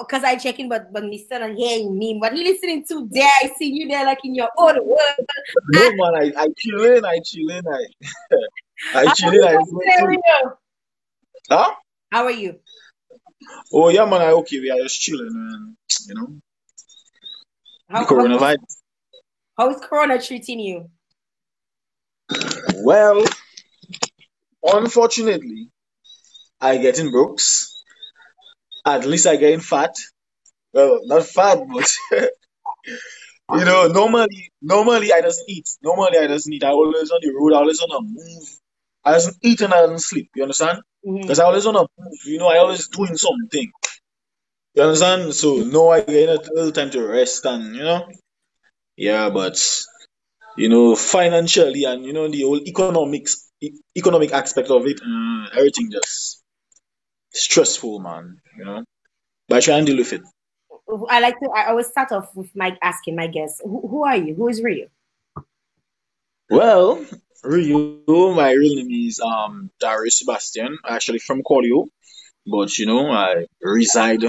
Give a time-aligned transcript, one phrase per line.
[0.00, 1.40] Because I checking, but but Mr.
[1.40, 2.16] not hearing me.
[2.18, 3.30] What he listening to there?
[3.42, 5.26] I see you there like in your own world.
[5.68, 7.84] No man, I I chilling, I chilling, I
[8.94, 10.52] I chilling, I How are you?
[11.48, 11.74] Huh?
[12.10, 12.60] How are you?
[13.72, 15.76] Oh yeah man, I okay, we are just chilling, man.
[16.06, 16.28] You know,
[17.88, 18.76] How, the coronavirus.
[19.58, 20.90] how is Corona treating you?
[22.84, 23.24] Well,
[24.62, 25.70] unfortunately,
[26.60, 27.71] I getting brooks.
[28.84, 29.94] At least I getting fat.
[30.74, 31.90] Well, not fat, but
[33.52, 35.68] you know, normally, normally I just eat.
[35.82, 36.64] Normally I just eat.
[36.64, 37.54] I always on the road.
[37.54, 38.48] I always on the move.
[39.04, 40.30] I just eat and I don't sleep.
[40.34, 40.80] You understand?
[41.22, 42.18] Because I always on the move.
[42.26, 43.70] You know, I always doing something.
[44.74, 45.34] You understand?
[45.34, 48.06] So no, I get a little time to rest and you know,
[48.96, 49.30] yeah.
[49.30, 49.58] But
[50.56, 55.46] you know, financially and you know the whole economics, e- economic aspect of it, uh,
[55.58, 56.41] everything just
[57.32, 58.40] stressful, man.
[58.56, 58.84] You know,
[59.48, 60.22] but I try and deal with it.
[61.08, 61.50] I like to.
[61.54, 64.34] I always start off with my asking my guests, who, who are you?
[64.34, 64.88] Who is Rio?
[66.50, 67.04] Well,
[67.44, 71.88] Rio, my real name is um Darius Sebastian, actually from Colihaut,
[72.46, 74.24] but you know I reside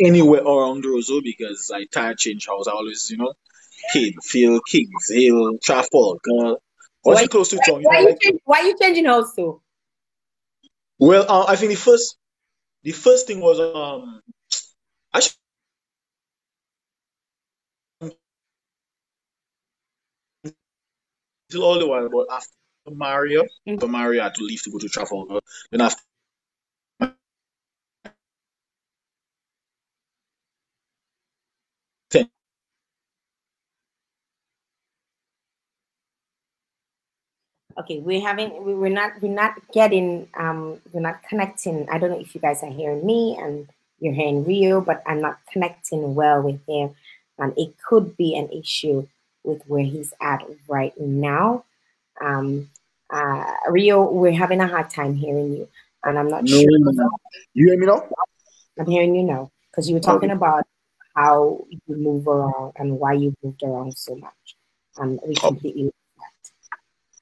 [0.00, 2.66] anywhere around Roseau because I tired change house.
[2.66, 3.34] I always you know
[3.94, 6.56] Canefield, Kings Hill, Trafalgar.
[7.02, 9.34] Once Why, you close to why, you know you like you changing house
[11.00, 12.18] well, uh, I think the first
[12.82, 14.20] the first thing was um
[15.14, 15.36] actually
[21.50, 22.52] still all the while, but after
[22.90, 23.74] Maria, Mhm.
[23.76, 25.40] after Maria I had to leave to go to Trafalgar.
[25.70, 26.02] Then after
[37.80, 41.88] Okay, we're having we- we're not we're not getting um we're not connecting.
[41.88, 43.68] I don't know if you guys are hearing me and
[44.00, 46.94] you're hearing Rio, but I'm not connecting well with him,
[47.38, 49.06] and it could be an issue
[49.44, 51.64] with where he's at right now.
[52.20, 52.68] Um,
[53.08, 55.68] uh, Rio, we're having a hard time hearing you,
[56.04, 56.70] and I'm not no, sure.
[57.54, 58.02] you hear me now?
[58.78, 60.36] I'm hearing you now because you were talking Okay.
[60.36, 60.66] about
[61.16, 64.56] how you move around and why you moved around so much,
[64.98, 65.90] and we Oh, completely.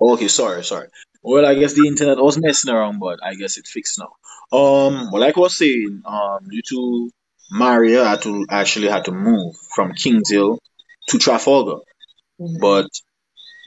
[0.00, 0.88] Okay, sorry, sorry.
[1.22, 4.12] Well, I guess the internet was messing around, but I guess it fixed now.
[4.56, 7.10] Um, well, like I was saying, um, due to
[7.50, 10.58] Maria, I had to actually had to move from Kingshill
[11.08, 11.80] to Trafalgar.
[12.40, 12.60] Mhm.
[12.60, 12.88] But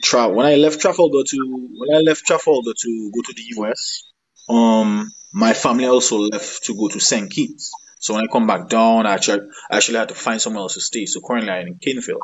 [0.03, 4.03] tra- when I left Trafalgar to when I left Trafalgar to go to the US,
[4.49, 7.31] um, my family also left to go to St.
[7.31, 7.71] Kitts.
[7.99, 10.75] So when I come back down, I actually, I actually had to find somewhere else
[10.75, 11.05] to stay.
[11.07, 12.21] So currently I'm in Kingsfield.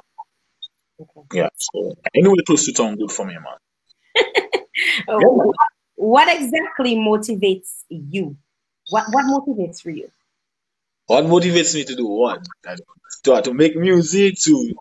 [0.99, 1.21] Okay.
[1.39, 1.49] Yeah.
[1.57, 3.57] So anywhere close to town, good for me, man.
[5.07, 5.55] Oh, what,
[5.95, 8.35] what exactly motivates you?
[8.89, 10.09] What what motivates for you?
[11.07, 12.45] What motivates me to do what?
[13.23, 14.73] To, to make music, to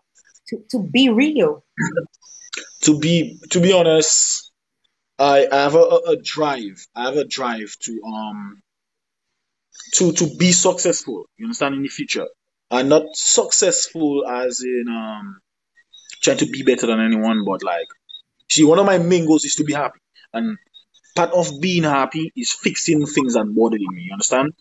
[0.49, 1.63] To, to be real.
[2.83, 4.51] to be to be honest,
[5.19, 6.85] I, I have a, a, a drive.
[6.95, 8.61] I have a drive to um
[9.95, 11.25] to to be successful.
[11.37, 12.27] You understand in the future,
[12.71, 15.39] and not successful as in um
[16.21, 17.87] trying to be better than anyone, but like
[18.49, 19.99] see, one of my main goals is to be happy,
[20.33, 20.57] and
[21.15, 24.03] part of being happy is fixing things that bothering me.
[24.03, 24.53] You understand?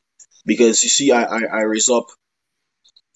[0.46, 2.06] Because you see, I I, I raise up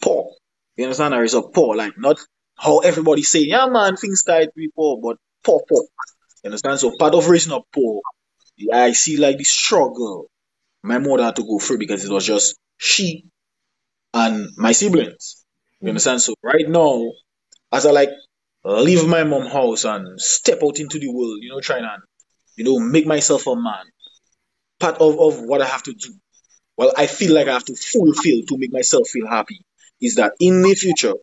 [0.03, 0.31] poor.
[0.77, 1.15] You understand?
[1.15, 2.19] I raise up poor, like not
[2.57, 5.83] how everybody say, yeah man, things tight to poor, but poor poor.
[6.45, 6.81] You understand?
[6.81, 8.01] So part of raising up poor,
[8.73, 10.29] I see like the struggle
[10.83, 13.27] my mother had to go through because it was just she
[14.15, 15.45] and my siblings.
[15.81, 16.23] You understand?
[16.23, 17.13] So right now,
[17.73, 18.11] as I like
[18.65, 22.03] leave my mom house and step out into the world, you know, trying and
[22.61, 23.87] you know make myself a man.
[24.79, 26.15] Part of, of what I have to do,
[26.77, 29.61] well, I feel like I have to fulfill to make myself feel happy,
[30.01, 31.15] is that in the future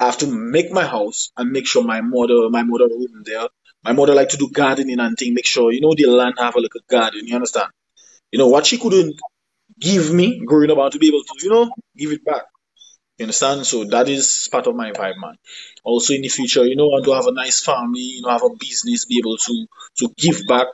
[0.00, 3.48] I have to make my house and make sure my mother, my mother room there.
[3.84, 5.34] My mother like to do gardening and thing.
[5.34, 7.26] Make sure you know the land have a little garden.
[7.28, 7.70] You understand?
[8.32, 9.14] You know what she couldn't
[9.78, 12.42] give me growing up, and to be able to you know give it back.
[13.18, 13.66] You understand?
[13.66, 15.34] So that is part of my vibe, man.
[15.84, 18.30] Also in the future, you know, I want to have a nice family, you know,
[18.30, 19.66] have a business, be able to
[19.98, 20.66] to give back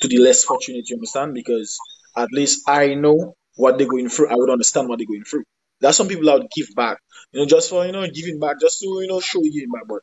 [0.00, 0.88] to the less fortunate.
[0.88, 1.34] You understand?
[1.34, 1.78] Because
[2.16, 4.28] at least I know what they're going through.
[4.28, 5.44] I would understand what they're going through.
[5.80, 6.98] There's some people that would give back,
[7.32, 9.84] you know, just for you know giving back, just to you know show you back.
[9.88, 10.02] But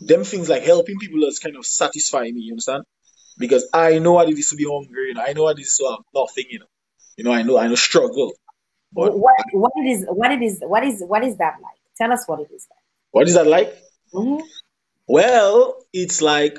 [0.00, 2.40] them things like helping people does kind of satisfy me.
[2.42, 2.84] You understand?
[3.38, 5.08] Because I know what it is to be hungry.
[5.08, 6.44] You know, I know what it is to have nothing.
[6.50, 6.66] You know,
[7.16, 8.32] you know, I know I know struggle.
[8.92, 11.78] What what it is what it is what is what is that like?
[11.96, 12.78] Tell us what it is like.
[13.10, 13.74] What is that like?
[14.12, 14.42] Mhm.
[15.08, 16.58] Well, it's like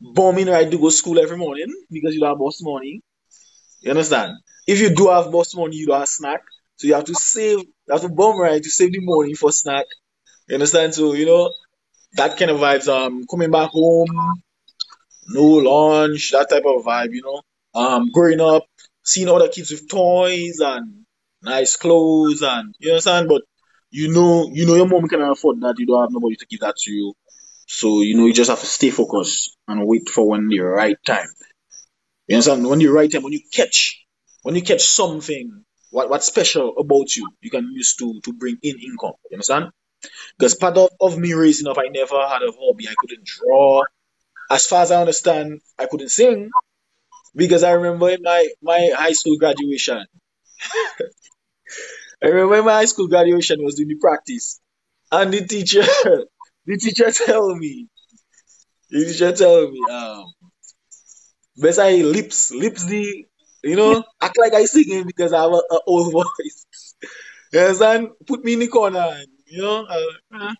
[0.00, 3.00] bombing right to go school every morning because you don't have bus money.
[3.80, 4.32] You understand?
[4.66, 6.40] If you do have bus money, you don't have snack.
[6.76, 9.34] So So you have to save, you have to bomb right to save the money
[9.34, 9.86] for snack.
[10.48, 10.94] You understand?
[10.94, 11.52] So you know
[12.14, 12.88] that kind of vibes.
[12.88, 14.08] Um, coming back home,
[15.28, 17.12] no lunch, that type of vibe.
[17.12, 17.42] You know,
[17.80, 18.64] um, growing up,
[19.02, 21.03] seeing other kids with toys and
[21.44, 23.28] nice clothes, and you understand.
[23.28, 23.42] But
[23.90, 25.76] you know, you know your mom can afford that.
[25.78, 27.14] You don't have nobody to give that to you.
[27.66, 30.96] So you know you just have to stay focused and wait for when the right
[31.06, 31.28] time.
[32.28, 32.66] You understand?
[32.66, 34.04] When the right time, when you catch,
[34.42, 38.58] when you catch something, what what's special about you, you can use to to bring
[38.62, 39.14] in income.
[39.30, 39.70] You understand?
[40.38, 42.88] Because part of, of me raising up, I never had a hobby.
[42.88, 43.84] I couldn't draw.
[44.50, 46.50] As far as I understand, I couldn't sing.
[47.34, 50.04] Because I remember in my, my high school graduation,
[52.24, 54.58] I remember my high school graduation was doing the practice.
[55.12, 55.82] And the teacher
[56.66, 57.86] the teacher tell me,
[58.90, 60.32] the teacher tell me, um,
[61.58, 63.26] best I lips, lips the,
[63.62, 66.94] you know, act like I singing because I have a, a old voice.
[67.52, 68.08] you understand?
[68.26, 69.84] Put me in the corner, and, you know.
[69.84, 70.54] Uh,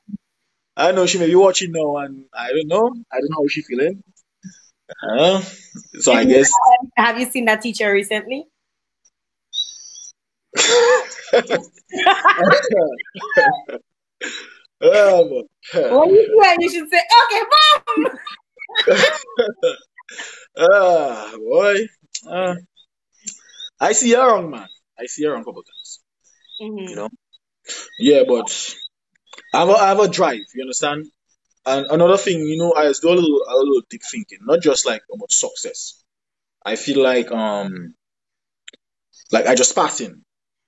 [0.76, 2.94] I know she may be watching now, and I don't know.
[3.10, 4.02] I don't know how she feeling.
[5.02, 5.40] Uh,
[6.00, 6.52] so I guess.
[6.96, 8.49] Have you seen that teacher recently?
[10.54, 10.62] When
[16.10, 18.06] you it, you should say, okay, boom.
[20.56, 21.88] Ah, boy.
[22.28, 22.54] Uh,
[23.80, 24.68] I see her wrong, man.
[24.98, 26.00] I see her wrong a couple times.
[26.62, 26.88] Mm-hmm.
[26.88, 27.08] You know?
[27.98, 28.74] Yeah, but
[29.52, 31.06] I have, a, I have a drive, you understand?
[31.66, 34.86] And another thing, you know, I do a little, a little deep thinking, not just
[34.86, 36.04] like about success.
[36.64, 37.94] I feel like, um,
[39.32, 40.23] like I just passing,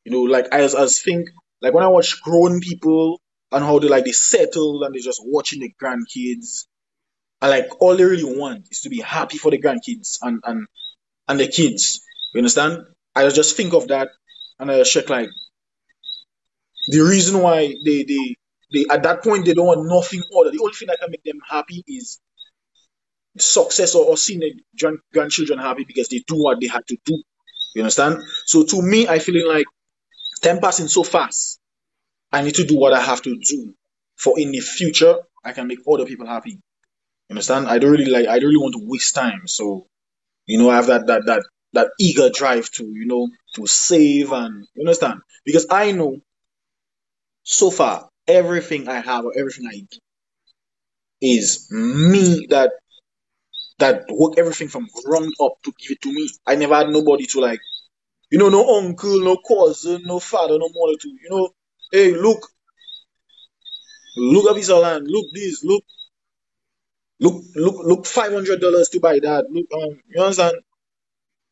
[0.06, 1.30] you know, like I as, as think,
[1.60, 3.20] like when I watch grown people
[3.50, 6.66] and how they like they settle and they're just watching the grandkids
[7.42, 10.68] and like all they really want is to be happy for the grandkids and and
[11.26, 12.02] and the kids.
[12.32, 12.84] You understand?
[13.16, 14.10] I just think of that
[14.60, 15.28] and I just check like
[16.90, 18.36] the reason why they they
[18.72, 20.52] they at that point they don't want nothing other.
[20.52, 22.20] The only thing that can make them happy is
[23.38, 27.20] success or, or seeing their grandchildren happy because they do what they had to do.
[27.74, 28.22] You understand?
[28.46, 29.66] So to me, I feeling like
[30.42, 31.60] time passing so fast
[32.32, 33.74] I need to do what I have to do
[34.16, 36.52] for in the future I can make other people happy.
[36.52, 36.60] You
[37.30, 37.68] understand?
[37.68, 39.46] I don't really like I don't really want to waste time.
[39.46, 39.86] So,
[40.46, 41.42] you know, I have that that that
[41.72, 45.20] that eager drive to, you know, to save and you understand?
[45.44, 46.18] Because I know
[47.42, 49.98] so far everything I have or everything I do
[51.20, 52.72] is me that
[53.78, 56.28] that work everything from ground up to give it to me.
[56.46, 57.60] I never had nobody to like,
[58.30, 61.50] you know, no uncle, no cousin, no father, no mother to, you know,
[61.92, 62.48] Hey, look.
[64.16, 65.06] Look at this land.
[65.08, 65.64] Look this.
[65.64, 65.84] Look.
[67.20, 69.46] Look, look, look, five hundred dollars to buy that.
[69.50, 70.56] Look, um, you understand?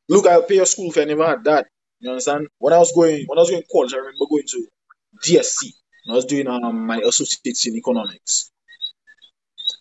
[0.08, 1.02] Look, I'll pay your school fee.
[1.02, 1.66] I never had that.
[2.00, 2.48] You understand?
[2.58, 4.66] When I was going, when I was going college, I remember going to
[5.24, 5.72] DSC.
[6.10, 8.50] I was doing um my associates in economics.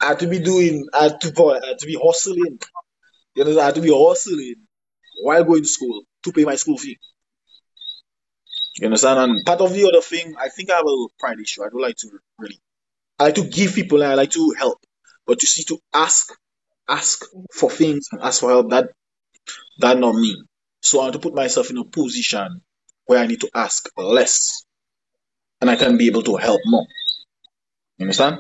[0.02, 2.60] I had to be doing, I had to, I had to be hustling.
[3.36, 4.56] You know, I had to be hustling
[5.22, 6.98] while going to school to pay my school fee.
[8.80, 9.20] You understand?
[9.20, 11.64] And part of the other thing, I think I have a pride issue.
[11.64, 12.60] I don't like to really.
[13.20, 14.80] I like to give people and I like to help,
[15.28, 16.34] but you see, to ask,
[16.90, 17.24] ask
[17.54, 18.90] for things and ask for help, that
[19.80, 20.36] that not me.
[20.82, 22.62] So I want to put myself in a position
[23.06, 24.66] where I need to ask less,
[25.62, 26.88] and I can be able to help more.
[27.98, 28.40] You understand?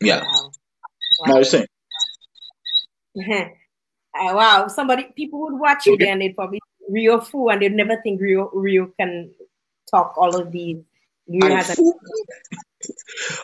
[0.00, 0.22] Yeah.
[0.22, 0.50] Wow.
[1.20, 1.26] wow.
[1.26, 1.66] Now you're saying.
[4.20, 6.08] Uh, wow, somebody people would watch you okay.
[6.08, 9.30] and they'd probably Rio Fu, and they'd never think Rio Rio can
[9.90, 10.78] talk all of these.
[11.28, 11.82] Rio has a,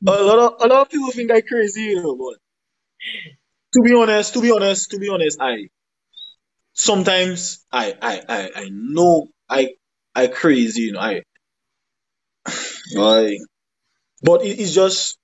[0.06, 2.38] a lot of a lot of people think I crazy, you know, but
[3.74, 5.68] to be honest, to be honest, to be honest, I
[6.72, 9.74] sometimes I I I, I know I
[10.14, 11.22] I crazy, you know, I
[12.98, 13.38] I
[14.22, 15.18] but it, it's just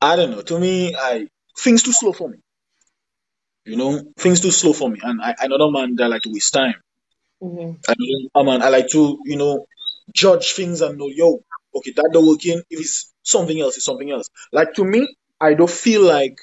[0.00, 0.42] I don't know.
[0.42, 1.28] To me, I
[1.58, 2.38] things too slow for me.
[3.64, 6.32] You know, things too slow for me, and I, another man that I like to
[6.32, 6.74] waste time.
[7.42, 7.80] Mm-hmm.
[7.88, 9.66] Another man I like to, you know,
[10.12, 11.42] judge things and know, yo,
[11.74, 12.62] okay, that don't working.
[12.68, 14.28] If it's something else, it's something else.
[14.52, 15.08] Like to me,
[15.40, 16.36] I don't feel like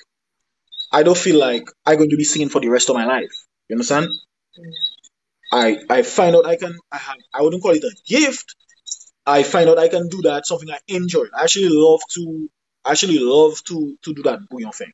[0.91, 3.31] I don't feel like I'm going to be singing for the rest of my life.
[3.69, 4.07] You understand?
[4.07, 4.71] Mm-hmm.
[5.53, 8.55] I I find out I can I have I wouldn't call it a gift.
[9.25, 11.25] I find out I can do that something I enjoy.
[11.35, 12.49] I actually love to
[12.83, 14.91] I actually love to to do that bouillon thing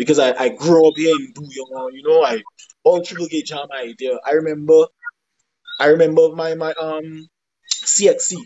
[0.00, 2.42] because I, I grew up here in Bouillon, you know, I
[2.84, 4.18] all Triple K Jam idea.
[4.26, 4.86] I remember
[5.78, 7.28] I remember my my um
[7.70, 8.36] CXC.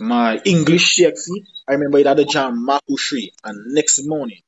[0.00, 1.28] My English CXC.
[1.68, 4.40] I remember it had a jam Macoucherie and next morning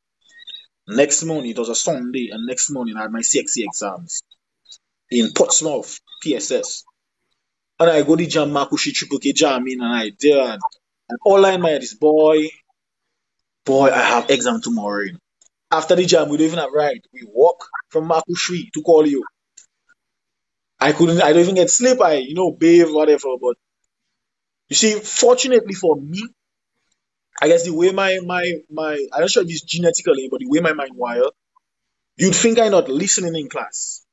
[0.88, 4.22] next morning it was a Sunday and next morning I had my CXC exams
[5.10, 6.84] in Portsmouth, PSS.
[7.78, 10.58] And I go to jam Macoucherie Triple K jamming and I did.
[11.08, 12.48] And all I in my is, boy,
[13.66, 15.08] boy, I have exam tomorrow.
[15.70, 17.02] After the jam, we don't even have ride.
[17.12, 19.22] We walk from Macoucherie to Colihaut.
[20.80, 22.00] I couldn't, I don't even get sleep.
[22.00, 23.28] I, you know, bathe, whatever.
[23.40, 23.56] But
[24.68, 26.22] you see, fortunately for me,
[27.40, 30.48] I guess the way my, my, my, I'm not sure if it's genetically, but the
[30.48, 31.30] way my mind wired,
[32.16, 34.04] you'd think I'm not listening in class.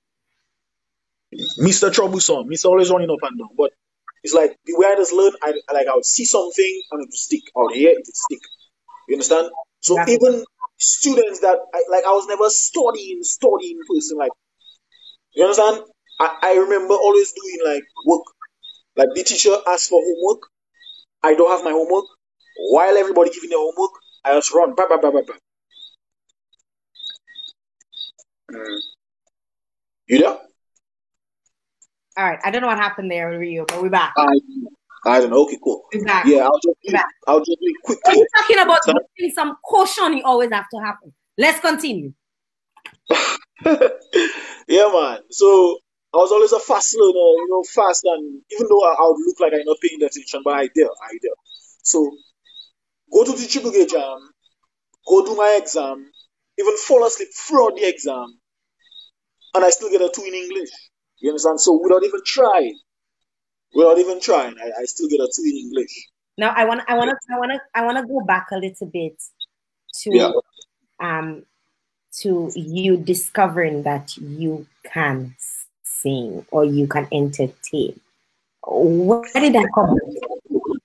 [1.60, 1.92] Mr.
[1.92, 2.66] Troublesome, Mr.
[2.66, 3.50] Always running up and down.
[3.58, 3.72] But
[4.24, 7.06] it's like the way I just learn, I like I would see something and it
[7.08, 7.42] would stick.
[7.56, 8.40] I would hear it, would stick.
[9.10, 9.50] You understand?
[9.82, 10.44] So even
[10.78, 14.18] students that I, like I was never studying, studying person.
[14.18, 14.32] Like
[15.34, 15.82] you understand?
[16.20, 18.24] I, I remember always doing like work.
[18.96, 20.44] Like the teacher asks for homework.
[21.24, 22.06] I don't have my homework.
[22.72, 23.92] While everybody giving their homework,
[24.26, 24.74] I just run.
[24.76, 25.34] Bah, bah, bah, bah, bah.
[28.52, 28.80] Mm.
[30.08, 30.38] You there?
[32.18, 32.40] All right.
[32.44, 34.14] I don't know what happened there, Rio, but we're back.
[34.18, 34.26] I,
[35.06, 35.44] I don't know.
[35.46, 35.84] Okay, cool.
[35.94, 36.06] We're.
[36.26, 37.04] Yeah, I'll just We're.
[37.28, 38.18] I'll just do it When quickly.
[38.18, 38.82] you're talking about
[39.34, 41.14] some caution, you always have to happen.
[41.38, 42.14] Let's continue.
[43.66, 45.20] yeah, man.
[45.30, 45.80] So
[46.14, 49.26] I was always a fast learner, you know, fast, and even though I, I would
[49.26, 51.32] look like I'm not paying attention, but I did, I did.
[51.84, 52.10] So
[53.12, 54.18] go to the Triple K jam,
[55.08, 56.10] go do my exam,
[56.60, 58.40] even fall asleep throughout the exam,
[59.54, 60.70] and I still get a two in English.
[61.20, 61.60] You understand?
[61.60, 62.78] So without even trying,
[63.74, 66.10] without even trying, I, I still get a two in English.
[66.38, 68.58] Now I want I want to I want to I want to go back a
[68.58, 69.22] little bit
[70.04, 70.32] to Yeah.
[71.00, 71.46] um
[72.20, 75.36] to you discovering that you can
[75.84, 78.00] sing or you can entertain.
[78.66, 80.78] Where did that come from?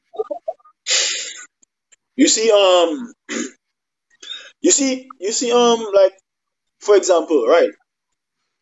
[2.16, 3.12] You see, um,
[4.60, 6.12] you see, you see, um, like
[6.80, 7.70] for example, right?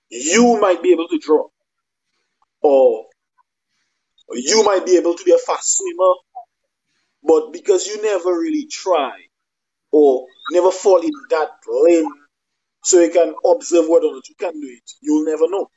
[0.08, 1.48] You might be able to draw,
[2.62, 3.06] or
[4.32, 6.14] you might be able to be a fast swimmer,
[7.22, 9.12] but because you never really try
[9.92, 12.10] or never fall in that lane,
[12.82, 15.68] so you can observe whether or not you can do it, you'll never know.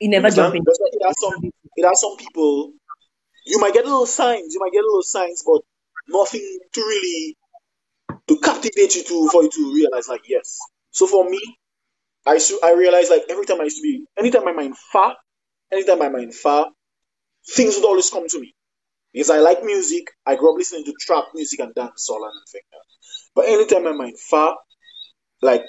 [0.00, 0.62] You never jump in.
[0.62, 2.72] It has some it has some people
[3.46, 5.62] you might get a little signs, you might get a little signs, but
[6.08, 7.36] nothing to really
[8.28, 10.58] to captivate you to for you to realize like yes.
[10.90, 11.40] So for me,
[12.26, 15.16] I to, I realized like every time I used to be anytime my mind far,
[15.72, 16.68] anytime my mind far,
[17.48, 18.54] things would always come to me.
[19.12, 22.62] Because I like music, I grew up listening to trap music and dancehall and everything.
[23.34, 24.56] But anytime my mind far,
[25.42, 25.62] like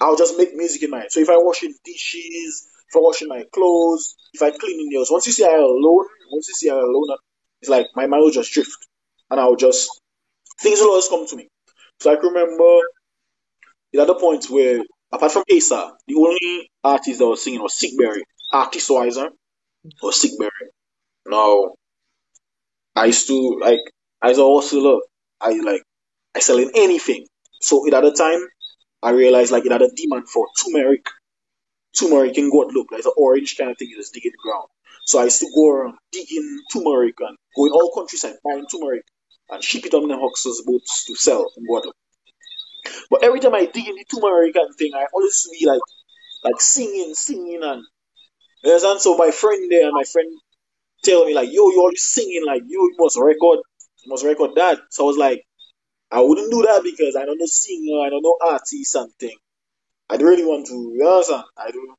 [0.00, 1.12] I'll just make music in my head.
[1.12, 5.26] So if I washing dishes, if I'm washing my clothes, if I cleaning nails, once
[5.26, 7.16] you see I alone, once you see I alone,
[7.60, 8.86] it's like my mind will just drift,
[9.30, 9.88] and I'll just
[10.60, 11.48] things will always come to me.
[12.00, 12.80] So I can remember
[13.92, 14.82] the other point where,
[15.12, 19.28] apart from Asa, the only artist that was singing was Sickberry, artist wiser,
[20.02, 20.50] or Sickberry.
[21.26, 21.74] Now,
[22.96, 23.80] I used to like
[24.22, 24.98] I a hustler,
[25.40, 25.82] I like
[26.34, 27.26] I sell in anything.
[27.60, 28.46] So at the time,
[29.02, 31.06] I realized like it had a demand for turmeric.
[31.98, 34.68] Turmeric in look like the orange kind of thing you just dig in the ground.
[35.06, 39.04] So I used to go around digging turmeric and go in all countryside buying turmeric
[39.50, 41.96] and ship it on the Huxley's boats to sell in Guadeloupe.
[43.10, 45.80] But every time I dig in the turmeric and thing, I always be like
[46.44, 47.82] like singing, singing and
[48.62, 49.00] you understand?
[49.00, 50.28] So my friend there and my friend
[51.04, 53.60] tell me like, yo, you always singing like you, you must record
[54.04, 54.78] you must record that.
[54.90, 55.44] So I was like,
[56.10, 59.36] I wouldn't do that because I don't know singer, I don't know artist something.
[60.08, 61.44] I don't really want to, you understand?
[61.56, 61.96] I don't.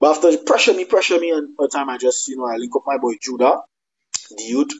[0.00, 2.74] But after pressure me, pressure me, and a time I just, you know, I link
[2.74, 3.58] up my boy Judah,
[4.36, 4.72] the youth,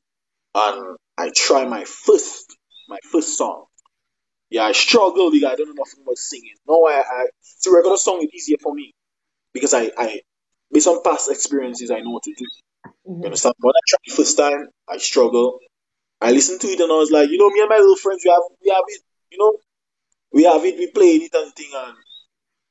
[0.54, 2.56] and I try my first,
[2.88, 3.66] my first song.
[4.50, 6.54] Yeah, I struggle because I don't know nothing about singing.
[6.66, 7.26] No, I, I
[7.62, 8.92] to record a song is easier for me
[9.52, 10.20] because I, I,
[10.72, 12.44] based on past experiences, I know what to do.
[13.06, 13.24] You Mhm.
[13.26, 13.54] understand?
[13.60, 15.58] When I tried the first time, I struggle.
[16.20, 18.22] I listened to it and I was like, you know, me and my little friends,
[18.24, 19.52] we have, we have it, you know,
[20.32, 21.96] we have it, we played it and thing, and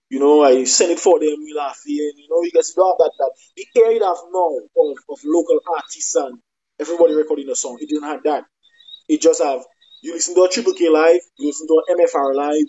[0.09, 2.97] you know, I send it for them, we laugh, and you know, you don't have
[2.99, 4.51] that, that the area you have now
[4.83, 6.39] of, of local artists and
[6.79, 8.45] everybody recording a song, it didn't have that.
[9.09, 9.61] It just have
[10.03, 12.67] you listen to a Triple K live, you listen to an MFR live,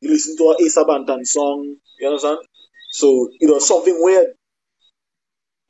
[0.00, 2.38] you listen to a Asa Bantan song, you understand?
[2.92, 4.28] So it was something weird,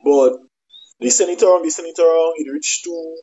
[0.05, 0.39] but
[1.11, 3.17] send it around, they send it around, it reached to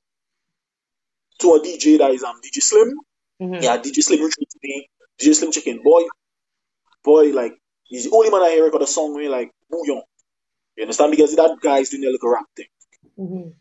[1.39, 2.93] to a DJ that is um DJ Slim.
[3.41, 3.61] Mhm.
[3.61, 4.89] Yeah, DJ Slim reached to me.
[5.19, 6.03] DJ Slim checking, boy,
[7.03, 7.53] boy, like
[7.83, 10.03] he's the only man I hear record a song like bouillon.
[10.75, 11.11] You understand?
[11.11, 12.67] Because that guy's doing a little rap thing.
[13.19, 13.53] Mhm.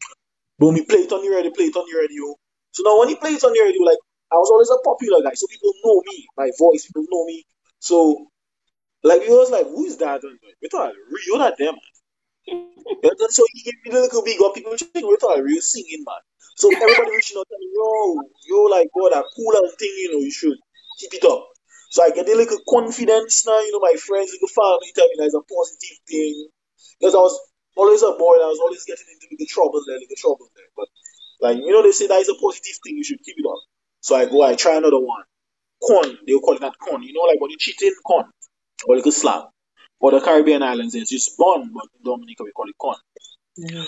[0.59, 2.35] Boom, he play it on the radio, play it on the radio.
[2.71, 3.99] So now when he plays on the radio, like
[4.31, 7.45] I was always a popular guy, so people know me, my voice, people know me.
[7.81, 8.29] So
[9.03, 10.23] like he was like, who is that?
[10.63, 11.75] We thought Rio that them.
[12.49, 14.55] And so he gave me the little big up.
[14.55, 16.23] People think we thought I real singing, man.
[16.57, 20.13] So everybody reaching out to me, yo, yo, like God, that cool and thing, you
[20.13, 20.59] know, you should
[20.99, 21.47] keep it up.
[21.91, 25.17] So I get a little confidence now, you know, my friends, little family tell me
[25.19, 26.49] that's a positive thing.
[26.99, 27.39] Because I was
[27.77, 30.71] always a boy, I was always getting into little trouble there, little trouble there.
[30.77, 30.89] But
[31.41, 33.61] like, you know, they say that is a positive thing, you should keep it up.
[34.01, 35.25] So I go, I try another one.
[35.83, 37.03] Corn, they'll call it that corn.
[37.03, 38.27] You know, like when you cheating, corn.
[38.87, 39.52] Or little slab.
[40.03, 42.97] For the Caribbean islands, it's just bun, but in Dominica we call it corn.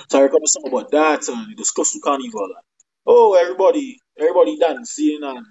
[0.09, 2.45] So I remember something about that and we discussed the carnival.
[2.45, 2.65] And,
[3.05, 5.45] oh, everybody, everybody dancing and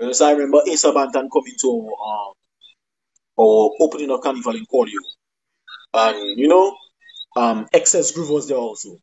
[0.00, 2.32] uh, so I remember Asa Bantan coming to um
[3.36, 5.00] or opening a carnival in Cordio.
[5.92, 6.74] And you know,
[7.36, 8.96] um Excess Groove was there also.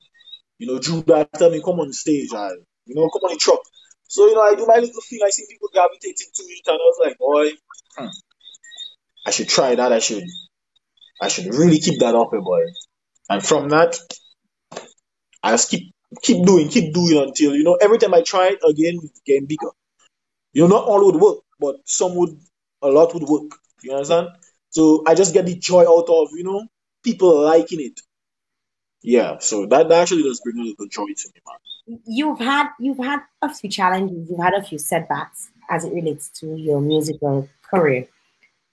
[0.57, 3.39] You know, Drew that tell me come on stage and you know, come on the
[3.39, 3.61] truck.
[4.07, 6.73] So, you know, I do my little thing, I see people gravitating to it and
[6.73, 7.51] I was like, boy,
[7.97, 8.07] hmm,
[9.27, 10.23] I should try that, I should
[11.21, 12.63] I should really keep that up, eh, boy.
[13.29, 13.97] And from that,
[15.43, 18.59] I just keep keep doing, keep doing until you know every time I try it
[18.67, 19.69] again, it's getting bigger.
[20.53, 22.37] You know, not all would work, but some would,
[22.81, 23.51] a lot would work.
[23.83, 24.29] You understand?
[24.69, 26.65] So I just get the joy out of you know
[27.03, 27.99] people liking it.
[29.03, 31.99] Yeah, so that, that actually does bring a little joy to me, man.
[32.05, 36.29] You've had you've had a few challenges, you've had a few setbacks as it relates
[36.39, 38.07] to your musical career.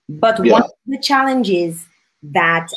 [0.08, 0.52] But Yeah.
[0.52, 1.86] one of the challenges
[2.22, 2.68] that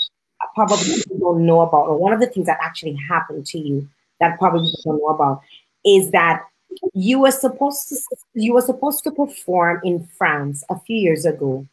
[0.56, 3.88] probably people don't know about, or one of the things that actually happened to you
[4.20, 5.42] that probably people don't know about,
[5.86, 6.44] is that
[6.94, 7.98] you were supposed to
[8.34, 11.66] you were supposed to perform in France a few years ago,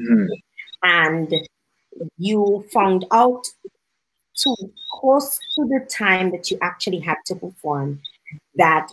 [0.00, 0.28] Mhm.
[0.82, 1.34] and
[2.18, 3.46] you found out
[4.34, 4.54] too
[4.92, 8.00] close to the time that you actually had to perform
[8.54, 8.90] that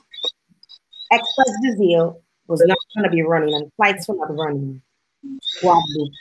[1.11, 2.15] Express des Iles
[2.47, 4.81] was not going to be running and flights were not running.
[5.61, 6.13] Guadeloupe.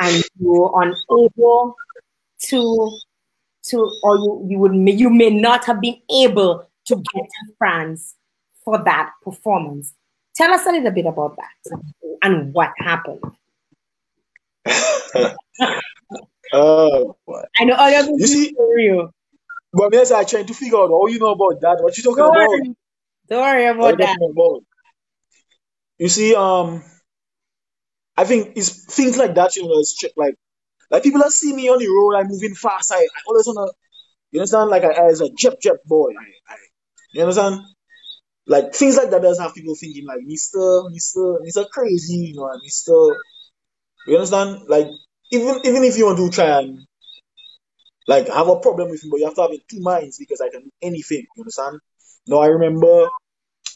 [0.00, 1.74] And you were unable
[2.42, 2.98] to
[3.64, 8.14] to or you you would you may not have been able to get to France
[8.64, 9.94] for that performance.
[10.34, 11.80] Tell us a little bit about that
[12.22, 13.20] and what happened.
[16.52, 17.42] Oh, boy.
[17.58, 19.10] I know all of You see, for real.
[19.72, 21.82] but me, I trying to figure out all you know about that.
[21.82, 22.48] What you talking Don't about?
[22.48, 22.74] worry,
[23.28, 24.30] don't worry about you that.
[24.30, 24.64] about?
[25.98, 26.84] You see, um,
[28.16, 29.56] I think it's things like that.
[29.56, 30.34] You know, it's like
[30.90, 32.92] like people that see me on the road, I'm moving fast.
[32.92, 33.70] I, I always wanna,
[34.30, 34.70] you understand?
[34.70, 36.56] Like I, as a jet jet boy, I, I,
[37.12, 37.60] you understand?
[38.46, 42.50] Like things like that does have people thinking like Mister, Mister, Mister crazy, you know,
[42.62, 42.92] Mister.
[44.06, 44.62] You understand?
[44.68, 44.88] Like
[45.32, 46.86] even even if you want to try and
[48.06, 50.40] like have a problem with me, but you have to have in two minds because
[50.40, 51.26] I can do anything.
[51.36, 51.80] You understand?
[52.26, 53.08] No, I remember.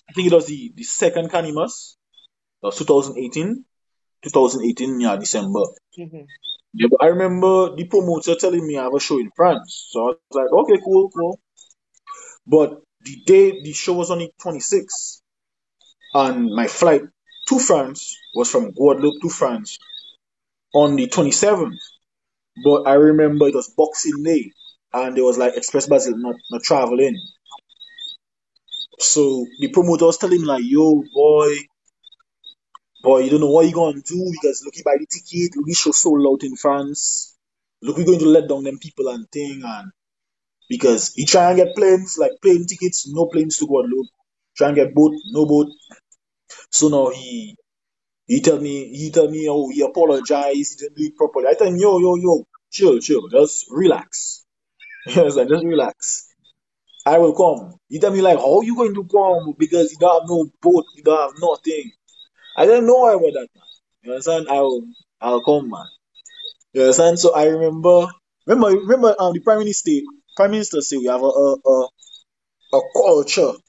[0.08, 1.96] I think it was the the second Canimus,
[2.62, 3.64] that was 2018.
[4.22, 5.64] 2018, yeah, December.
[5.98, 6.26] Mhm.
[6.72, 9.88] Yeah, but I remember the promoter telling me I have a show in France.
[9.90, 11.40] So I was like, okay, cool, cool.
[12.46, 15.20] But the day the show was on the 26th,
[16.14, 17.02] and my flight
[17.48, 19.78] to France was from Guadeloupe to France
[20.74, 21.78] on the 27th.
[22.64, 24.52] But I remember it was Boxing Day,
[24.92, 27.16] and there was like Express des Iles not, not traveling.
[28.98, 31.56] So the promoter was telling me like, yo, boy,
[33.02, 35.76] boy, you don't know what you're gonna do because look, you buy the ticket, look,
[35.76, 37.36] show sold out in France.
[37.82, 39.90] Look, we're going to let down them people and thing, and
[40.68, 44.08] because he try and get planes, like plane tickets, no planes to Guadeloupe.
[44.56, 45.68] Try and get boat, no boat.
[46.70, 47.56] So now he
[48.26, 51.48] he tell me he tell me oh he apologized, he didn't do it properly.
[51.48, 54.44] I tell him yo yo yo chill chill, just relax.
[55.06, 56.28] Yes, like just relax.
[57.06, 57.74] I will come.
[57.88, 60.84] He tell me like how you going to come because you don't have no boat,
[60.96, 61.92] you don't have nothing.
[62.56, 63.64] I don't know why about that man.
[64.02, 64.48] You understand?
[64.48, 64.86] I will
[65.20, 65.86] I'll come man.
[66.72, 67.18] You understand?
[67.18, 68.06] So I remember
[68.46, 69.92] remember remember um the prime minister
[70.36, 71.88] prime minister say we have a a a,
[72.74, 73.52] a culture.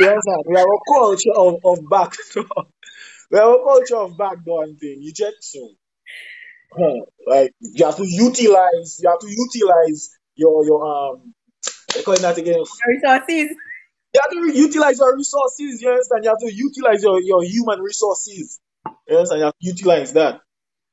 [0.00, 0.44] You understand?
[0.46, 2.64] We have a culture of, of backdoor.
[3.30, 4.98] We have a culture of backdoor and thing.
[5.00, 5.74] You check so
[7.26, 11.34] like you have to utilize you have to utilize your your um
[11.94, 12.62] they call it that again.
[12.86, 13.56] Resources.
[14.14, 16.24] You have to utilize your resources, you understand?
[16.24, 18.60] You have to utilize your, your human resources.
[19.08, 19.38] You understand?
[19.40, 20.40] You have to utilize that.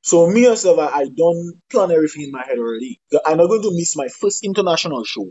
[0.02, 3.02] So me myself, I, I don't plan everything in my head already.
[3.26, 5.28] I'm not going to miss my first international show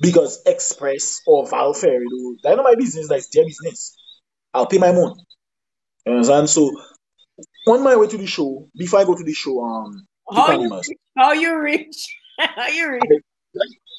[0.00, 3.94] because Express or Valfair, you know, that's not my business, that's their business.
[4.54, 5.14] I'll pay my money.
[6.06, 6.48] You understand?
[6.48, 6.70] So
[7.68, 10.82] on my way to the show, before I go to the show, um, How you
[11.16, 12.16] how you rich?
[12.38, 13.22] How you rich?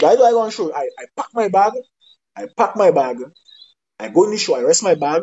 [0.02, 0.74] Guys, I go on show.
[0.74, 1.74] I, I pack my bag.
[2.36, 3.18] I pack my bag.
[4.00, 4.56] I go in the show.
[4.56, 5.22] I rest my bag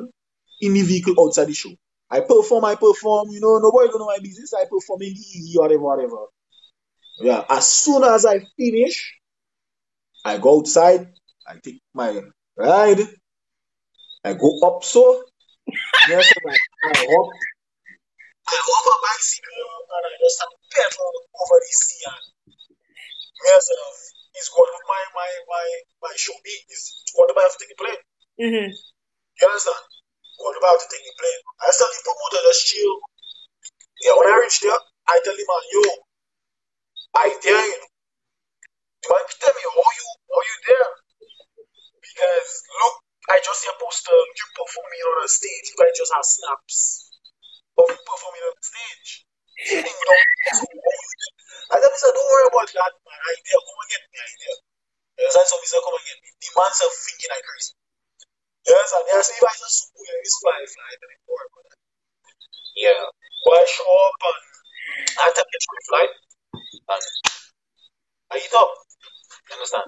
[0.61, 1.71] in the vehicle outside the show.
[2.11, 2.65] I perform.
[2.65, 3.31] I perform.
[3.31, 4.53] You know, nobody gonna know my business.
[4.55, 6.27] I perform in the whatever, whatever.
[7.21, 9.21] Yeah, as soon as I finish,
[10.25, 11.13] I go outside,
[11.47, 12.21] I take my
[12.57, 13.01] ride,
[14.25, 15.25] I go up so.
[16.09, 16.57] Yes, I,
[16.97, 17.29] hop,
[18.49, 20.43] I a bicycle and I just
[20.73, 22.11] pedal over the sea
[23.45, 23.69] yes,
[24.49, 25.67] going with my my my
[26.09, 26.65] my show beat.
[26.73, 28.03] It's going about to take a plane.
[28.41, 28.69] Mm-hmm.
[28.73, 29.85] You understand?
[30.41, 31.43] Going about to take a plane.
[31.61, 32.95] I tell the promoter just chill.
[34.01, 34.81] Yeah, when I reach there,
[35.13, 35.85] I tell him, man, yo,
[37.21, 37.81] I dare you.
[39.05, 40.91] The man tell me how you how you there?
[42.01, 42.51] Because
[42.81, 42.95] look,
[43.29, 45.65] I just see a poster you performing on a stage.
[45.69, 47.13] You guys just have snaps
[47.77, 49.29] of you performing on the stage.
[49.61, 49.85] I
[51.77, 53.21] sir, don't worry about that, man.
[53.21, 54.57] I dare come and get me, I dare.
[55.21, 56.33] Yes, I me, sir, come and get me.
[56.41, 57.77] The man's are thinking like crazy.
[58.65, 61.77] Yes, and they if I just school, it's fly, fly, I don't worry about that.
[62.77, 63.05] Yeah.
[63.45, 64.41] But I show up and
[65.21, 66.13] I tell me to flight
[66.89, 67.05] and
[68.33, 68.73] I eat up.
[69.49, 69.85] You understand?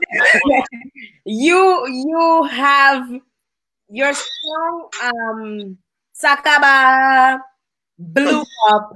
[1.25, 3.09] you you have
[3.89, 5.79] your song um
[6.17, 7.41] Sakaba
[7.99, 8.93] blew up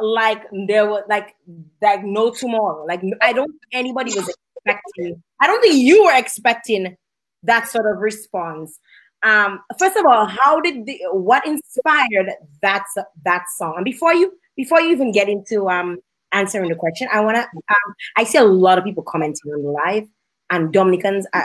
[0.00, 1.34] like there was like
[1.82, 2.84] like no tomorrow.
[2.84, 5.22] Like I don't anybody was expecting.
[5.40, 6.96] I don't think you were expecting
[7.42, 8.78] that sort of response.
[9.22, 12.30] Um, first of all, how did the what inspired
[12.62, 12.84] that
[13.24, 13.74] that song?
[13.76, 15.98] And before you before you even get into um
[16.32, 19.70] answering the question, I wanna um, I see a lot of people commenting on the
[19.70, 20.08] live
[20.50, 21.26] and Dominicans.
[21.32, 21.44] Uh,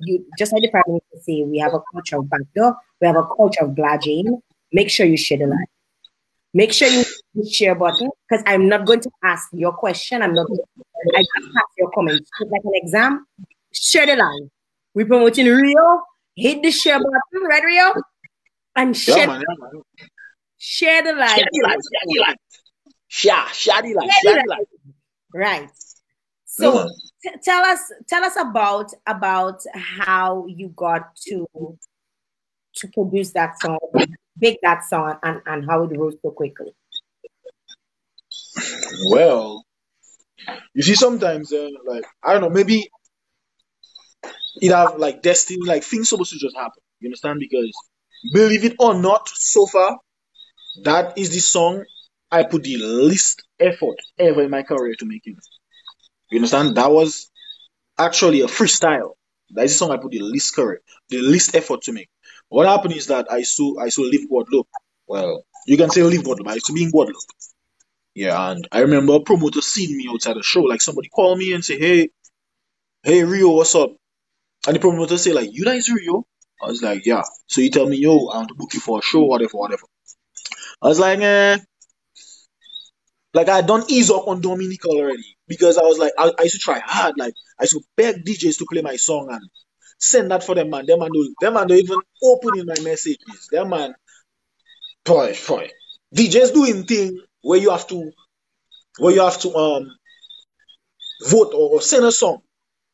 [0.00, 3.16] you just like the prime minister say, we have a culture of backdoor, we have
[3.16, 4.40] a culture of bludgeoning.
[4.72, 5.58] Make sure you share the live.
[6.52, 10.22] Make sure you hit the share button because I'm not going to ask your question.
[10.22, 10.46] I'm not.
[10.48, 12.28] Going to, I just ask your comments.
[12.40, 13.26] Like an exam.
[13.72, 14.50] Share the live.
[14.94, 16.02] We're promoting Rio.
[16.34, 17.92] Hit the share button, right, Rio?
[18.76, 19.82] And share, Yeah, man, yeah, man.
[20.58, 21.30] share the live.
[21.30, 22.36] Share the light, share the.
[23.08, 24.66] Share, share the light, Share the light.
[25.34, 25.68] Right.
[26.46, 26.88] So
[27.22, 31.46] t- tell us tell us about about how you got to
[32.76, 33.78] to produce that song,
[34.40, 36.72] make that song, and and how it rose so quickly.
[39.10, 39.64] Well,
[40.74, 42.88] you see, sometimes, uh, like, I don't know, maybe
[44.60, 46.82] it have like destiny, like things supposed to just happen.
[47.00, 47.40] You understand?
[47.40, 47.72] Because
[48.32, 49.98] believe it or not, so far,
[50.84, 51.84] that is the song
[52.30, 55.36] I put the least effort ever in my career to make it.
[56.30, 56.76] You understand?
[56.76, 57.30] That was
[57.98, 59.12] actually a freestyle.
[59.50, 62.08] That is the song I put the least career, the least effort to make.
[62.50, 64.68] What happened is that I saw I saw Live Guadeloupe.
[65.08, 66.48] Well, you can say Live Guadeloupe.
[66.48, 67.30] I used to be in Guadeloupe.
[68.14, 70.62] Yeah, and I remember a promoter seeing me outside the show.
[70.62, 72.10] Like somebody called me and say, "Hey,
[73.04, 73.92] hey Rio, what's up?"
[74.66, 76.26] And the promoter say like, "You guys Rio?"
[76.62, 78.98] I was like, "Yeah." So he tell me, "Yo, I want to book you for
[78.98, 79.86] a show, whatever, whatever."
[80.82, 81.58] I was like, "Eh."
[83.34, 86.56] Like I done ease up on Dominic already because I was like, I, I used
[86.56, 87.14] to try hard.
[87.16, 89.42] Like I used to beg DJs to play my song and
[90.00, 90.86] send that for them man.
[90.86, 93.48] Them man don't, them man don't even open in my messages.
[93.50, 93.94] Them man,
[95.04, 95.70] boy, boy.
[96.14, 98.10] DJs doing thing where you have to,
[98.98, 99.90] where you have to um
[101.28, 102.40] vote or, or send a song.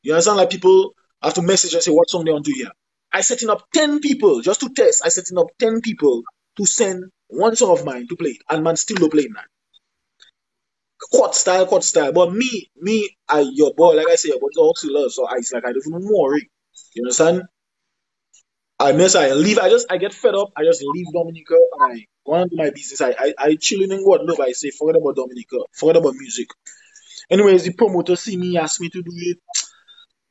[0.03, 0.39] You understand?
[0.39, 0.93] Like people
[1.23, 2.71] have to message and say what song they want to hear.
[3.13, 5.03] I setting up ten people just to test.
[5.05, 6.23] I setting up ten people
[6.59, 9.47] to send one song of mine to play, it, and man still no playing that.
[11.13, 12.13] Court style, court style.
[12.13, 15.13] But me, me, I your boy, like I say, your boy is also love.
[15.13, 16.51] So I, it's like I don't even worry.
[16.95, 17.43] You understand?
[18.79, 19.59] I miss I leave.
[19.59, 20.53] I just I get fed up.
[20.57, 23.01] I just leave Dominica and I go on to my business.
[23.01, 24.41] I I, I chilling in Guadeloupe.
[24.41, 26.49] I say forget about Dominica, forget about music.
[27.31, 29.39] Anyways, the promoter see me, ask me to do it.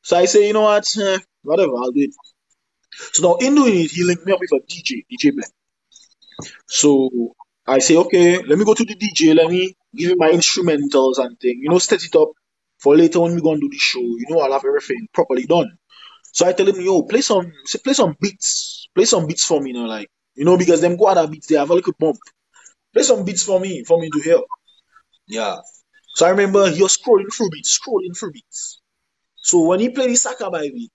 [0.02, 2.14] So I say, you know what, eh, whatever, I'll do it.
[3.14, 5.50] So now in doing it, he linked me up with a DJ, DJ Ben.
[6.66, 7.10] So
[7.66, 11.18] I say, okay, let me go to the DJ, let me give him my instrumentals
[11.18, 12.30] and thing, you know, set it up
[12.78, 14.00] for later when we gonna do the show.
[14.00, 15.76] You know, I'll have everything properly done.
[16.36, 19.60] So I tell him, yo, play some, say, play some beats, play some beats for
[19.60, 21.94] me, you know, like, you know, because them go other beats, they have a little
[21.98, 22.18] bump.
[22.94, 24.40] Play some beats for me, for me to hear.
[25.28, 25.56] Yeah.
[26.16, 28.80] So I remember he was scrolling through beats, scrolling through beats.
[29.36, 30.92] So when he played the Sakabai beat,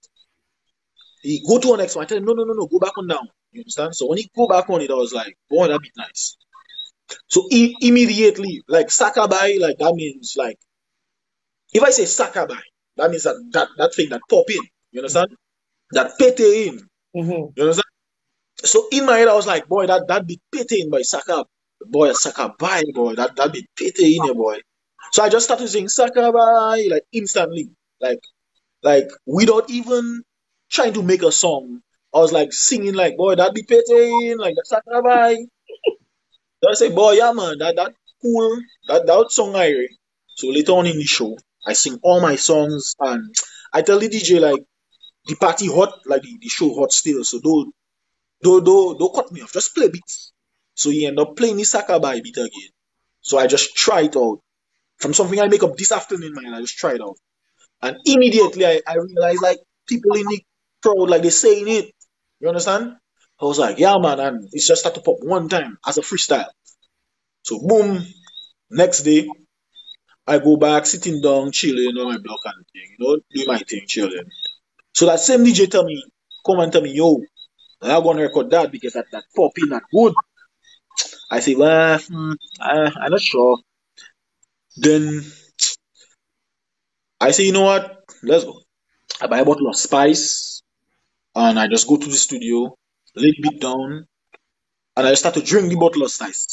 [1.21, 2.05] he go to the next one.
[2.05, 3.27] I tell him, no, no, no, no, go back on down.
[3.51, 3.95] You understand?
[3.95, 6.37] So when he go back on it, I was like, boy, that beat nice.
[7.29, 10.57] So i- immediately, like Sakabai, like that means like
[11.73, 12.61] if I say Sakabai,
[12.97, 14.61] that means that that, that thing that pop in.
[14.91, 15.29] You understand?
[15.93, 16.89] That pete in.
[17.15, 17.53] Mhm.
[17.55, 17.83] You understand?
[18.63, 21.45] So in my head, I was like, boy, that that be pete in by Saka,
[21.87, 24.59] boy, Sakabai, boy, that that be pete in here, boy.
[25.13, 28.21] So I just started saying Sakabai like instantly, like
[28.83, 30.23] like without even
[30.71, 31.81] trying to make a song.
[32.13, 35.37] I was like singing like, boy, that be pete in, like that Sakabai.
[36.63, 39.87] So I say, boy, yeah, man, that that cool, that that song I.
[40.35, 43.33] So later on in the show, I sing all my songs and
[43.73, 44.63] I tell the DJ like
[45.25, 47.23] the party hot, like the, the show hot still.
[47.23, 47.73] So don't
[48.43, 49.53] don't don't don't cut me off.
[49.53, 50.33] Just play beats.
[50.73, 52.71] So he end up playing the Sakabai beat again.
[53.21, 54.39] So I just try it out.
[54.97, 57.17] From something I make up this afternoon, man, I just try it out.
[57.81, 60.41] And immediately I, I realized like people in the
[60.81, 61.91] crowd, like they're saying it.
[62.39, 62.95] You understand?
[63.41, 66.01] I was like, yeah, man, and it's just start to pop one time as a
[66.01, 66.49] freestyle.
[67.43, 68.05] So boom,
[68.69, 69.27] next day,
[70.27, 73.57] I go back sitting down, chilling on my block and thing, you know, doing my
[73.59, 74.29] thing, chilling.
[74.93, 76.01] So that same DJ tell me,
[76.45, 77.17] come and tell me, yo,
[77.81, 80.13] I'm gonna record that because that that popping that good.
[81.31, 83.57] I say, well, hmm, I, I'm not sure.
[84.75, 85.23] Then
[87.19, 87.99] I say, you know what?
[88.23, 88.59] Let's go.
[89.21, 90.63] I buy a bottle of spice
[91.35, 92.75] and I just go to the studio,
[93.15, 94.07] lay beat down,
[94.97, 96.47] and I start to drink the bottle of spice.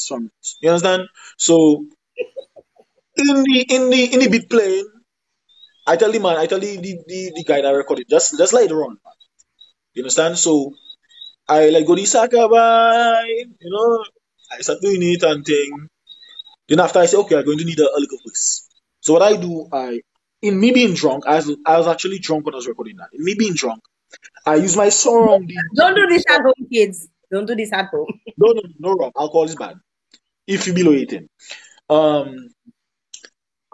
[0.61, 1.03] You understand?
[1.37, 1.85] So
[3.17, 4.87] in the in the in the beat playing,
[5.89, 8.53] I tell the man, I tell the the, the, the guy that recorded, just just
[8.53, 8.97] let it run.
[9.93, 10.37] You understand?
[10.37, 10.73] So
[11.47, 13.25] I like go to Sakabai,
[13.59, 14.03] you know,
[14.51, 15.87] I start doing it and thing.
[16.67, 18.69] Then after I say, okay, I'm going to need a, a little voice.
[19.01, 20.01] So what I do, I
[20.43, 23.09] in me being drunk, I was, I was actually drunk when I was recording that.
[23.13, 23.81] In me being drunk,
[24.45, 25.57] I use my surrounding.
[25.75, 27.07] Don't do this at home, kids.
[27.31, 28.05] Don't do this at home.
[28.37, 29.13] no, no, no, Rob.
[29.17, 29.73] Alcohol is bad.
[30.45, 31.27] If you below 18.
[31.89, 32.49] Um,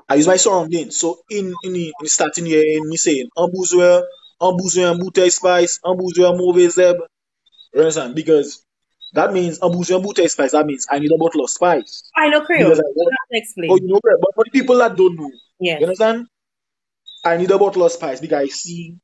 [0.08, 0.92] I use my surrounding.
[0.92, 4.04] So in in in starting here, in me saying, un bouzouer,
[4.40, 6.98] bouteille spice, un mauvais zeb.
[7.74, 8.16] You understand?
[8.16, 8.64] Because
[9.14, 10.52] that means un bouteille spice.
[10.52, 12.04] That means I need a bottle of spice.
[12.16, 12.70] I know Creole.
[12.70, 13.72] Because I, explain.
[13.72, 15.80] oh, you know, but for the people that don't know, yes.
[15.80, 16.28] you understand?
[17.24, 18.96] I need a bottle of spice because I see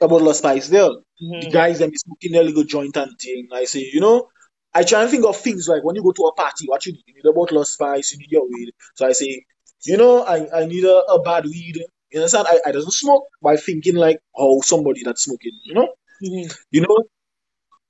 [0.00, 0.88] a bottle of spice there.
[1.20, 1.52] The Mhm.
[1.52, 3.48] guys them is smoking their little joint and thing.
[3.52, 4.28] I say, you know,
[4.74, 6.92] I try and think of things like when you go to a party, what you
[6.92, 7.04] need?
[7.06, 8.72] You need a bottle of spice, you need your weed.
[8.94, 9.44] So I say,
[9.84, 11.76] you know, I, I need a, a bad weed.
[12.10, 12.46] You understand?
[12.48, 15.88] I, I doesn't smoke by thinking like oh somebody that's smoking, you know?
[16.22, 16.54] Mhm.
[16.70, 17.04] You know,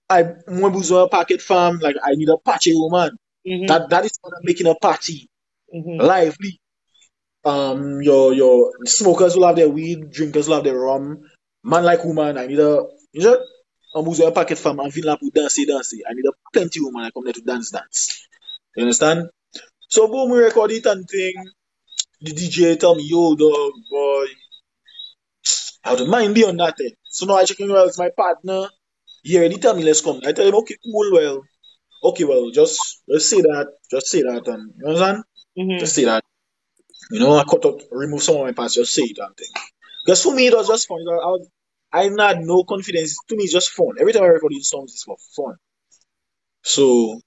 [0.09, 3.19] I a packet farm, like I need a patchy woman.
[3.47, 3.67] Mhm.
[3.69, 5.29] That that is what I'm making a party
[5.75, 6.01] Mhm.
[6.01, 6.61] lively.
[7.45, 11.23] Um, your your smokers will have their weed, drinkers will have their rum.
[11.65, 13.39] Man like woman, I need a you know,
[13.95, 15.95] a packet from and feel like dance, dance.
[16.09, 18.27] I need a plenty woman I come there to dance, dance.
[18.77, 19.29] You understand?
[19.89, 21.35] So boom, we record it and thing.
[22.23, 24.27] The DJ tell me, yo, dog, boy,
[25.85, 26.77] I to mind be on that.
[26.81, 26.91] Eh.
[27.05, 28.69] So now I checking well, it's my partner.
[29.23, 30.21] He already tell me let's come.
[30.27, 31.43] I tell him, okay, cool, well,
[32.05, 35.25] okay, well, just just say that, just say that, and you understand?
[35.59, 35.79] Mhm.
[35.81, 36.25] Just say that.
[37.13, 39.55] You know, I cut out, remove some of my parts, just say it and thing.
[40.05, 41.01] Because for me, it was just fun.
[41.09, 41.49] I, was,
[41.93, 43.17] I had no confidence.
[43.29, 43.95] To me, it's just fun.
[44.01, 45.57] Every time I record these songs, it's for fun.
[46.65, 47.21] So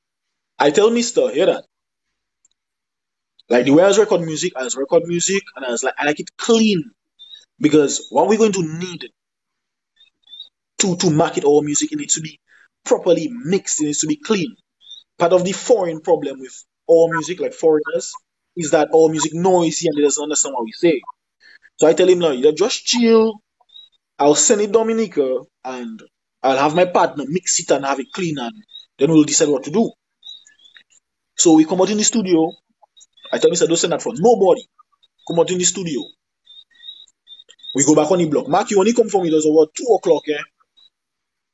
[0.59, 1.65] I tell Mister, hear that.
[3.49, 5.93] Like the way I was record music, I was record music, and I was like,
[5.97, 6.91] I like it clean.
[7.59, 9.05] Because what we're going to need
[10.79, 12.39] to to market our music, it needs to be
[12.83, 13.81] properly mixed.
[13.81, 14.55] It needs to be clean.
[15.17, 16.53] Part of the foreign problem with
[16.89, 18.11] our music, like foreigners,
[18.57, 21.01] is that our music noisy and they doesn't understand what we say.
[21.77, 23.41] So I tell him now, you just chill.
[24.17, 26.01] I'll send it Dominica and
[26.41, 28.53] I'll have my partner mix it and have it clean and
[28.97, 29.91] then we'll decide what to do.
[31.37, 32.51] So we come out in the studio.
[33.31, 33.67] I tell Mr.
[33.67, 34.63] Don't send that for nobody.
[35.27, 36.01] Come out in the studio.
[37.75, 38.47] We go back on the block.
[38.47, 40.41] Mark, you only come for me, there's about two o'clock, eh?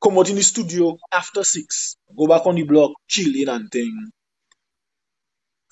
[0.02, 1.96] Come out in the studio after six.
[2.16, 4.10] Go back on the block, chilling and thing.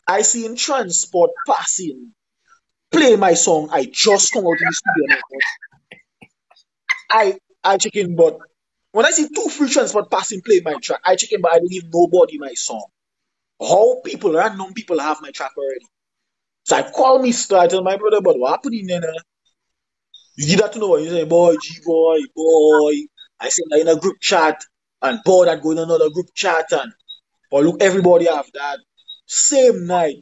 [0.07, 2.13] I see in transport passing,
[2.91, 3.69] play my song.
[3.71, 5.17] I just come out in the studio.
[7.11, 8.39] I I check in, but
[8.93, 11.59] when I see two free transport passing, play my track, I check in, but I
[11.59, 12.87] don't give nobody my song.
[13.61, 15.87] How people, random people have my track already.
[16.65, 19.15] So I call Mister, I tell my brother, but what happened in there?
[20.37, 21.05] You give that to nobody.
[21.05, 22.93] You say, boy, G boy, boy.
[23.41, 24.61] I say that in a group chat,
[25.03, 26.93] and boy, that go in another group chat, and
[27.51, 28.79] or look, everybody have that.
[29.27, 30.17] Same night,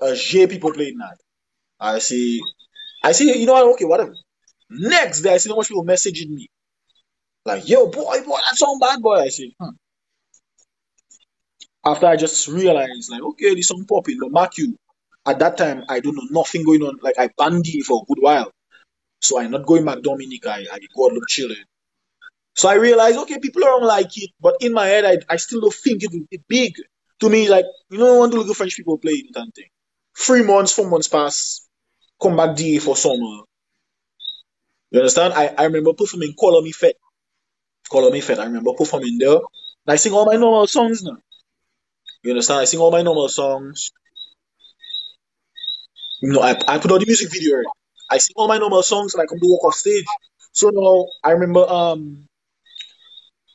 [0.00, 1.16] uh, J people playing that.
[1.80, 2.40] I see,
[3.04, 3.74] I see, you know what?
[3.74, 4.14] Okay, whatever.
[4.70, 6.48] Next day, I see how much people messaging me.
[7.44, 9.20] Like, yo, boy, boy, that song bad, boy.
[9.20, 9.70] I say, hmm.
[11.84, 14.76] After I just realized, like, okay, this song popping, but mark you,
[15.26, 16.98] at that time, I don't know nothing going on.
[17.02, 18.50] Like, I banned it for a good while.
[19.20, 20.46] So I'm not going back Dominic.
[20.46, 21.64] I, I go out look chilling.
[22.54, 25.60] So I realized, okay, people don't like it, but in my head, I, I still
[25.60, 26.74] don't think it will be big.
[27.20, 29.54] To me, like, you know, I want to look at French people playing it and
[29.54, 29.68] thing.
[30.18, 31.66] Three months, four months pass,
[32.20, 33.44] come back DA for summer.
[34.90, 35.32] You understand?
[35.34, 36.94] I, I remember performing Color Me Fed.
[37.90, 38.38] Color Me Fed.
[38.38, 39.36] I remember performing there.
[39.36, 41.16] And I sing all my normal songs now.
[42.22, 42.60] You understand?
[42.60, 43.90] I sing all my normal songs.
[46.22, 47.62] you know, I, I put out the music video.
[48.10, 50.04] I sing all my normal songs and I come to walk off stage.
[50.52, 52.28] So now I remember um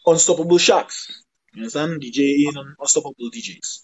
[0.08, 1.24] Unstoppable Shacks.
[1.54, 2.02] You understand?
[2.02, 3.84] DJ in Unstoppable DJs.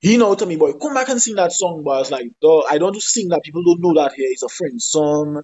[0.00, 1.82] He now tell me, boy, come back and sing that song.
[1.84, 3.42] But I was like, dog, I don't to sing that.
[3.42, 4.28] People don't know that here.
[4.30, 5.42] It's a friend's song.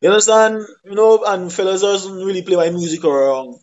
[0.00, 0.62] You understand?
[0.84, 3.56] You know, and fellas doesn't really play my music around.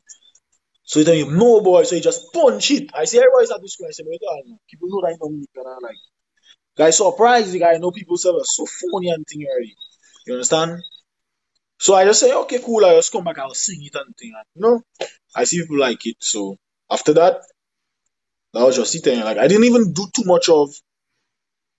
[0.89, 1.83] So he tell me, no, boy.
[1.83, 2.89] So he just punch it.
[2.95, 3.85] I say, everybody's at the school.
[3.87, 4.19] I say, wait,
[4.67, 5.45] people know that I know me.
[5.55, 5.95] And I'm like,
[6.75, 7.51] guy surprised.
[7.51, 9.75] The guy I know people say, so funny and thing already.
[10.25, 10.81] You understand?
[11.77, 12.83] So I just say, okay, cool.
[12.83, 13.37] I just come back.
[13.37, 14.33] I'll sing it and thing.
[14.35, 16.15] And, you know, I see people like it.
[16.21, 16.57] So
[16.89, 17.35] after that,
[18.53, 19.23] that was just it.
[19.23, 20.71] Like I didn't even do too much of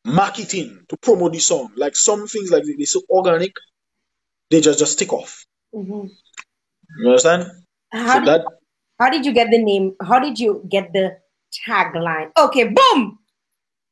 [0.05, 1.73] marketing to promote the song.
[1.75, 3.57] Like some things, like they so organic,
[4.51, 5.45] they just just take off.
[5.75, 6.11] Mhm.
[6.99, 7.51] You understand?
[7.91, 8.45] How So that
[9.01, 9.97] how did you get the name?
[10.03, 11.17] How did you get the
[11.67, 12.31] tagline?
[12.37, 13.19] Okay, boom.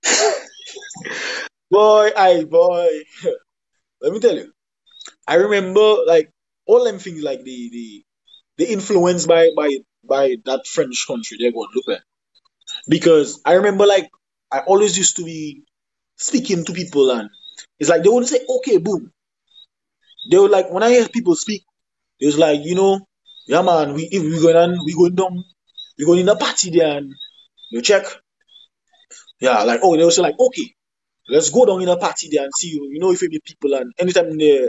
[1.71, 2.89] boy, I boy.
[4.03, 4.53] Let me tell you.
[5.27, 6.31] I remember like
[6.67, 8.05] all them things like the the
[8.59, 12.03] the influenced by by by that French country they got look at.
[12.87, 14.11] Because I remember like
[14.53, 15.63] I always used to be
[16.17, 17.31] speaking to people and
[17.79, 19.11] it's like they wouldn't say okay boom.
[20.31, 21.65] They were like when I hear people speak,
[22.21, 23.08] it was like, you know,
[23.49, 25.45] yeah man, we if we going on we going down,
[25.99, 27.13] we going in a party there and
[27.71, 28.05] you check.
[29.41, 30.75] Yeah, like oh they say like okay,
[31.29, 33.41] let's go down in a party there and see you, you know if it be
[33.45, 34.69] people and anytime they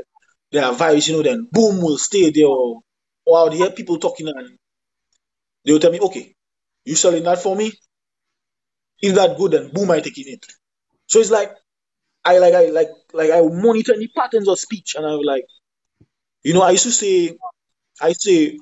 [0.52, 2.82] they are vibes, you know, then boom we'll stay there or
[3.26, 4.58] or I'll hear people talking and
[5.66, 6.34] they will tell me, okay,
[6.86, 7.72] you selling that for me?
[9.02, 10.46] Is that good, then boom, I taking it.
[11.08, 11.52] So it's like
[12.26, 15.46] I like I like like I monitor any patterns of speech and I'm like,
[16.44, 17.38] you know, I used to say
[18.02, 18.58] I say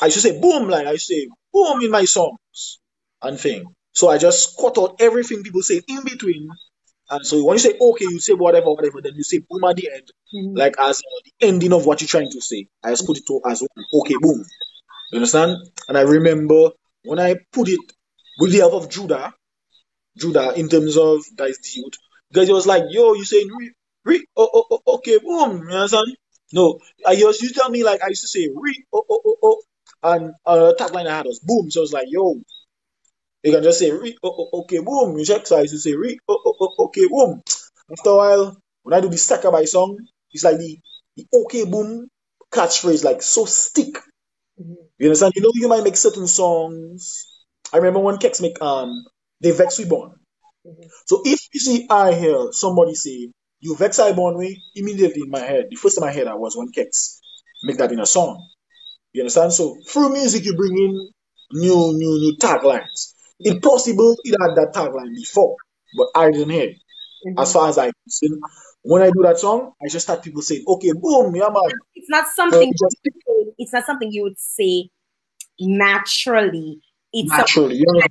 [0.00, 2.78] I to say boom, like I say boom in my songs
[3.22, 3.64] and thing.
[3.92, 6.48] So I just cut out everything people say in between.
[7.10, 9.76] And so when you say okay, you say whatever, whatever, then you say boom at
[9.76, 10.58] the end, Mhm.
[10.58, 12.68] like as the ending of what you're trying to say.
[12.82, 13.62] I just put it to as
[13.94, 14.44] okay, boom.
[15.12, 15.56] You understand?
[15.88, 16.70] And I remember
[17.04, 17.80] when I put it
[18.40, 19.34] with the help of Judah,
[20.16, 21.94] Judah, in terms of guys, the youth,
[22.32, 23.72] guys was like, yo, you saying re,
[24.04, 25.68] re, oh, oh, oh, okay, boom.
[25.68, 26.16] You understand?
[26.52, 29.36] No, I used you tell me like I used to say re, oh, oh, oh,
[29.42, 29.62] oh,
[30.02, 31.70] and uh, tagline I had was boom.
[31.70, 32.40] So it's like, yo,
[33.42, 35.18] you can just say re, oh, oh, okay, boom.
[35.18, 35.46] You check.
[35.46, 37.40] So I used to say re, oh, oh, oh, okay, boom.
[37.90, 39.98] After a while, when I do the stacker by song,
[40.32, 40.78] it's like the,
[41.16, 42.08] the okay, boom
[42.52, 43.94] catchphrase, like so stick.
[44.60, 44.76] Mhm.
[44.98, 45.34] You understand?
[45.36, 47.26] You know, you might make certain songs.
[47.72, 48.92] I remember when Kex make um
[49.40, 50.14] they vex we born.
[50.66, 50.88] Mhm.
[51.06, 55.30] So if you see I hear somebody say you vex I born way, immediately in
[55.30, 57.20] my head, the first time I heard that was when Kex
[57.64, 58.46] make that in a song.
[59.12, 59.52] You understand?
[59.52, 61.10] So through music you bring in
[61.52, 63.14] new new new taglines.
[63.40, 65.56] It's possible it had that tagline before,
[65.96, 66.76] but I didn't hear it.
[67.38, 67.52] As Mhm.
[67.52, 68.40] far as I listen,
[68.82, 71.78] when I do that song, I just start people saying, Okay, boom, yeah man.
[71.94, 74.90] It's not Uh, something it just you would say- it's not something you would say
[75.60, 76.80] naturally.
[77.12, 78.02] It's naturally, know.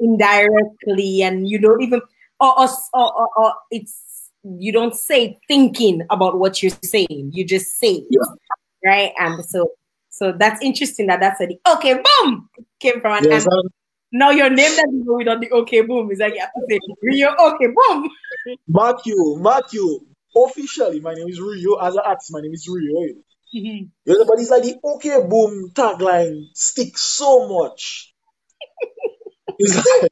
[0.00, 2.00] indirectly, and you don't even
[2.40, 4.11] or, or, or, or, or it's
[4.44, 7.30] you don't say thinking about what you're saying.
[7.32, 8.20] You just say Yeah.
[8.84, 9.12] right?
[9.18, 9.72] And so
[10.10, 12.48] so that's interesting that that's a the okay boom
[12.80, 13.70] came from an understand?
[14.12, 16.50] now your name that you go with on the okay boom is like you have
[16.52, 18.10] to say Rio okay boom.
[18.68, 20.00] Matthew, Matthew.
[20.34, 21.74] Officially, my name is Rio.
[21.76, 23.14] As an artist, my name is Rio.
[23.54, 23.90] Mhm.
[24.06, 28.14] You know, but it's like the okay boom tagline sticks so much.
[29.58, 30.10] It's like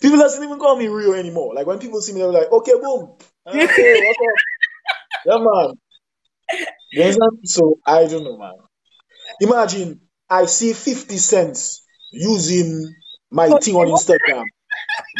[0.00, 1.54] people doesn't even call me Rio anymore.
[1.54, 3.16] Like when people see me, they're like, okay, boom.
[3.46, 4.38] Okay, what's up?
[5.24, 5.74] Yeah, man.
[6.90, 7.38] You understand?
[7.44, 8.54] So I don't know, man.
[9.40, 12.92] Imagine I see 50 cents using
[13.30, 14.44] my thing on Instagram.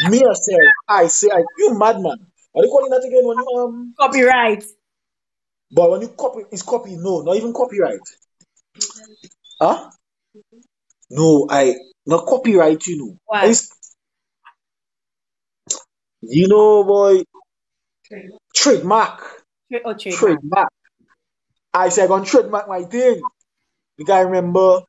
[0.09, 2.17] Me myself, I say, I, you madman.
[2.55, 4.65] Are they calling that again when you um Copyright.
[5.71, 6.95] But when you copy, it's copy.
[6.97, 7.99] No, not even copyright.
[9.59, 9.89] Huh?
[11.09, 11.75] No, I
[12.05, 12.85] not copyright.
[12.87, 13.45] You know, Why?
[13.45, 13.69] It's-
[16.29, 17.23] you know, boy,
[18.55, 19.43] trademark,
[19.85, 20.43] Oh, trademark.
[20.43, 20.69] trademark.
[21.73, 23.29] I said, I'm gonna trademark my thing.
[23.97, 24.81] The guy remember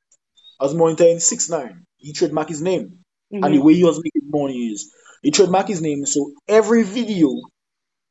[0.61, 1.87] I was monitoring six nine.
[1.99, 3.01] He trademark his name,
[3.43, 3.63] and the Mhm.
[3.63, 6.07] way he was making money is he trademark his name.
[6.07, 7.43] So every video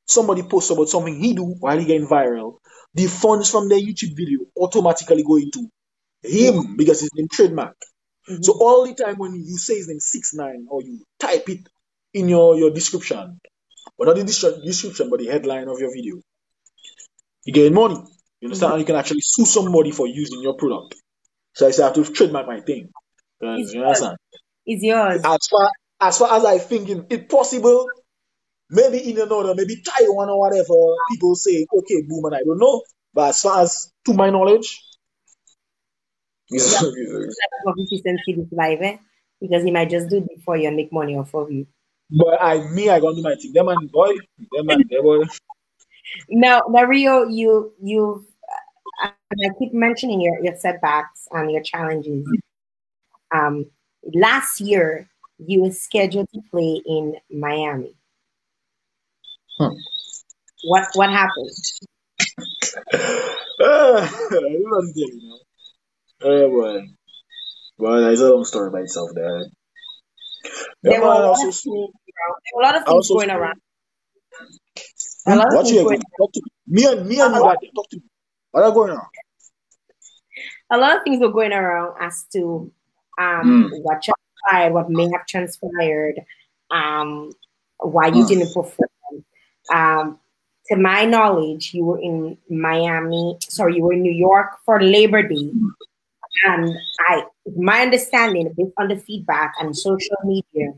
[0.07, 2.57] somebody posts about something he do while he getting viral,
[2.93, 5.69] the funds from their YouTube video automatically go into
[6.23, 7.75] him because his name trademark.
[8.29, 8.43] Mhm.
[8.43, 11.67] So all the time when you say his name six nine or you type it
[12.13, 13.39] in your, your description,
[13.97, 16.15] but not the description, but the headline of your video,
[17.45, 17.95] you gain money.
[18.39, 18.73] You understand?
[18.73, 20.95] And you can actually sue somebody for using your product.
[21.53, 22.89] So I say I have to trademark my thing.
[23.41, 24.01] It's you yours.
[24.01, 24.17] understand?
[24.65, 25.21] It's yours.
[25.23, 25.69] As far
[26.01, 27.87] as far as I think it- it's possible,
[28.69, 32.81] maybe in another, maybe Taiwan or whatever, people say, okay, boom, and I don't know.
[33.13, 34.81] But as far as to my knowledge,
[36.49, 36.61] yeah.
[38.81, 38.97] eh?
[39.39, 41.67] because he might just do it for you and make money off of you.
[42.11, 43.53] But I, me, I gonna do my thing.
[43.53, 44.13] Them and boy,
[44.51, 45.23] them and them boy.
[46.29, 48.25] Now, now, Rio, you, you,
[49.03, 52.27] uh, I keep mentioning your, your setbacks and your challenges.
[53.33, 53.65] Um,
[54.13, 57.95] last year, you were scheduled to play in Miami.
[59.57, 59.73] Hmm.
[60.65, 61.51] What what happened?
[63.59, 65.39] uh, you
[66.21, 66.87] Oh boy.
[67.77, 69.45] Well, it's a long story by itself there.
[70.83, 73.59] There, were, a lot of, of things going around.
[75.25, 76.85] A lot what you going talk to me.
[76.85, 78.03] and me and you talk to me.
[78.51, 79.05] What are going on?
[80.71, 82.71] A lot of things were going around as to
[83.17, 83.83] um, mm.
[83.83, 86.15] what transpired, what may have transpired,
[86.71, 87.31] um,
[87.77, 88.27] why you mm.
[88.27, 88.89] didn't perform.
[89.73, 90.19] Um,
[90.67, 95.23] to my knowledge, you were in Miami, sorry, you were in New York for Labor
[95.23, 95.51] Day.
[96.45, 96.75] And
[97.07, 97.23] I,
[97.55, 100.73] my understanding, based on the feedback and social media,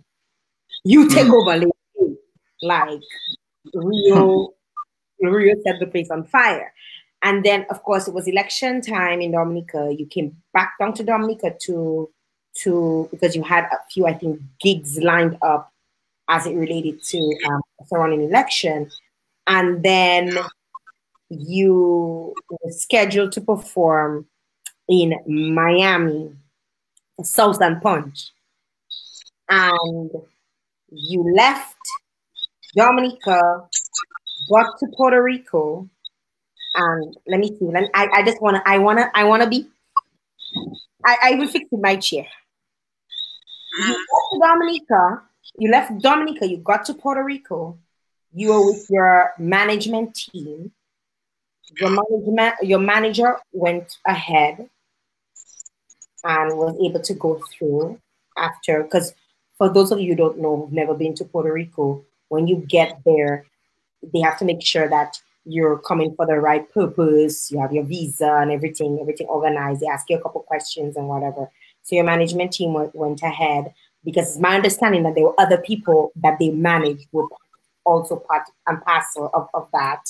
[0.83, 1.59] you take over
[2.61, 3.01] Like
[3.73, 4.53] Rio,
[5.21, 6.73] Rio set the place on fire.
[7.23, 9.93] And then, of course, it was election time in Dominica.
[9.97, 12.09] You came back down to Dominica to
[12.61, 15.71] to because you had a few, I think, gigs lined up
[16.29, 18.89] as it related to um, surrounding election,
[19.47, 20.37] and then
[21.29, 24.27] you were scheduled to perform
[24.87, 25.13] in
[25.53, 26.31] Miami,
[27.23, 28.31] Southern Punch,
[29.49, 30.11] and
[30.89, 31.75] you left
[32.75, 33.67] Dominica,
[34.49, 35.89] got to Puerto Rico,
[36.75, 37.65] and let me see.
[37.65, 39.67] Let me, I, I just wanna I wanna I wanna be
[41.03, 42.27] I, I will fix my chair.
[43.77, 43.91] You mm-hmm.
[43.91, 45.21] left Dominica,
[45.57, 47.77] you left Dominica, you got to Puerto Rico,
[48.33, 50.71] you were with your management team.
[51.81, 54.69] Your management your manager went ahead
[56.25, 57.99] and was able to go through
[58.37, 59.13] after because
[59.57, 62.57] for those of you who don't know who've never been to Puerto Rico, when you
[62.67, 63.45] get there,
[64.13, 67.83] they have to make sure that you're coming for the right purpose, you have your
[67.85, 69.81] visa and everything, everything organized.
[69.81, 71.49] They ask you a couple questions and whatever.
[71.83, 73.73] So your management team went, went ahead
[74.03, 77.27] because it's my understanding that there were other people that they managed were
[77.85, 80.01] also part and parcel of, of that.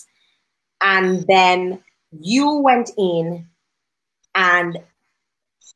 [0.82, 1.84] And then
[2.18, 3.45] you went in
[4.34, 4.78] and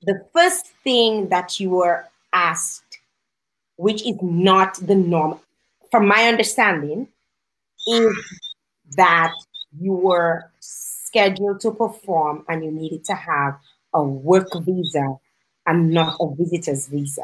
[0.02, 3.00] the first thing that you were asked,
[3.76, 5.40] which is not the norm,
[5.92, 7.08] from my understanding,
[7.88, 8.16] is
[8.96, 9.32] that
[9.80, 13.58] you were scheduled to perform and you needed to have
[13.94, 15.16] a work visa
[15.66, 17.24] and not a visitor's visa.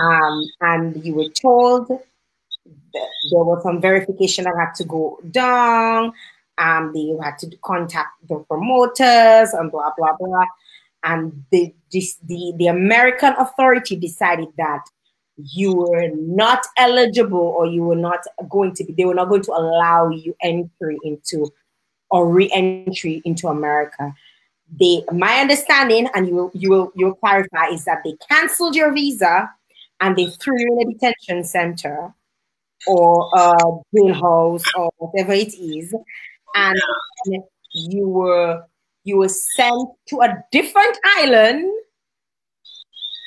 [0.00, 6.12] Um, and you were told there was some verification that had to go down.
[6.58, 10.46] Um, you had to contact the promoters and blah blah blah.
[11.04, 14.84] And the, this, the the American authority decided that
[15.36, 19.42] you were not eligible or you were not going to be, they were not going
[19.42, 21.52] to allow you entry into
[22.10, 24.14] or re-entry into America.
[24.80, 28.74] They, my understanding, and you will, you will, you will clarify, is that they canceled
[28.74, 29.50] your visa
[30.00, 32.14] and they threw you in a detention center
[32.86, 33.54] or a
[33.94, 35.94] jailhouse or whatever it is,
[36.54, 36.76] and
[37.72, 38.64] you were
[39.04, 41.70] you were sent to a different island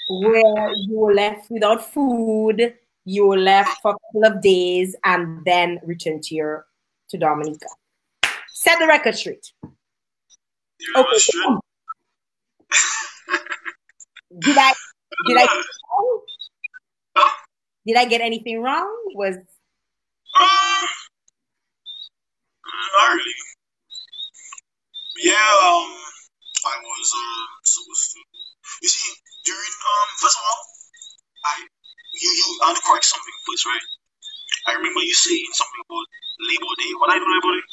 [0.10, 2.74] where you were left without food,
[3.06, 6.66] you were left for a couple of days, and then returned to your
[7.10, 7.68] to Dominica.
[8.50, 9.54] Set the record straight.
[10.96, 11.16] Okay.
[14.40, 14.74] did I
[15.28, 15.64] did I
[17.86, 18.90] did I get anything wrong?
[19.16, 19.36] Was
[22.98, 23.34] really.
[25.18, 25.34] Yeah,
[25.66, 25.90] um,
[26.66, 28.20] I was uh, supposed to.
[28.84, 29.14] You see,
[29.46, 30.62] during um first of all,
[31.46, 31.54] I
[32.22, 33.86] you you I want correct something first, right?
[34.68, 36.06] I remember you saying something about
[36.50, 36.92] Labor Day.
[37.00, 37.66] What I do Labor Day?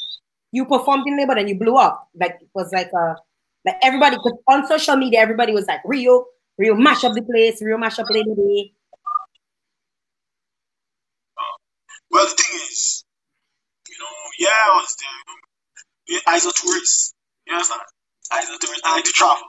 [0.53, 2.09] You performed in Labor and you blew up.
[2.14, 3.16] Like it was like a
[3.66, 4.16] like everybody
[4.49, 6.26] on social media, everybody was like Rio,
[6.59, 8.72] Rio mash up the place, Rio mash up Labor Day.
[11.38, 11.57] Uh,
[12.11, 13.05] well, the thing is,
[13.88, 15.36] you know, yeah, I was there.
[16.09, 17.13] You know, as a tourist,
[17.47, 17.84] you understand?
[18.32, 19.45] As a tourist, I like to travel.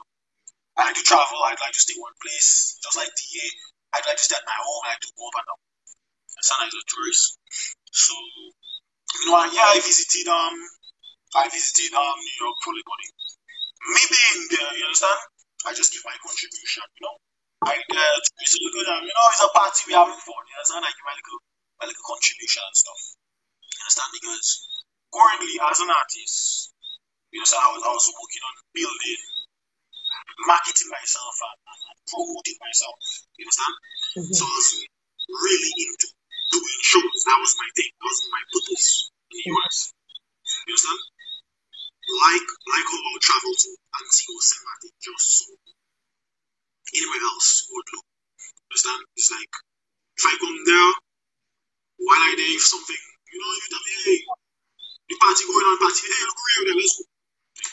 [0.76, 1.40] I like to travel.
[1.48, 3.44] I'd like to stay one place, just like DA.
[3.96, 4.82] I'd like to stay at my home.
[4.84, 5.60] I like to go up and down.
[6.44, 7.40] Sometimes a tourist.
[7.96, 10.56] So, you know, yeah, I visited um,
[11.32, 15.20] I visited um New York for Labor Me being there, you understand?
[15.64, 16.84] I just give my contribution.
[17.00, 17.16] You know,
[17.64, 18.88] I uh, to good.
[18.92, 20.42] Um, you know, it's a party we having fun.
[20.44, 20.84] You understand?
[20.84, 21.40] I give my little,
[21.80, 23.00] my little contribution and stuff.
[23.64, 24.10] You understand?
[24.12, 24.48] Because
[25.08, 26.75] currently, as an artist,
[27.32, 29.20] you know, so I was also working on building,
[30.46, 32.96] marketing myself and, and, promoting myself.
[33.36, 33.74] You understand?
[34.22, 34.34] Mhm.
[34.34, 34.68] So I was
[35.26, 36.08] really into
[36.54, 37.18] doing shows.
[37.26, 37.90] That was my thing.
[37.98, 38.86] That was my purpose
[39.30, 39.76] in the US.
[40.66, 41.02] You understand?
[42.06, 43.68] Like like how I would travel to
[43.98, 44.62] Antigua St.
[44.62, 45.46] Martin just so
[46.94, 48.06] anywhere else would look.
[48.06, 49.02] You understand?
[49.18, 49.54] It's like
[50.16, 50.90] if I come there,
[51.98, 53.02] while I there, if something,
[53.32, 54.18] you know, you tell me, hey,
[55.10, 57.04] the party going on, party, hey, look real there, let's go.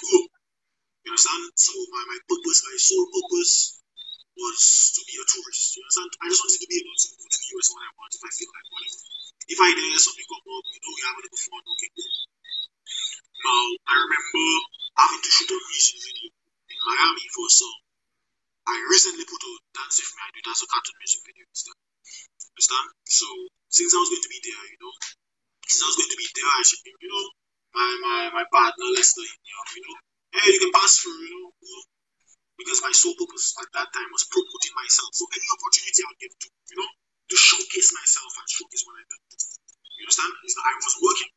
[0.04, 1.44] You understand?
[1.56, 3.84] So my, my purpose, my sole purpose
[4.36, 4.60] was
[4.98, 5.78] to be a tourist.
[5.78, 6.10] You understand?
[6.20, 8.24] I just wanted to be able to go to the US when I want, if
[8.24, 9.00] I feel like whatever.
[9.44, 12.16] If I there, something come up, you know, we have a little fun, okay, cool.
[13.44, 14.48] Now, I remember
[14.96, 17.80] having to shoot a music video in Miami for a song.
[18.64, 21.80] I recently put out Dance With Me, I do dance a cartoon music video stuff.
[22.56, 22.88] Understand?
[23.04, 23.28] So,
[23.68, 24.96] since I was going to be there, you know,
[25.68, 27.26] since I was going to be there, I should be, you know,
[27.74, 29.98] my, my, my partner, Lester, you know, you know,
[30.38, 31.50] hey, you can pass through, you know,
[32.58, 35.10] because my sole purpose at that time was promoting myself.
[35.18, 36.90] So, any opportunity I get to, you know,
[37.34, 39.22] to showcase myself and showcase what I did.
[39.98, 40.32] You understand?
[40.46, 41.32] It's not, I was working,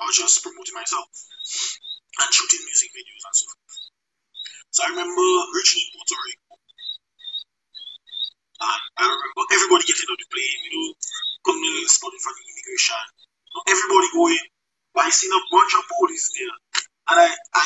[0.00, 3.72] I was just promoting myself and shooting music videos and so forth.
[4.72, 6.56] So, I remember reaching in Puerto Rico.
[8.62, 10.88] And I remember everybody getting on the plane, you know,
[11.44, 13.04] coming to spot in front of immigration.
[13.68, 14.51] Everybody going.
[14.96, 16.56] I seen a bunch of police there.
[17.08, 17.64] And I, I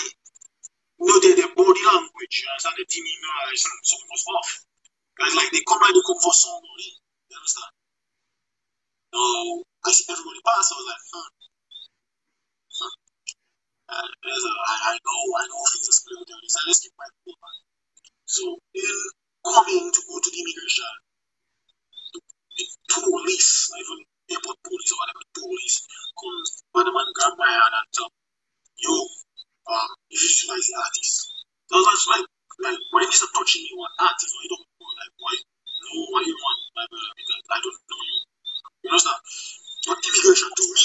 [1.02, 2.78] know their, their body language, you understand?
[2.78, 4.50] The team, you know, like something, was off.
[5.18, 6.90] Guys, like they come like they come for somebody.
[7.28, 7.72] You understand?
[9.10, 9.20] So
[9.84, 10.70] I see everybody pass.
[10.70, 11.28] I was like, huh.
[12.78, 12.94] huh.
[13.86, 16.56] And there's a, I, I know, I know things are split with this.
[16.58, 17.58] I just keep my cool, man.
[18.26, 18.42] So
[18.74, 18.96] in
[19.46, 20.94] coming to go to the immigration,
[22.56, 24.00] the police, not even
[24.30, 25.76] airport police or whatever, police
[26.16, 28.10] comes, man, man, grab my hand and tell
[28.76, 28.94] yo,
[29.72, 31.14] um, you should utilize the artist.
[31.66, 32.26] Just like,
[32.62, 35.90] like, when you start touching me, what artist, or you don't know, like, why, no,
[36.12, 38.18] what you want, like, uh, because I don't know you.
[38.84, 39.20] You understand?
[39.86, 40.84] But immigration to me,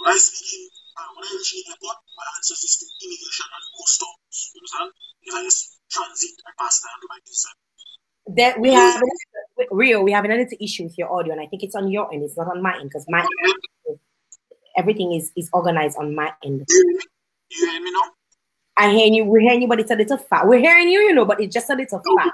[0.00, 3.64] when I speak uh, when I reach the airport, my answer is to immigration and
[3.76, 4.36] customs.
[4.56, 4.90] You understand?
[5.28, 5.60] If I just
[5.92, 7.50] transit, I pass it under my visa.
[8.34, 9.00] That we have
[9.70, 12.24] real we have another issue with your audio, and I think it's on your end.
[12.24, 13.24] It's not on my end because my
[14.76, 16.64] everything is is organized on my end.
[16.68, 17.04] You hear me?
[17.50, 18.10] You hear me now?
[18.76, 19.24] I hear you.
[19.24, 20.46] We're hearing you, but it's a little far.
[20.48, 22.32] We're hearing you, you know, but it's just a little far.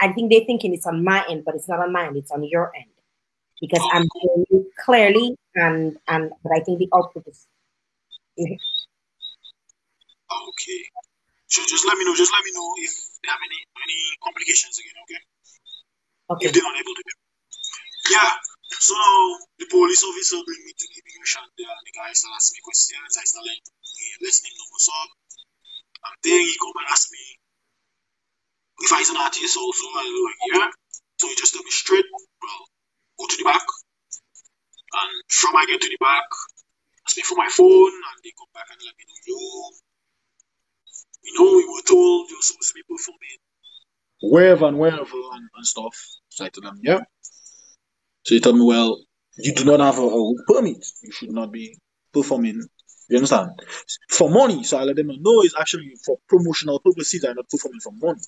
[0.00, 2.16] I think they're thinking it's on my end, but it's not on my end.
[2.16, 2.86] It's on your end
[3.60, 7.46] because I'm hearing you clearly, and and but I think the output is.
[8.38, 8.58] Okay.
[11.46, 12.14] So just let me know.
[12.14, 14.96] Just let me know if they have any any complications again.
[15.04, 15.20] Okay.
[16.28, 16.44] Okay.
[16.46, 17.02] If they're unable able to.
[18.12, 18.32] Yeah.
[18.78, 18.96] So
[19.58, 21.72] the police officer bring me to the immigration there.
[21.72, 23.12] The guy start asking me questions.
[23.16, 23.64] I start eh, like
[24.22, 25.10] letting him know what's up.
[25.98, 27.24] And then he come and ask me
[28.84, 29.86] if I is an artist also.
[29.98, 30.70] I was like, yeah.
[31.18, 32.62] So he just tell me straight, well,
[33.18, 33.66] go to the back.
[34.94, 36.28] And from I get to the back,
[37.04, 39.36] ask me for my phone, and they come back and let me know, yo,
[41.22, 43.38] you know, we were told you're supposed to be performing
[44.22, 45.94] wherever and wherever and, and stuff.
[46.30, 47.00] So I told them, yeah.
[48.24, 48.98] So he told me, well,
[49.38, 50.84] you do not have a, a permit.
[51.02, 51.78] You should not be
[52.12, 52.62] performing.
[53.08, 53.50] You understand?
[54.10, 54.64] For money.
[54.64, 57.24] So I let them know, it's actually for promotional purposes.
[57.24, 58.20] I'm not performing for money.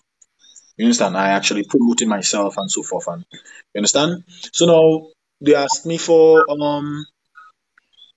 [0.77, 1.17] You understand?
[1.17, 3.09] I actually promoting myself and so forth.
[3.09, 4.25] And you understand?
[4.53, 5.09] So now
[5.41, 7.07] they asked me for um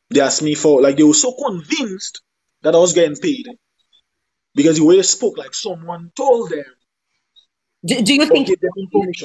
[0.09, 2.21] they asked me for like they were so convinced
[2.61, 3.47] that I was getting paid
[4.56, 6.66] because the way they spoke like someone told them
[7.86, 8.60] Do, do you think it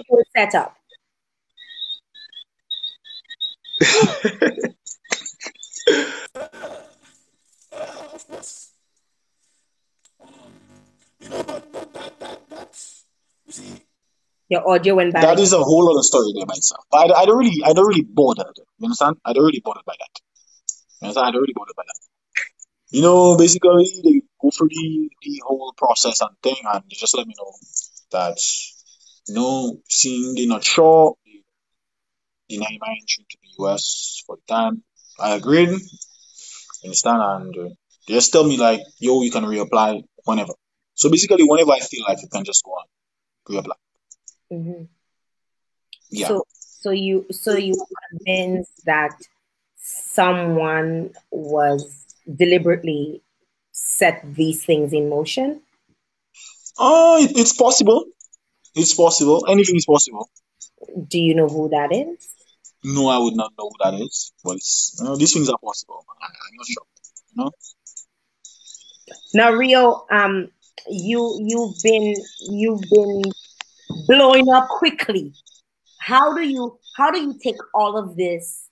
[0.08, 0.74] was set up?
[8.12, 8.72] of course.
[10.20, 10.28] Um,
[11.20, 13.04] you know, but, but that, that, that's,
[13.46, 13.82] you see,
[14.48, 15.22] Your audio went back.
[15.22, 16.84] That is a whole other story there myself.
[16.90, 18.50] But I, I don't really I don't really bother.
[18.78, 19.16] You understand?
[19.24, 20.20] I don't really bother by that.
[21.00, 21.26] You understand?
[21.26, 22.00] I don't really bothered by that.
[22.90, 27.16] You know, basically they go through the, the whole process and thing and they just
[27.16, 27.52] let me know
[28.12, 28.38] that
[29.28, 31.14] you know, seeing they're not sure,
[32.48, 34.82] deny my entry to the US for the time.
[35.20, 35.68] I agreed.
[36.84, 37.22] Understand?
[37.22, 37.74] And uh,
[38.06, 40.54] they just tell me like, yo, you can reapply whenever.
[40.94, 42.86] So basically whenever I feel like you can just go on,
[43.48, 43.76] reapply.
[44.50, 44.84] hmm
[46.10, 46.28] Yeah.
[46.28, 47.74] So, so you, so you
[48.10, 49.20] convinced that
[49.76, 53.22] someone was deliberately
[53.78, 55.60] set these things in motion.
[56.78, 58.04] Oh, it, it's possible.
[58.74, 59.46] It's possible.
[59.48, 60.28] Anything is possible.
[61.08, 62.28] Do you know who that is?
[62.84, 64.32] No, I would not know who that is.
[64.44, 66.04] But it's, you know, these things are possible.
[66.08, 66.82] I, I'm not sure.
[67.34, 67.50] You know?
[69.34, 70.48] Now, Rio, um,
[70.88, 72.14] you you've been
[72.50, 73.22] you've been
[74.06, 75.32] blowing up quickly.
[75.98, 78.67] How do you how do you take all of this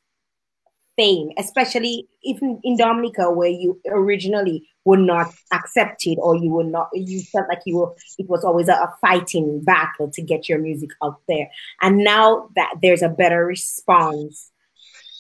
[0.97, 6.89] fame, especially even in Dominica, where you originally were not accepted, or you were not,
[6.93, 10.59] you felt like you were, it was always a, a fighting battle to get your
[10.59, 11.49] music out there,
[11.83, 14.51] and now that there's a better response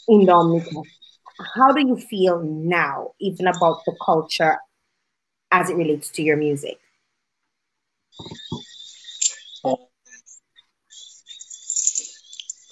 [0.09, 0.83] in Dominica,
[1.55, 4.57] how do you feel now, even about the culture
[5.51, 6.79] as it relates to your music?
[9.64, 9.77] Um,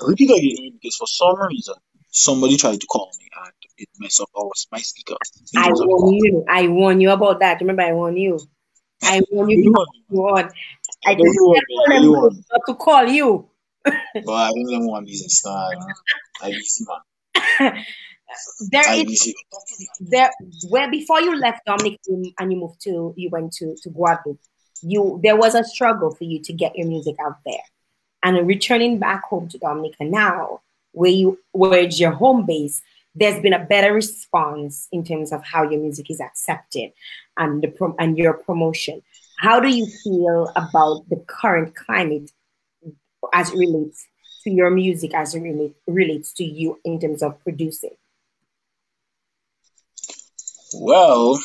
[0.07, 1.75] repeat again because for some reason
[2.15, 5.17] somebody tried to call me and it messed up our my speaker.
[5.57, 6.45] I warn you.
[6.49, 7.61] I warn you about that.
[7.61, 8.39] Remember, I warn you.
[9.03, 9.59] I warn you.
[9.59, 10.51] You before want you warn.
[11.07, 11.77] I I know just you want me.
[11.77, 13.51] tell I them really not to call you.
[13.85, 15.45] But I don't know one business.
[15.45, 15.71] Nah,
[16.41, 17.85] I busy man.
[18.71, 19.35] there I is
[20.01, 20.31] there
[20.69, 22.01] where before you left Dominic
[22.39, 24.41] and you moved to you went to to Guadeloupe.
[24.83, 27.63] You there was a struggle for you to get your music out there,
[28.23, 30.61] and returning back home to Dominica now,
[30.95, 32.83] where you where it's your home base.
[33.15, 36.93] There's been a better response in terms of how your music is accepted
[37.37, 39.03] and the prom- and your promotion.
[39.39, 42.31] How do you feel about the current climate
[43.33, 44.07] as it relates
[44.45, 47.97] to your music, as it relate, relates to you in terms of producing?
[50.75, 51.41] Well,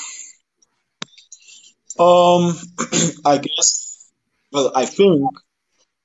[2.00, 2.56] um,
[3.26, 4.10] I guess.
[4.52, 5.30] Well, I think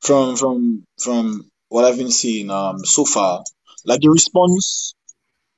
[0.00, 3.42] from from from what I've been seeing um so far,
[3.84, 4.94] like the response,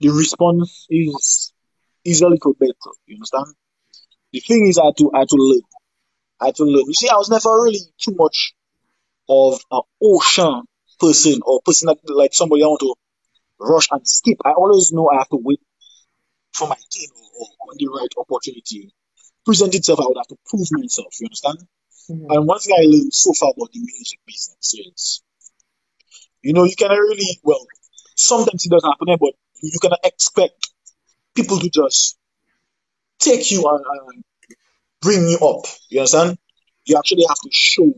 [0.00, 1.52] the response is
[2.04, 2.92] is a little better.
[3.06, 3.48] You understand?
[4.32, 5.62] The thing is, I had to I had to learn.
[6.40, 6.86] I had to learn.
[6.86, 8.54] You see, I was never really too much
[9.28, 10.62] of an ocean
[11.00, 12.94] person or person that like somebody I want to
[13.60, 14.38] rush and skip.
[14.44, 15.60] I always know I have to wait
[16.54, 18.92] for my turn or, or when the right opportunity
[19.44, 20.00] present itself.
[20.00, 21.12] I would have to prove myself.
[21.20, 21.58] You understand?
[22.10, 22.26] Mhm.
[22.34, 25.22] And one thing I learned so far about the music business is,
[26.46, 27.64] you know, you cannot really well.
[28.16, 30.70] Sometimes it doesn't happen, eh, but you cannot expect
[31.36, 32.18] people to just
[33.18, 33.84] take you and,
[34.14, 34.24] and
[35.02, 35.66] bring you up.
[35.90, 36.38] You understand?
[36.86, 37.92] You actually have to show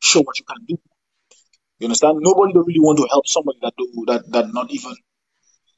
[0.00, 0.76] show what you can do.
[1.78, 2.18] You understand?
[2.20, 4.94] Nobody really want to help somebody that do that that not even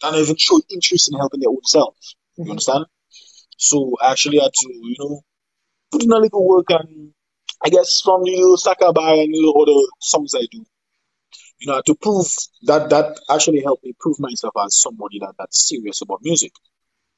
[0.03, 1.97] that not even show interest in helping their own self.
[2.37, 2.51] You Mhm.
[2.53, 2.87] understand?
[3.59, 5.23] So I actually had to, you know,
[5.93, 7.15] put in a little work and
[7.65, 10.65] I guess from the little Sakabai and little other songs I do,
[11.61, 12.27] you know, to prove
[12.63, 16.53] that that actually helped me prove myself as somebody that that's serious about music.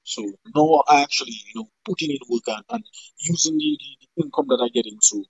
[0.02, 0.22] So
[0.54, 2.84] now I actually, you know, putting in work and, and
[3.18, 3.78] using the,
[4.16, 5.24] the, income that I get into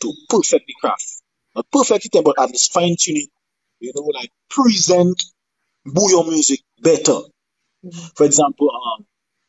[0.00, 1.22] to perfect the craft.
[1.54, 3.28] Not perfect it, but at least fine tune it,
[3.80, 5.22] you know, like present
[5.84, 7.20] your music better.
[7.84, 8.16] Mhm.
[8.16, 9.06] For example, um,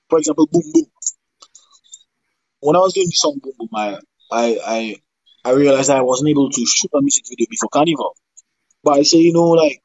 [0.09, 0.85] for example, Boom Boom.
[2.61, 3.97] When I was doing the song Boom Boom, I,
[4.31, 4.95] I, I,
[5.43, 8.15] I realized I wasn't able to shoot a music video before Carnival.
[8.83, 9.81] But I say, you know, like,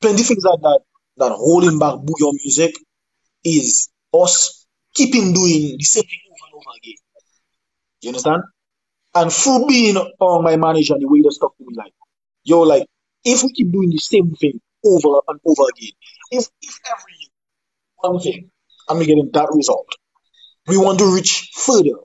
[0.00, 0.80] plenty things that, that,
[1.18, 2.74] that holding back your music
[3.44, 6.94] is us keeping doing the same thing over and over again.
[8.02, 8.42] You understand?
[9.14, 11.92] And through being on my manager the way they talk to me, like,
[12.44, 12.86] yo, like,
[13.24, 15.92] if we keep doing the same thing over and over again,
[16.30, 17.30] if, if every
[17.96, 18.50] one thing,
[18.88, 19.88] and we're getting that result,
[20.66, 21.98] we want to reach further,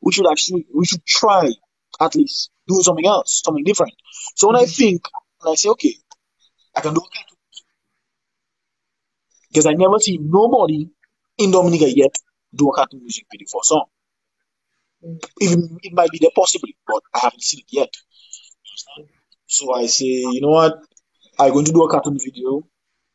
[0.00, 1.50] we should actually, we should try
[2.00, 3.92] at least do something else, something different.
[4.36, 5.02] So when I think,
[5.42, 5.94] and I say, okay,
[6.76, 7.24] I can do okay,
[9.48, 10.88] because I never see nobody
[11.38, 12.16] in Dominica yet
[12.54, 13.86] do a cartoon music video for a song.
[15.04, 15.18] Mm.
[15.40, 17.94] Even it might be there possibly, but I haven't seen it yet.
[19.46, 20.74] So I say, you know what?
[21.38, 22.62] I'm going to do a cartoon video,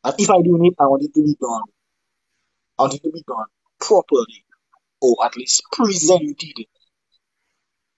[0.03, 1.61] and if I do it, I want it to be done.
[2.77, 3.45] I want it to be done
[3.79, 4.43] properly,
[5.01, 6.65] or at least presented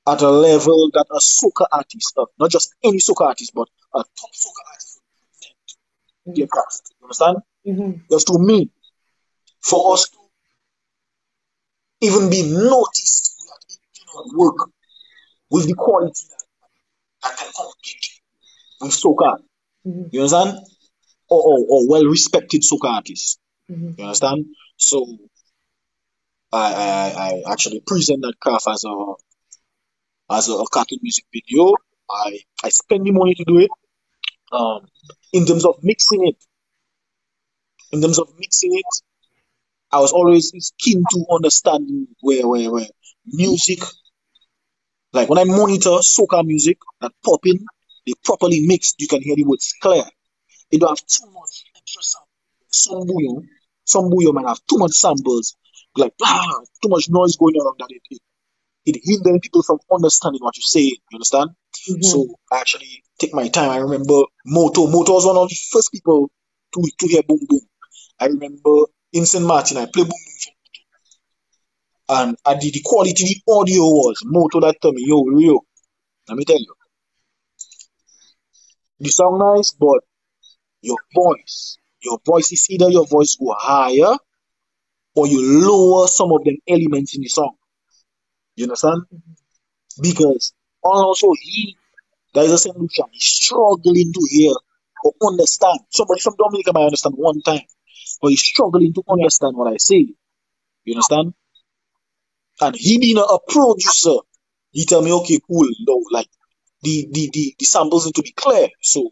[0.07, 3.99] at a level that a soca artist, uh, not just any soca artist, but a
[3.99, 5.01] top soca artist
[6.25, 6.81] would present their craft.
[6.99, 7.37] You understand?
[7.67, 8.01] Mhm.
[8.03, 8.69] Because to me,
[9.61, 10.17] for us to
[12.01, 14.69] even be noticed, we have to putting on work
[15.51, 16.45] with the quality that,
[17.23, 18.05] that can compete
[18.81, 19.37] with soca.
[19.85, 20.09] Mhm.
[20.13, 20.59] You understand?
[21.29, 23.39] Or, or, or well respected soca artists.
[23.69, 23.97] Mhm.
[23.97, 24.45] You understand?
[24.77, 25.05] So
[26.51, 28.89] I, I, I I actually present that craft as a
[30.29, 31.73] as a, cartoon music video.
[32.09, 33.71] I I spend the money to do it.
[34.51, 34.87] Um,
[35.33, 36.37] in terms of mixing it,
[37.91, 38.85] in terms of mixing it,
[39.91, 42.87] I was always keen to understand where where where
[43.25, 43.79] music,
[45.13, 47.65] like when I monitor soca music that pop in,
[48.05, 48.95] they properly mixed.
[48.99, 50.03] You can hear the words clear.
[50.71, 52.25] it don't have too much extra sound.
[52.69, 53.49] Some bouillon,
[53.85, 55.55] some bouillon might have too much samples,
[55.95, 58.21] like ah, too much noise going around that it, it,
[58.87, 60.81] it hinders people from understanding what you say.
[60.81, 61.51] You understand?
[61.89, 62.03] Mhm.
[62.03, 63.69] So I actually take my time.
[63.69, 64.87] I remember Motto.
[64.87, 66.29] Motto was one of the first people
[66.73, 67.61] to, to hear Boom Boom.
[68.19, 68.75] I remember
[69.13, 69.45] in St.
[69.45, 70.51] Martin, I played Boom Boom for
[72.09, 72.21] Motto.
[72.29, 75.59] And I did the quality the audio was Motto that told me, yo, Rio,
[76.29, 76.73] let me tell you.
[78.99, 79.99] You sound nice, but
[80.81, 84.15] your voice, your voice is either your voice go higher
[85.15, 87.55] or you lower some of them elements in the song.
[88.57, 89.03] You understand?
[90.01, 90.53] Because
[90.83, 91.77] also he
[92.33, 94.53] there is a Saint Lucia struggling to hear
[95.03, 95.79] or understand.
[95.91, 97.61] Somebody from Dominica might understand one time,
[98.21, 100.07] but he's struggling to understand what I say.
[100.85, 101.33] You understand?
[102.61, 104.17] And he being a, a producer,
[104.71, 106.27] he tell me, okay, cool, no, like
[106.81, 108.69] the, the the the samples need to be clear.
[108.81, 109.11] So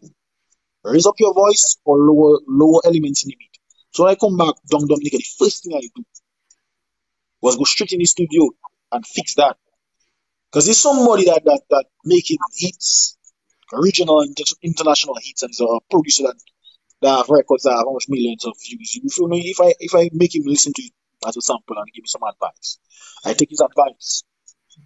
[0.84, 3.60] raise up your voice or lower lower elements in the beat.
[3.92, 6.04] So when I come back down Dominica, the first thing I do
[7.40, 8.50] was go straight in the studio
[8.92, 9.56] and fix that.
[10.50, 13.16] Because there's somebody that that that making hits,
[13.72, 16.36] regional and international hits, and is a producer that
[17.02, 18.94] that have records that have almost millions of views.
[18.96, 19.40] You feel me?
[19.50, 20.92] If I if I make him listen to it
[21.26, 22.78] as a sample and give me some advice,
[23.24, 24.24] I take his advice.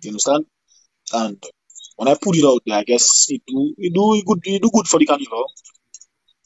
[0.03, 0.47] You understand?
[1.13, 1.43] And
[1.97, 4.63] when I put it out there, I guess it do it do it good it
[4.63, 5.53] do good for the carnival.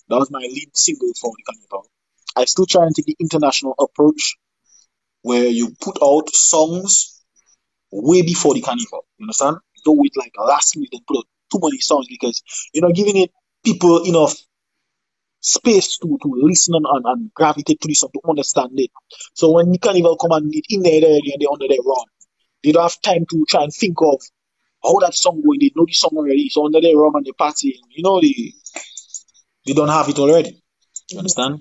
[0.08, 1.88] That was my lead single for the carnival.
[2.36, 4.36] I still try and take the international approach
[5.22, 7.13] where you put out songs
[7.94, 9.06] way before the carnival.
[9.18, 9.58] You understand?
[9.84, 12.42] Don't wait like last minute and put out too many songs because
[12.72, 13.30] you're not giving it
[13.64, 14.34] people enough
[15.40, 18.90] space to, to listen and, and, and gravitate to the song to understand it.
[19.34, 22.06] So when the carnival come and it in there already and they're under their run,
[22.62, 24.20] they don't have time to try and think of
[24.82, 25.60] how that song going.
[25.60, 26.48] They know the song already.
[26.48, 28.52] So under their rum and they party, you know they
[29.66, 30.50] they don't have it already.
[30.50, 31.18] You mm-hmm.
[31.18, 31.60] understand?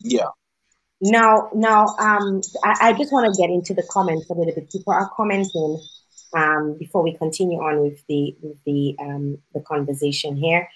[0.00, 0.30] Yeah.
[1.00, 4.70] Now, now, um, I, I just want to get into the comments a little bit.
[4.70, 5.80] People are commenting
[6.34, 10.68] um, before we continue on with the with the um, the conversation here.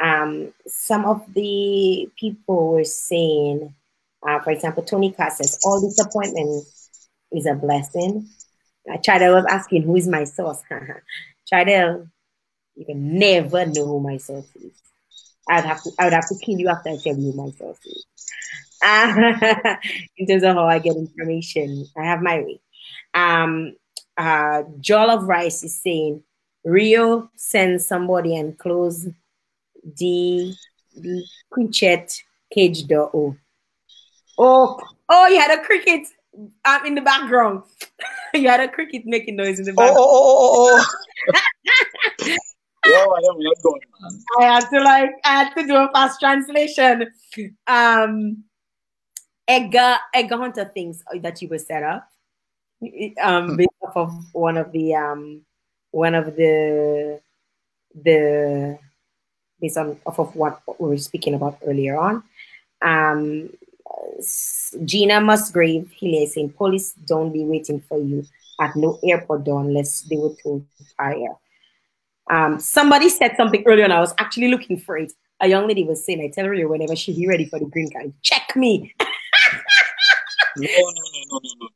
[0.00, 3.74] Um, some of the people were saying,
[4.26, 6.66] uh, for example, Tony Cass says, "All disappointment
[7.32, 8.28] is a blessing."
[8.90, 10.62] Uh, Chadel was asking, "Who is my source?"
[11.52, 12.08] Chadel,
[12.76, 14.72] you can never know who my source is.
[15.48, 17.50] I'd have to I would have to kill you after I tell you who my
[17.50, 18.06] source is.
[20.18, 22.60] In terms of how I get information, I have my way.
[23.14, 23.76] Um,
[24.16, 26.22] uh, Joel of Rice is saying
[26.64, 29.06] Rio sends somebody and close
[29.96, 30.54] the,
[30.96, 32.12] the cricket
[32.52, 33.10] cage door.
[33.14, 33.36] Oh,
[34.38, 35.26] oh, oh!
[35.28, 36.06] You had a cricket
[36.64, 37.62] um, in the background.
[38.34, 39.96] you had a cricket making noise in the Oh, background.
[39.98, 41.36] oh, oh, oh,
[42.22, 42.36] oh.
[42.86, 44.20] Yo, I am not going, man.
[44.40, 47.06] I had to like I had to do a fast translation.
[47.66, 48.44] Um
[49.46, 52.08] Edgar Edgar Hunter things that you were set up.
[53.20, 55.42] Um based off of one of the um
[55.90, 57.20] one of the
[57.94, 58.78] the
[59.60, 62.22] based on off of what we were speaking about earlier on.
[62.82, 63.50] Um
[64.84, 68.24] Gina Musgrave Hillier saying police don't be waiting for you
[68.60, 70.64] at no airport door unless they were told
[70.96, 71.34] prior.
[72.30, 75.12] Um, somebody said something earlier, and I was actually looking for it.
[75.40, 77.90] A young lady was saying, "I tell her whenever she be ready for the green
[77.90, 78.94] card, check me."
[80.56, 81.68] No, no, no, no, no, no.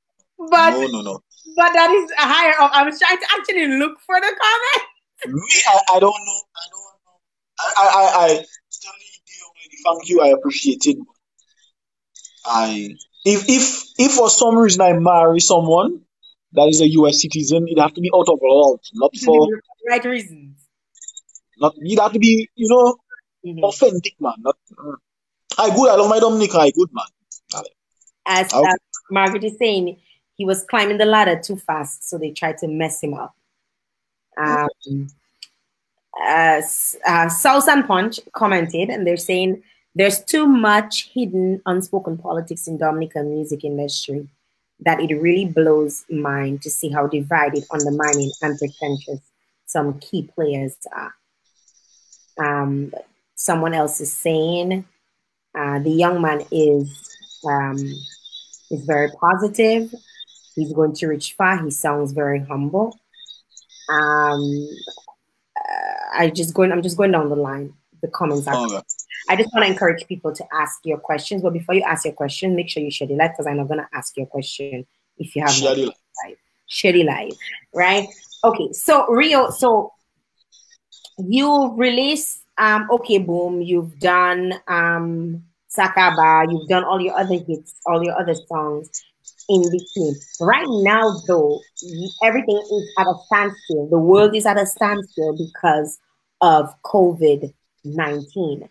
[0.50, 1.22] But No, no, no.
[1.56, 2.70] but that is a higher up.
[2.72, 5.34] I was trying to actually look for the comment.
[5.34, 6.40] Me, I, I don't know.
[6.54, 7.16] I don't know.
[7.58, 10.20] I, I, I, I Stanley, the young lady, thank you.
[10.22, 10.96] I appreciate it.
[12.46, 12.94] I,
[13.24, 16.02] if, if, if for some reason I marry someone
[16.52, 17.20] that is a U.S.
[17.20, 19.48] citizen, it have to be out of love, not for,
[19.88, 20.56] right reasons.
[21.58, 21.74] not.
[21.78, 22.96] It have to be, you know,
[23.44, 23.62] Mhm.
[23.62, 24.34] authentic, man.
[24.38, 24.56] Not.
[24.78, 24.94] mm.
[25.58, 25.90] I good.
[25.90, 26.58] I love my Dominica.
[26.58, 27.06] I good, man.
[28.28, 28.68] As Okay.
[28.68, 28.76] uh,
[29.10, 29.96] Margaret is saying,
[30.36, 33.34] he was climbing the ladder too fast, so they tried to mess him up.
[34.36, 35.08] Um,
[36.20, 36.62] uh,
[37.06, 39.62] uh, Sauce and Punch commented, and they're saying
[39.94, 44.28] there's too much hidden unspoken politics in Dominican music industry
[44.80, 49.20] that it really blows mind to see how divided, undermining, and pretentious
[49.66, 51.14] some key players are.
[52.38, 52.92] Um,
[53.34, 54.86] someone else is saying
[55.58, 56.88] uh, the young man is
[57.44, 57.76] um,
[58.70, 59.92] is very positive.
[60.54, 61.62] He's going to reach far.
[61.64, 62.98] He sounds very humble.
[63.88, 64.68] Um,
[65.56, 66.72] uh, I just going.
[66.72, 67.72] I'm just going down the line.
[68.02, 68.82] The comments are.
[69.30, 72.14] I just want to encourage people to ask your questions, but before you ask your
[72.14, 74.86] question, make sure you share the live because I'm not going to ask your question
[75.18, 76.36] if you have Share the live.
[76.66, 77.32] share the live,
[77.74, 78.06] right?
[78.44, 79.92] Okay, so Rio, so
[81.18, 85.44] you release um, okay, boom, you've done um,
[85.78, 88.90] Sakaba, you've done all your other hits, all your other songs
[89.48, 90.14] in between.
[90.40, 91.60] Right now, though,
[92.22, 93.88] everything is at a standstill.
[93.88, 95.98] The world is at a standstill because
[96.40, 97.52] of COVID
[97.84, 98.68] 19.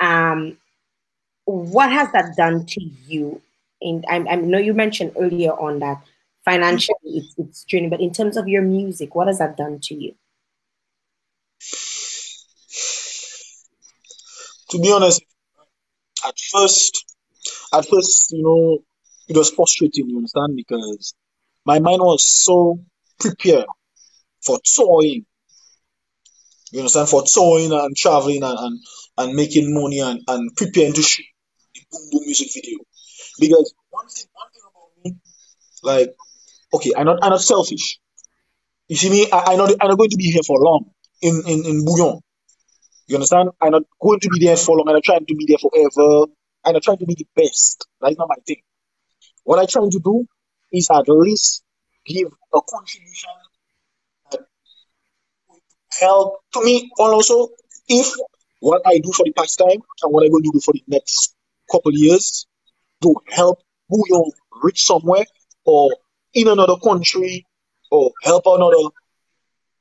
[0.00, 0.58] Um,
[1.44, 3.40] what has that done to you?
[3.82, 6.02] And I, I know you mentioned earlier on that
[6.44, 9.94] financially it's, it's draining, but in terms of your music, what has that done to
[9.94, 10.14] you?
[14.70, 15.22] To be honest,
[16.26, 17.04] at first,
[17.72, 18.78] at first, you know,
[19.28, 21.14] it was frustrating, you understand, because
[21.64, 22.80] my mind was so
[23.18, 23.66] prepared
[24.44, 25.24] for touring.
[26.72, 28.80] You understand, for touring and traveling and, and,
[29.18, 31.24] and making money and, and preparing to shoot
[31.74, 32.78] the boom boom music video.
[33.38, 35.16] Because one thing, one thing about me,
[35.82, 36.14] like,
[36.74, 37.98] okay, I'm not, I'm not selfish.
[38.88, 40.90] You see me, I, I'm not, I'm not going to be here for long
[41.22, 42.20] in, in, in Bouillon.
[43.06, 43.50] You understand?
[43.60, 44.88] I'm not going to be there for long.
[44.88, 46.26] I'm not trying to be there forever.
[46.64, 47.86] I'm not trying to be the best.
[48.00, 48.62] That's not my thing.
[49.44, 50.26] What I'm trying to do
[50.72, 51.62] is at least
[52.06, 53.30] give a contribution
[54.30, 54.40] that
[56.00, 56.90] help to me.
[56.98, 57.48] Also,
[57.88, 58.10] if
[58.60, 60.82] what I do for the past time and what I'm going to do for the
[60.88, 61.34] next
[61.70, 62.46] couple years
[63.02, 63.58] to help
[63.90, 64.32] who you
[64.62, 65.26] reach somewhere
[65.66, 65.90] or
[66.32, 67.46] in another country
[67.90, 68.88] or help another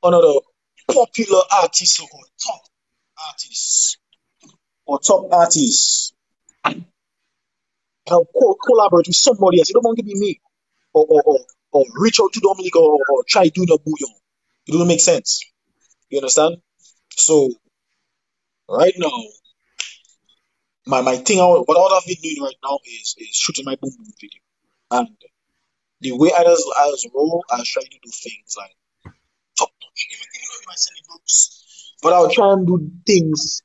[0.03, 0.34] another
[0.91, 2.61] popular artist or top
[3.28, 3.97] artist
[4.86, 6.13] or top artists
[8.07, 9.69] help co- collaborate with somebody else.
[9.69, 10.39] You don't want to be me
[10.93, 11.39] or, or, or,
[11.71, 14.15] or reach out to Dominic or, or try doing a bouillon.
[14.67, 15.43] It doesn't make sense.
[16.09, 16.57] You understand?
[17.11, 17.49] So
[18.69, 19.11] right now,
[20.86, 23.91] my my thing, what all I've been doing right now is is shooting my boom
[23.97, 24.41] boom video,
[24.91, 25.07] and
[26.01, 28.76] the way I just I just roll, I try to do things like
[29.57, 30.07] top notch.
[30.11, 31.07] Even, even though you might send the
[32.04, 33.64] but I'll try and do things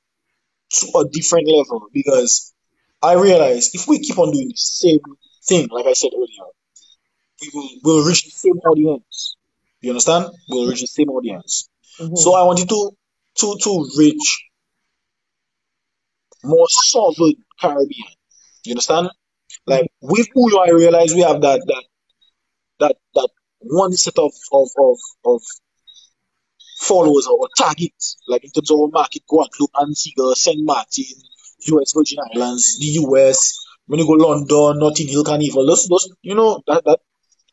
[0.72, 2.54] to a different level because
[3.02, 5.00] I realize if we keep on doing the same
[5.48, 6.48] thing, like I said earlier,
[7.42, 9.36] we will will reach the same audience.
[9.80, 10.26] You understand?
[10.48, 11.68] We'll reach the same audience.
[12.00, 12.16] Mhm.
[12.18, 12.90] So I wanted to
[13.40, 14.26] to to reach
[16.44, 18.08] more southern Caribbean.
[18.64, 19.10] You understand?
[19.66, 21.84] Like with Uyo, I realize we have that that
[22.80, 23.30] that that
[23.60, 25.42] one set of of of, of
[26.88, 31.04] followers or targets, like in terms of our market, Guadeloupe, Antigua, Saint Martin,
[31.72, 33.64] US Virgin Islands, the US.
[33.86, 37.00] When you go London, Notting Hill Carnival, those, those you know that that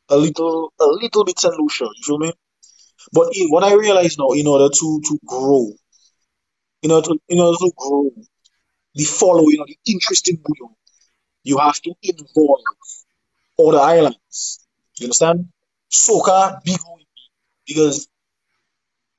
[0.09, 1.85] a little a little bit Saint Lucia.
[1.85, 2.33] You feel me?
[3.13, 5.71] But what I realize now, in order to to grow,
[6.81, 8.11] in order to, in order to grow
[8.95, 10.75] the following or the interest in Bouillon,
[11.43, 12.61] you have to involve
[13.59, 14.65] other islands.
[14.99, 15.47] You understand?
[15.91, 16.79] Soca big
[17.65, 18.07] because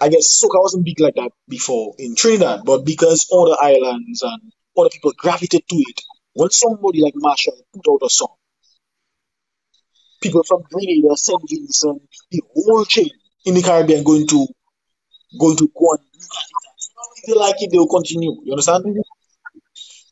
[0.01, 4.53] I guess soca wasn't big like that before in Trinidad, but because other islands and
[4.76, 6.03] other people gravitate to it,
[6.34, 8.34] when somebody like Machel put out a song,
[10.22, 11.40] people from Grenada, St.
[11.49, 13.11] Vincent, the whole chain
[13.44, 14.47] in the Caribbean going to
[15.40, 17.18] going to go and look at it.
[17.18, 18.32] If they like it, they will continue.
[18.44, 18.84] You understand?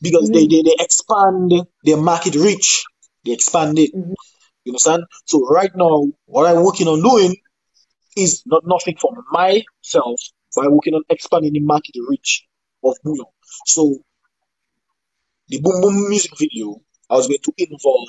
[0.01, 1.53] Because they, they, they expand
[1.85, 2.85] their market reach.
[3.25, 3.95] They expand it.
[3.95, 4.15] Mhm.
[4.65, 5.05] You understand?
[5.27, 7.37] So right now, what I'm working on doing
[8.17, 10.21] is not nothing for myself,
[10.59, 12.47] I'm working on expanding the market reach
[12.85, 13.27] of Bouillon.
[13.67, 13.99] So
[15.49, 18.09] the Boom Boom music video, I was going to involve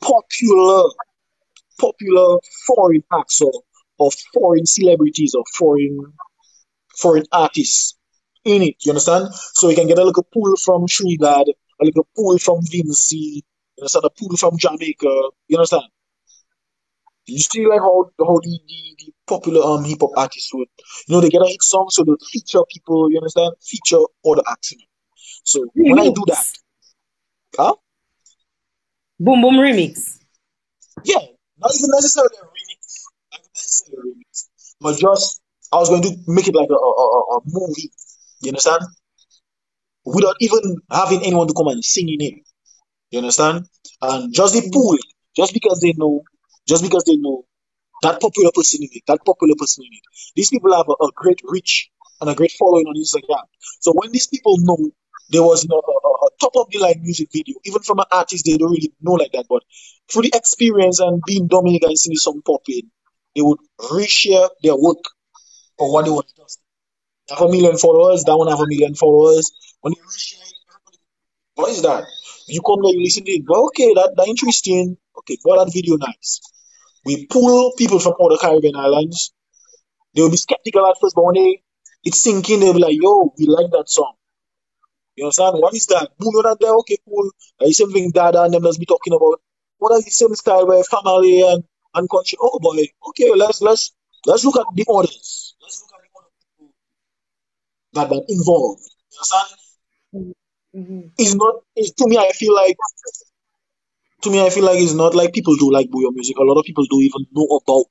[0.00, 0.90] popular,
[1.80, 3.52] popular foreign acts or,
[3.98, 6.12] or foreign celebrities or foreign
[6.96, 7.96] foreign artists
[8.44, 8.76] in it.
[8.84, 9.28] You understand?
[9.54, 11.46] So you can get a little pull from Trinidad,
[11.80, 13.42] a little pull from Vincy,
[13.76, 14.04] you understand?
[14.04, 15.30] A pull from Jamaica.
[15.48, 15.84] You understand?
[17.26, 20.68] You see like how how the, the, the popular um hip hop artists would
[21.08, 23.54] you know they get a hit song so they feature people, you understand?
[23.62, 24.02] Feature
[24.48, 24.88] acts in it.
[25.44, 26.52] So when I do that, Remix.
[27.56, 27.74] huh?
[29.20, 30.18] Boom Boom Remix.
[31.04, 31.18] Yeah,
[31.58, 32.80] not even necessarily a remix.
[33.32, 34.48] Not necessarily a remix.
[34.80, 35.40] But just
[35.72, 37.90] I was going to make it like a, a, a, a movie.
[38.42, 38.82] You understand?
[40.04, 42.34] Without even having anyone to come and sing in it.
[43.10, 43.66] You understand?
[44.02, 44.98] And just the pool,
[45.36, 46.22] just because they know,
[46.66, 47.44] just because they know
[48.04, 50.04] that popular person in it, that popular person in it.
[50.36, 51.90] These people have a, a great reach
[52.20, 53.44] and a great following on Instagram.
[53.80, 54.78] So when these people know
[55.30, 58.44] there was a, a, a top of the line music video, even from an artist
[58.44, 59.62] they don't really know like that, but
[60.10, 62.90] through the experience and being Dominic and seeing song popping,
[63.34, 65.02] they would reshare their work
[65.78, 66.60] or what they was just.
[67.30, 69.50] Have a million followers, that one have a million followers.
[69.80, 70.44] When you reshare
[71.54, 72.04] what is that?
[72.48, 74.96] You come there, you listen to it, well, okay, that, that interesting.
[75.18, 76.40] Okay, well, that video nice.
[77.04, 79.32] We pull people from other Caribbean islands.
[80.14, 81.62] They will be skeptical at first, but when they
[82.04, 82.60] it's sinking.
[82.60, 84.12] They'll be like, yo, we like that song.
[85.16, 85.56] You understand?
[85.58, 86.10] What is that?
[86.18, 86.74] Boom, you're not there.
[86.74, 87.30] Okay, cool.
[87.60, 89.40] Uh, same thing Dada and them let's be talking about.
[89.78, 92.38] What are the same style where family and, and country?
[92.40, 93.92] Oh boy, okay, let's let's
[94.26, 95.54] let's look at the orders.
[95.62, 96.72] Let's look at the other people
[97.92, 98.82] that that involved.
[99.12, 100.34] You understand?
[100.74, 101.00] Mm-hmm.
[101.16, 102.76] It's not it's to me I feel like
[104.24, 106.36] to me I feel like it's not like people do like Bouyon music.
[106.38, 107.86] A lot of people don't even know about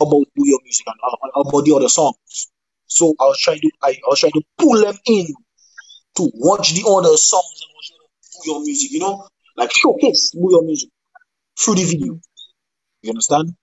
[0.00, 2.48] about Bouyon music and uh, about the other songs.
[2.86, 5.26] So I was trying to I, I was trying to pull them in
[6.16, 10.32] to watch the other songs and watch the other Bouyon music, you know, like showcase
[10.34, 10.90] Bouyon music
[11.58, 12.20] through the video.
[13.02, 13.54] You understand?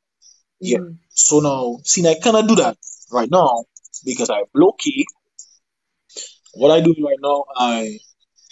[0.62, 0.80] Yeah.
[0.80, 0.98] Mhm.
[1.10, 2.78] So now, see, I cannot do that
[3.12, 3.66] right now
[4.06, 5.06] because I blow key.
[6.54, 8.00] What I do right now, I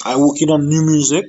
[0.06, 1.26] I working on new music,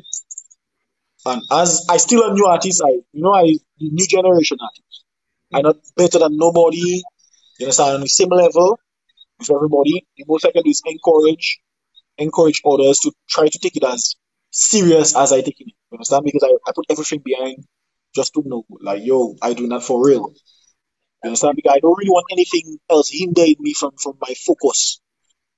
[1.27, 3.45] and as I still a new artist, I you know I
[3.79, 5.05] the new generation artist.
[5.53, 7.03] I'm not better than nobody.
[7.59, 7.97] You understand?
[7.97, 8.79] On the same level
[9.39, 10.07] with everybody.
[10.16, 11.61] The most I can do is encourage
[12.18, 14.16] encourage others to try to take it as
[14.51, 15.68] serious as I take it.
[15.68, 16.24] You understand?
[16.24, 17.64] Because I, I put everything behind
[18.14, 20.33] just to know, like, yo, I do that for real.
[21.22, 21.57] You understand?
[21.57, 25.01] Because I don't really want anything else hindering me from, from my focus.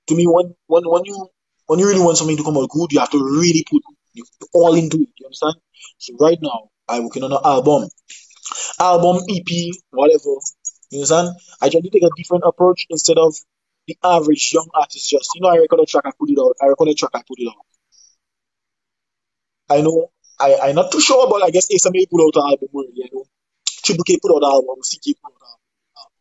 [0.08, 1.28] To me, when, when when you
[1.66, 3.82] when you really want something to come out good, you have to really put
[4.18, 5.08] you all into it.
[5.18, 5.56] You understand?
[5.98, 7.88] So right now, I'm working on an album,
[8.80, 10.34] album, EP, whatever.
[10.90, 11.28] You understand?
[11.60, 13.34] I try to take a different approach instead of
[13.86, 15.10] the average young artist.
[15.10, 16.56] Just you know, I record a track, I put it out.
[16.62, 17.64] I record a track, I put it out.
[19.70, 20.10] I know
[20.40, 23.04] I I'm not too sure, but I guess Asa may put out an album already.
[23.04, 23.24] I know
[23.84, 25.48] Triple K put out an album, CK put out an
[25.98, 26.12] album.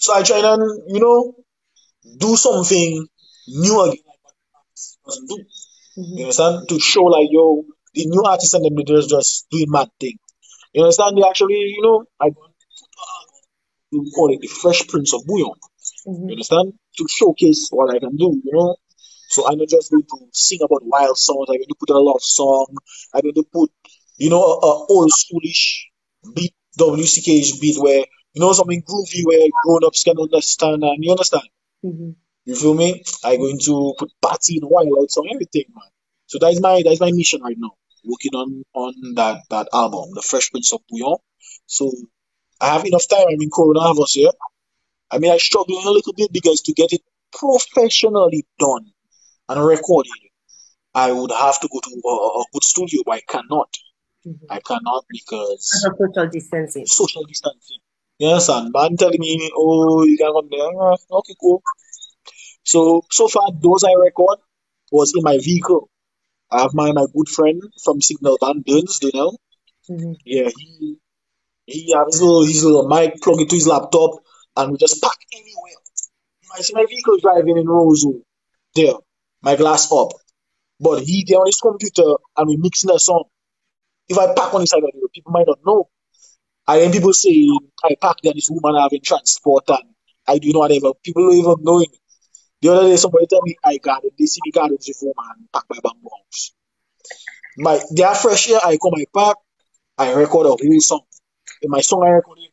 [0.00, 1.34] So I try and you know
[2.18, 3.06] do something
[3.48, 4.02] new again,
[5.06, 5.44] doesn't do.
[6.00, 6.22] You Mhm.
[6.22, 6.68] understand?
[6.68, 10.18] To show like yo, the new artists and them they just just doing mad thing.
[10.74, 11.16] You understand?
[11.18, 12.34] They actually, you know, an
[13.92, 15.54] we call it the Fresh Prince of Bouillon.
[16.06, 16.30] You Mhm.
[16.32, 16.72] understand?
[16.98, 18.76] To showcase what I can do, you know.
[19.28, 21.46] So I'm not just going to sing about wild songs.
[21.48, 22.66] I'm going to put a love song.
[23.14, 23.70] I'm going to put,
[24.18, 25.86] you know, a, a old schoolish
[26.34, 31.10] beat, WCKH beat where, you know, something groovy where grown ups can understand and you
[31.12, 31.44] understand.
[31.84, 32.16] Mhm.
[32.50, 33.04] You feel me?
[33.22, 35.88] I'm going to put party in wild out song, everything, man.
[36.26, 37.70] So that is my that is my mission right now.
[38.04, 41.18] Working on on that that album, The Fresh Prince of Bouillon.
[41.66, 41.92] So
[42.60, 43.26] I have enough time.
[43.30, 44.32] I'm in Corona hours here.
[45.12, 48.86] I mean, I struggle a little bit because to get it professionally done
[49.48, 50.10] and recorded,
[50.92, 53.70] I would have to go to a, a good studio, but I cannot.
[54.26, 54.46] Mhm.
[54.50, 56.86] I cannot because social distancing.
[56.86, 57.78] social distancing.
[58.18, 60.92] Yes, and man telling me, oh, you can come there.
[61.20, 61.62] Okay, cool.
[62.64, 64.38] So so far, those I record
[64.92, 65.88] was in my vehicle.
[66.50, 69.36] I have my my good friend from Signal Band, Burns, you know.
[69.90, 70.16] Mhm.
[70.24, 70.96] Yeah, he
[71.66, 74.12] he has his little his little mic, plugged into his laptop,
[74.56, 75.80] and we just park anywhere.
[76.56, 78.22] I see my vehicle driving in Roseville,
[78.74, 78.94] there,
[79.42, 80.10] my glass up.
[80.80, 83.24] But he there on his computer and we mixing a song.
[84.08, 85.88] If I park on the side of the road, people might not know.
[86.68, 87.46] And then people say
[87.84, 89.94] I parked there, this woman having transport and
[90.26, 90.92] I do not whatever.
[91.04, 91.90] People don't even know it.
[92.62, 94.12] The other day somebody tell me I got it.
[94.18, 96.52] They see me got it with woman park by bamboo house.
[97.56, 99.38] My they are fresh here, I come I park,
[99.96, 101.02] I record a whole song.
[101.62, 102.50] In my song I recorded,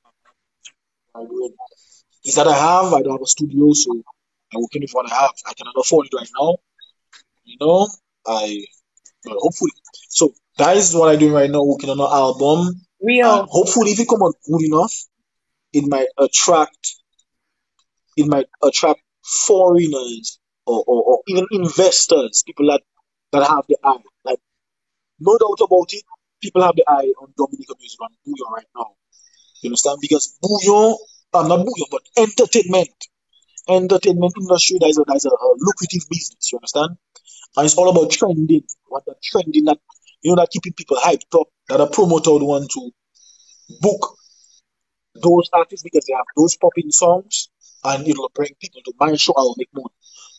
[1.16, 1.54] I do it.
[2.28, 3.92] Is that I have, I don't have a studio, so
[4.54, 5.32] I'm working with what I have.
[5.46, 6.58] I cannot afford it right now.
[7.46, 7.88] You know,
[8.26, 8.66] I
[9.24, 9.72] but hopefully.
[10.10, 12.82] So that is what I'm doing right now, working on an album.
[13.02, 13.40] Rio.
[13.40, 14.94] And hopefully if it come out good enough,
[15.74, 16.96] it might attract
[18.16, 22.82] it might attract foreigners or, or, or even investors, people that,
[23.32, 23.98] that have the eye.
[24.24, 24.40] Like
[25.20, 26.04] no doubt about it,
[26.42, 28.88] people have the eye on Dominican music and Bouillon right now.
[29.62, 30.00] You understand?
[30.02, 30.96] Because Bouillon,
[31.34, 32.96] uh, not Bouillon, but entertainment,
[33.68, 36.52] entertainment industry, that is a, that is a lucrative business.
[36.52, 36.98] You understand?
[37.58, 38.64] And it's all about trending.
[38.88, 39.80] What the trending that
[40.22, 41.48] you know that keeping people hyped up.
[41.70, 42.92] That a promoter would want to
[43.82, 44.16] book
[45.22, 47.50] those artists because they have those popping songs
[47.84, 49.34] and it'll bring people to my show.
[49.38, 49.94] I'll make money.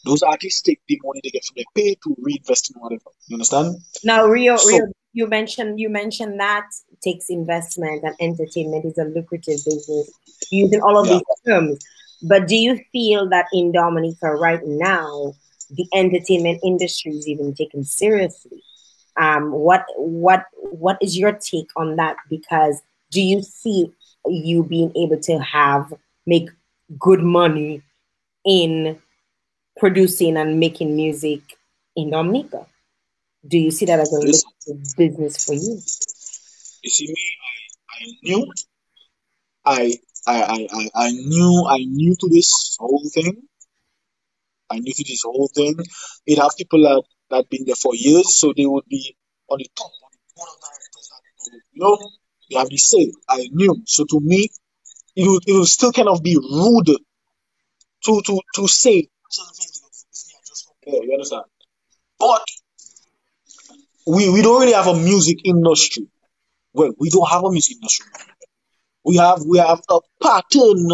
[0.05, 3.11] Those artists take the money they get from their pay to reinvest in whatever.
[3.26, 3.76] You understand?
[4.05, 6.66] Now, Rio, So- Rio, you mentioned you mentioned that
[7.03, 10.11] takes investment and entertainment is a lucrative business.
[10.51, 11.14] Using all of Yeah.
[11.14, 11.78] these terms,
[12.22, 15.34] but do you feel that in Dominica right now,
[15.70, 18.62] the entertainment industry is even taken seriously?
[19.20, 22.16] Um, what what what is your take on that?
[22.30, 22.80] Because
[23.11, 23.93] do you see
[24.26, 25.93] you being able to have
[26.26, 26.51] make
[26.99, 27.82] good money
[28.45, 28.99] in
[29.76, 31.41] producing and making music
[31.97, 32.66] in Dominica?
[33.47, 35.80] Do you see that as a lucrative business for you?
[36.82, 37.34] You see me,
[37.91, 38.53] I, I knew
[39.64, 39.95] I
[40.26, 43.43] I, I, I, I knew I knew to this whole thing.
[44.70, 45.78] I knew to this whole thing.
[46.26, 49.16] It have people that that been there for years, so they would be
[49.49, 51.11] on the top, on the board of directors.
[51.72, 51.99] You know,
[52.51, 53.12] they have the say.
[53.28, 53.82] I knew.
[53.86, 54.51] So to me,
[55.27, 56.97] would it would still kind of be rude
[58.05, 59.83] to to to say certain things.
[60.87, 61.45] You understand?
[62.19, 62.45] But
[64.07, 66.07] we we don't really have a music industry.
[66.73, 68.07] Well, we don't have a music industry.
[69.05, 70.91] We have we have a pattern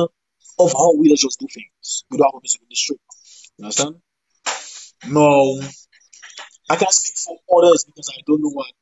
[0.58, 2.04] of how we just do things.
[2.10, 2.96] We don't have a music industry.
[3.58, 3.96] You understand?
[5.08, 5.60] No,
[6.70, 8.72] I can't speak for others because I don't know what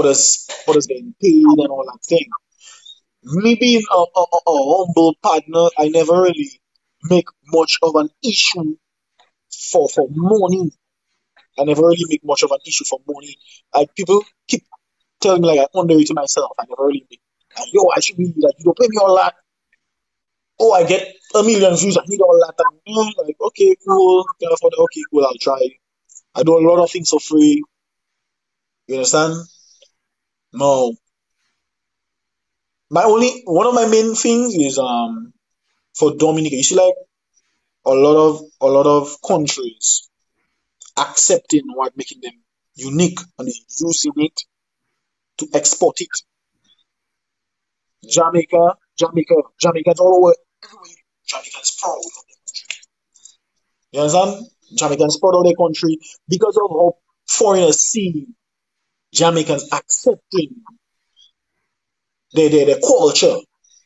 [0.00, 2.28] others others getting paid and all that thing.
[3.28, 6.60] Me being a, a, a, humble partner, I never really
[7.04, 8.76] make much of an issue
[9.50, 10.70] for for money.
[11.58, 13.36] I never really make much of an issue for money.
[13.74, 14.62] Like people keep
[15.20, 16.52] telling me like I underrate myself.
[16.58, 17.20] I never really make
[17.58, 19.34] like, yo, I should be like you don't pay me all that.
[20.60, 22.54] Oh, I get a million views, I need all that.
[22.86, 25.60] And like, okay, cool, okay, cool, I'll try.
[26.34, 27.62] I do a lot of things for free.
[28.86, 29.34] You understand?
[30.52, 30.94] No.
[32.90, 35.32] My only one of my main things is um
[35.94, 36.56] for Dominica.
[36.56, 36.94] You see, like
[37.86, 40.08] a lot of a lot of countries
[40.96, 42.32] accepting what making them
[42.74, 43.48] unique and
[43.80, 44.40] using it
[45.38, 46.08] to export it.
[48.08, 50.34] Jamaica, Jamaica, Jamaicans all over
[50.64, 51.02] everywhere.
[51.26, 52.76] Jamaicans proud of their country.
[53.92, 54.46] You understand?
[54.76, 56.94] Jamaicans proud of their country because of how
[57.28, 58.26] foreigners see
[59.12, 60.62] Jamaicans accepting
[62.32, 63.36] their, their, their culture.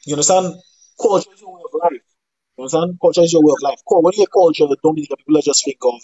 [0.06, 0.54] You understand?
[1.00, 2.02] Culture is your way of life.
[2.56, 2.98] You understand?
[3.00, 3.80] Culture is your way of life.
[3.86, 6.00] When you hear culture, Dominican people just think of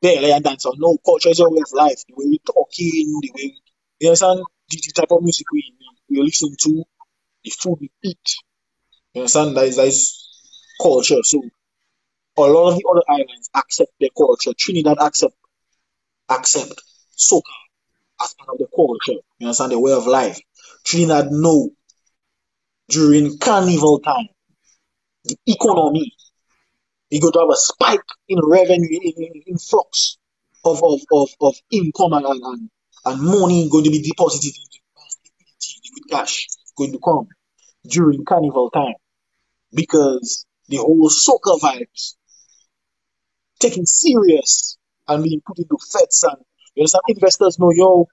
[0.00, 0.66] belly and dance.
[0.76, 2.02] No, culture is your way of life.
[2.08, 3.54] The way we talking, the way
[4.00, 5.72] you understand the, the type of music we,
[6.10, 6.84] we listen to,
[7.44, 8.34] the food we eat.
[9.14, 9.56] You understand?
[9.56, 10.28] That is, that is
[10.80, 11.22] culture.
[11.22, 11.42] So
[12.36, 14.52] a lot of the other islands accept their culture.
[14.58, 15.34] Trinidad accept
[16.28, 16.82] accept
[17.16, 17.63] soca
[18.22, 19.20] as part of the culture.
[19.38, 20.38] You understand the way of life.
[20.84, 21.70] Trinidad know
[22.88, 24.28] during carnival time,
[25.24, 26.12] the economy
[27.10, 30.18] is going to have a spike in revenue, in, in, influx
[30.64, 32.70] of, of, of, of income and, and,
[33.04, 37.28] and, money going to be deposited into cash going to come
[37.88, 38.94] during carnival time
[39.72, 42.14] because the whole soca vibes
[43.60, 44.76] taken serious
[45.08, 46.36] and being put into feds and
[46.74, 48.06] you understand investors know yo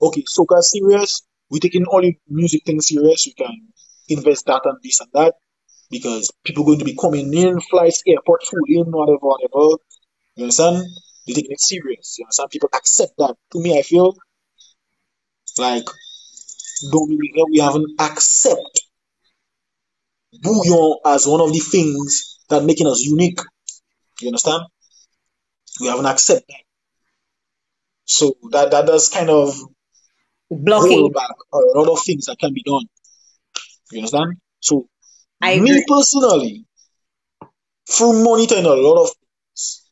[0.00, 3.54] okay soca serious we taking all the music things serious we can
[4.08, 5.34] invest that and this and that
[5.90, 9.80] because people going to be coming in flights airport food in whatever whatever.
[10.36, 10.84] You understand?
[11.26, 13.34] They're taking it serious you understand people accept that.
[13.52, 14.14] To me I feel
[15.58, 15.88] like
[16.92, 18.82] Dominica we haven't accept
[20.42, 23.40] bouillon as one of the things that making us unique.
[24.20, 24.62] You understand?
[25.80, 26.67] We haven't accept that
[28.08, 29.54] so that that does kind of
[30.50, 31.12] Blocking.
[31.12, 32.86] back a lot of things that can be done.
[33.92, 34.36] You understand?
[34.60, 34.88] So
[35.42, 35.84] I me agree.
[35.86, 36.64] personally,
[37.88, 39.90] through monitoring a lot of things,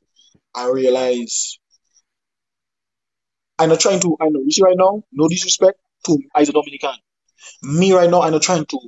[0.55, 1.59] I realize
[3.59, 6.53] I'm not trying to I know you see right now, no disrespect to as a
[6.53, 6.97] Dominican.
[7.63, 8.79] Me right now, I'm not trying to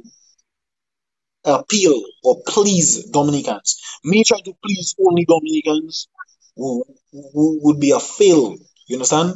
[1.45, 3.79] appeal or please Dominicans.
[4.05, 6.09] Me trying to please only Dominicans
[6.57, 6.85] who
[7.63, 8.57] would be a fail.
[8.89, 9.35] You understand?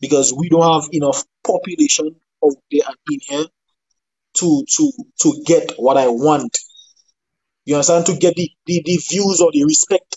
[0.00, 3.46] Because we don't have enough population out there and in here
[4.34, 4.92] to to
[5.22, 6.58] to get what I want.
[7.64, 8.06] You understand?
[8.06, 10.16] To get the, the, the views or the respect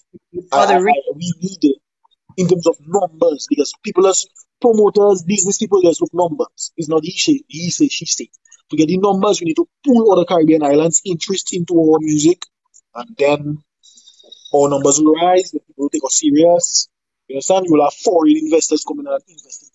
[0.51, 1.77] I, For the I, I- we need it
[2.37, 4.25] in terms of numbers because people as
[4.61, 6.71] promoters, business people just look numbers.
[6.77, 8.29] It's not he say, he say, she say.
[8.71, 12.43] To get the numbers, we need to pull other Caribbean islands interest into our music
[12.95, 13.57] and then
[14.55, 16.89] our numbers will rise, the people will take us serious.
[17.29, 17.65] You understand?
[17.67, 19.69] You will have foreign investors coming and investing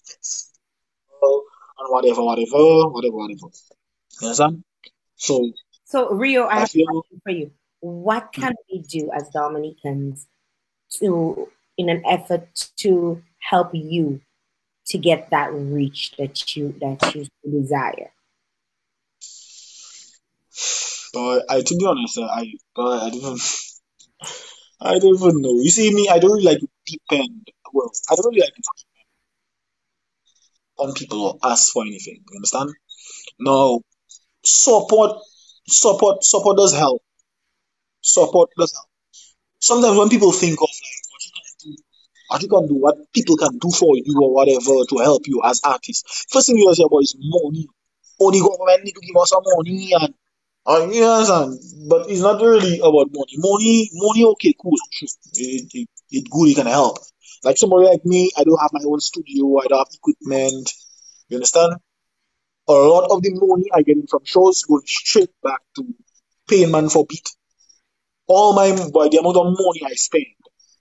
[1.79, 3.47] and whatever, whatever, whatever, whatever.
[4.21, 4.65] You understand?
[5.15, 5.53] So
[5.85, 7.51] So Rio, I I have a question for you.
[7.81, 8.77] What can mm-hmm.
[8.77, 10.27] we do as Dominicans
[10.99, 14.21] to, in an effort to help you
[14.87, 18.11] to get that reach that you that you desire?
[21.13, 23.41] but I to be honest, I but I don't
[24.81, 25.61] I don't even know.
[25.61, 28.55] You see me, I don't really like depend well, I don't really like
[30.79, 32.23] on people or ask for anything.
[32.31, 32.71] You understand?
[33.41, 33.83] No
[34.45, 35.19] support
[35.69, 37.03] support support does help.
[38.03, 38.89] Support does help.
[39.61, 41.83] Sometimes when people think of like what you can do,
[42.29, 45.43] what you can do, what people can do for you or whatever to help you
[45.45, 46.27] as artists.
[46.31, 47.69] First thing you hear about is money.
[48.21, 50.15] The government need to give us some money and
[50.67, 51.59] Uh, understand?
[51.89, 53.37] But it's not really about money.
[53.39, 54.77] Money, money, okay, cool.
[55.35, 56.99] It, it, it good, it can help.
[57.43, 60.73] Like somebody like me, I don't have my own studio, I don't have equipment.
[61.29, 61.75] You understand?
[62.69, 65.85] A lot of the money I get from shows going straight back to
[66.49, 67.29] paying man for beat.
[68.27, 70.25] All my by the amount of money I spend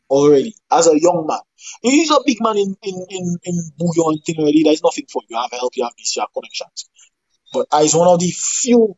[0.10, 1.40] already as a young man.
[1.82, 4.64] He's a big man in in in, in Bouillon thing already.
[4.64, 5.36] There's nothing for you.
[5.36, 6.90] You have help, you have this, you have connections.
[7.54, 8.96] But I is one of the few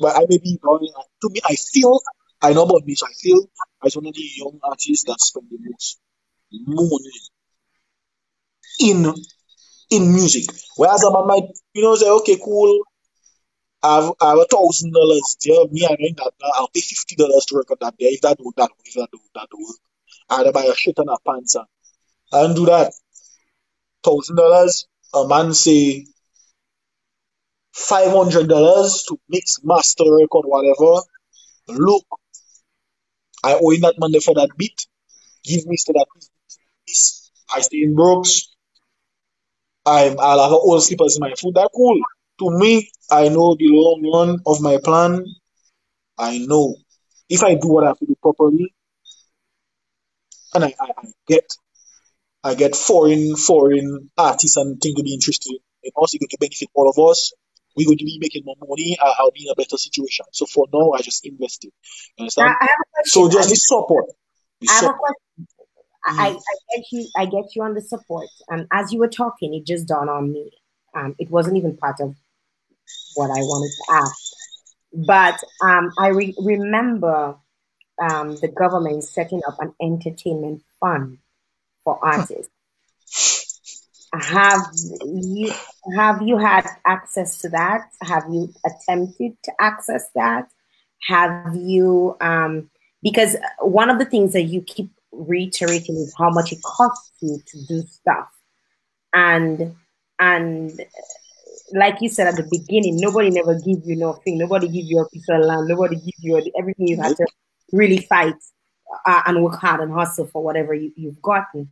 [0.00, 0.86] but I may be wrong.
[1.22, 2.00] To me, I feel
[2.42, 3.02] I know about this.
[3.02, 3.48] I feel
[3.84, 5.98] as one of the young artists that spend the most
[6.66, 7.10] money
[8.80, 9.14] in
[9.90, 10.44] in music.
[10.76, 11.44] Whereas a man might,
[11.74, 12.80] you know, say, okay, cool.
[13.82, 15.36] I have, I have a thousand dollars.
[15.44, 18.06] Yeah, me, I know that I'll pay fifty dollars to record that day.
[18.06, 19.74] If that do that, if that do that do
[20.30, 21.66] I'd buy a shit and a pants and,
[22.32, 22.92] and do that.
[24.02, 24.86] Thousand dollars.
[25.14, 26.06] A man say
[27.72, 31.02] five hundred dollars to mix, master, record, whatever.
[31.68, 32.04] Look,
[33.44, 34.86] I owe him that money for that beat.
[35.44, 36.06] Give me to that
[36.86, 37.30] piece.
[37.54, 38.48] I stay in Brooks.
[39.86, 41.54] I'm, I'll have all slippers in my foot.
[41.54, 42.00] That cool.
[42.40, 45.24] To me, I know the long run of my plan.
[46.18, 46.76] I know
[47.28, 48.72] if I do what I have to do properly,
[50.54, 51.44] and I, I, I get
[52.42, 56.38] I get foreign foreign artists and things to be interested in, and also going to
[56.40, 57.32] benefit all of us
[57.76, 58.96] we're going to be making more money.
[59.00, 60.26] I, will be in a better situation.
[60.32, 61.72] So for now, I just invested.
[62.16, 62.50] You understand?
[62.60, 63.08] I, I have a.
[63.08, 64.06] So just the support.
[64.68, 64.96] I have support.
[64.96, 65.48] a question.
[66.06, 67.08] I, I get you.
[67.16, 68.28] I get you on the support.
[68.48, 70.50] And as you were talking, it just dawned on me.
[70.94, 72.14] Um, it wasn't even part of
[73.14, 74.32] what I wanted to ask,
[74.92, 77.36] but um, I re- remember
[78.00, 81.18] um, the government setting up an entertainment fund
[81.82, 82.50] for artists.
[84.22, 84.66] have
[85.04, 85.52] you
[85.96, 87.88] have you had access to that?
[88.02, 90.48] Have you attempted to access that?
[91.08, 92.70] Have you um,
[93.02, 97.38] because one of the things that you keep reiterating is how much it costs you
[97.46, 98.28] to do stuff,
[99.12, 99.74] and
[100.18, 100.80] and
[101.72, 104.38] like you said at the beginning, nobody never give you nothing.
[104.38, 105.68] Nobody give you a piece of land.
[105.68, 106.88] Nobody give you everything.
[106.88, 107.26] You have to
[107.72, 108.34] really fight
[109.06, 111.70] uh, and work hard and hustle for whatever you, you've gotten.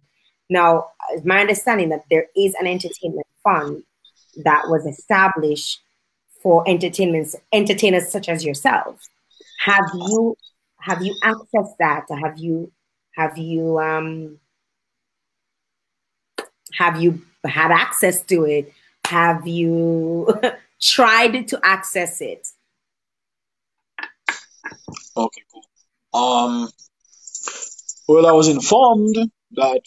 [0.50, 3.82] Now, it's my understanding that there is an entertainment fund
[4.44, 5.80] that was established
[6.42, 9.00] for entertainments entertainers such as yourself.
[9.64, 10.36] Have you
[10.80, 12.06] have you accessed that?
[12.10, 12.72] Have you
[13.14, 14.38] have you um
[16.74, 18.72] have you had access to it?
[19.06, 20.28] Have you
[20.82, 22.48] tried to access it?
[25.16, 25.64] Okay, cool.
[26.12, 26.68] Um
[28.08, 29.16] well I was informed
[29.52, 29.82] that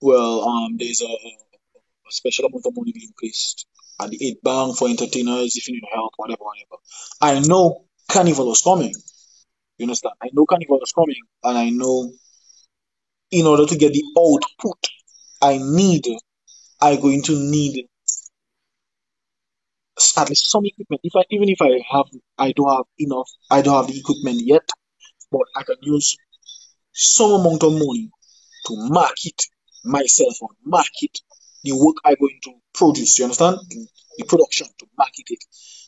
[0.00, 3.66] well, um, there's a, a special amount of money being placed
[4.00, 6.82] at the AID Bank for entertainers if you need help, whatever, whatever.
[7.20, 8.94] I know Carnival is coming.
[9.78, 10.14] You understand?
[10.22, 12.12] I know Carnival is coming, and I know
[13.30, 14.78] in order to get the output
[15.42, 16.04] I need,
[16.80, 17.86] I'm going to need
[20.16, 21.00] at least some equipment.
[21.04, 22.06] If I even if I have,
[22.38, 23.28] I don't have enough.
[23.50, 24.68] I don't have the equipment yet,
[25.30, 26.16] but I can use
[26.92, 28.10] some amount of money
[28.66, 29.42] to market
[29.84, 31.18] myself on market
[31.64, 33.18] the work I'm going to produce.
[33.18, 33.58] You understand?
[33.68, 33.86] The,
[34.18, 35.44] the production to market it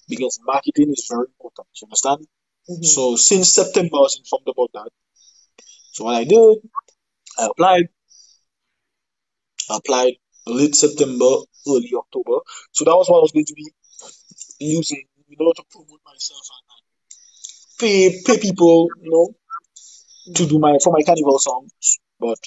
[0.09, 1.69] because marketing is very important.
[1.81, 2.27] You understand?
[2.71, 2.85] Mhm.
[2.85, 4.91] So since September, I was informed about that.
[5.93, 6.59] So what I did,
[7.39, 7.89] I applied.
[9.69, 10.15] I applied
[10.47, 11.31] late September,
[11.67, 12.39] early October.
[12.71, 13.73] So that was what I was going to be
[14.61, 16.65] using, you know, to promote myself and
[17.81, 19.35] pay pay people, you know,
[20.37, 21.99] to do my for my carnival songs.
[22.21, 22.39] But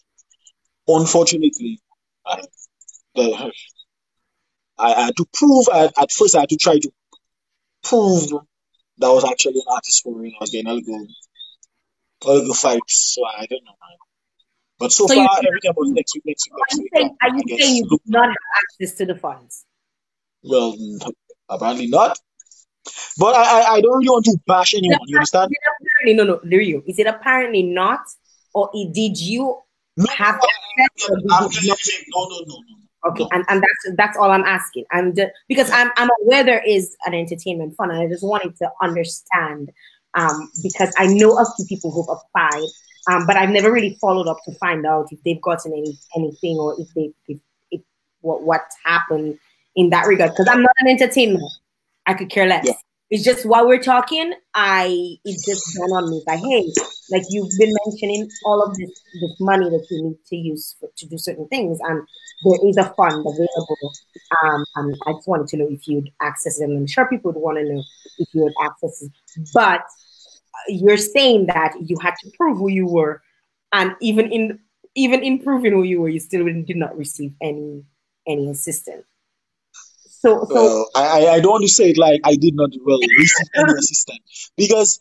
[0.88, 1.80] unfortunately,
[2.26, 2.42] I,
[3.16, 3.52] the,
[4.78, 5.66] I had to prove.
[5.74, 6.92] I, at first, I had to try to
[7.84, 8.30] prove
[8.98, 10.32] that I was actually an artist for real.
[10.40, 11.08] I was getting a little,
[12.26, 13.14] a little fights.
[13.16, 13.72] So I don't know.
[13.72, 13.98] Man.
[14.80, 16.92] But so, So you- far, everything was next week, next week, Are next you week.
[16.94, 17.60] saying, are you guess.
[17.60, 19.66] saying you do not have access to the funds?
[20.44, 20.76] Well,
[21.50, 22.18] apparently not.
[23.18, 25.00] But I, I, I don't really want to bash anyone.
[25.08, 25.52] You understand?
[25.82, 26.84] Apparently, no, no, you?
[26.86, 28.02] Is it apparently not?
[28.54, 29.58] Or did you
[29.98, 31.10] No, have access?
[31.10, 31.88] Or did I'm you telling not?
[31.88, 33.10] you, no, no, no, no.
[33.12, 33.30] Okay, No.
[33.34, 34.86] and, and that's that's all I'm asking.
[34.92, 38.58] I'm just because I'm I'm aware there is an entertainment fund, and I just wanted
[38.58, 39.72] to understand
[40.16, 42.68] um, because I know a few people who've applied,
[43.10, 46.58] um, but I've never really followed up to find out if they've gotten any anything
[46.58, 47.40] or if they if,
[47.72, 47.82] if
[48.22, 49.38] what what happened
[49.76, 50.32] in that regard.
[50.32, 51.40] Because I'm not an entertainer,
[52.08, 52.66] I could care less.
[52.66, 52.74] Yeah.
[53.12, 56.72] It's just while we're talking, I it just dawned on me like, hey,
[57.12, 58.90] like you've been mentioning all of this
[59.22, 62.02] this money that you need to use for, to do certain things, and
[62.44, 63.94] there is a fund available.
[64.44, 66.66] Um, and I just wanted to know if you'd access it.
[66.66, 67.84] I'm sure people would want to know
[68.18, 69.12] if you would access it.
[69.54, 69.82] But
[70.68, 73.22] you're saying that you had to prove who you were,
[73.72, 74.60] and even in
[74.96, 77.84] even in proving who you were, you still did not receive any
[78.28, 79.06] any assistance.
[80.26, 82.72] So, so Well, I, I- I don't want to say it like I did not
[82.84, 85.00] well receive any assistance because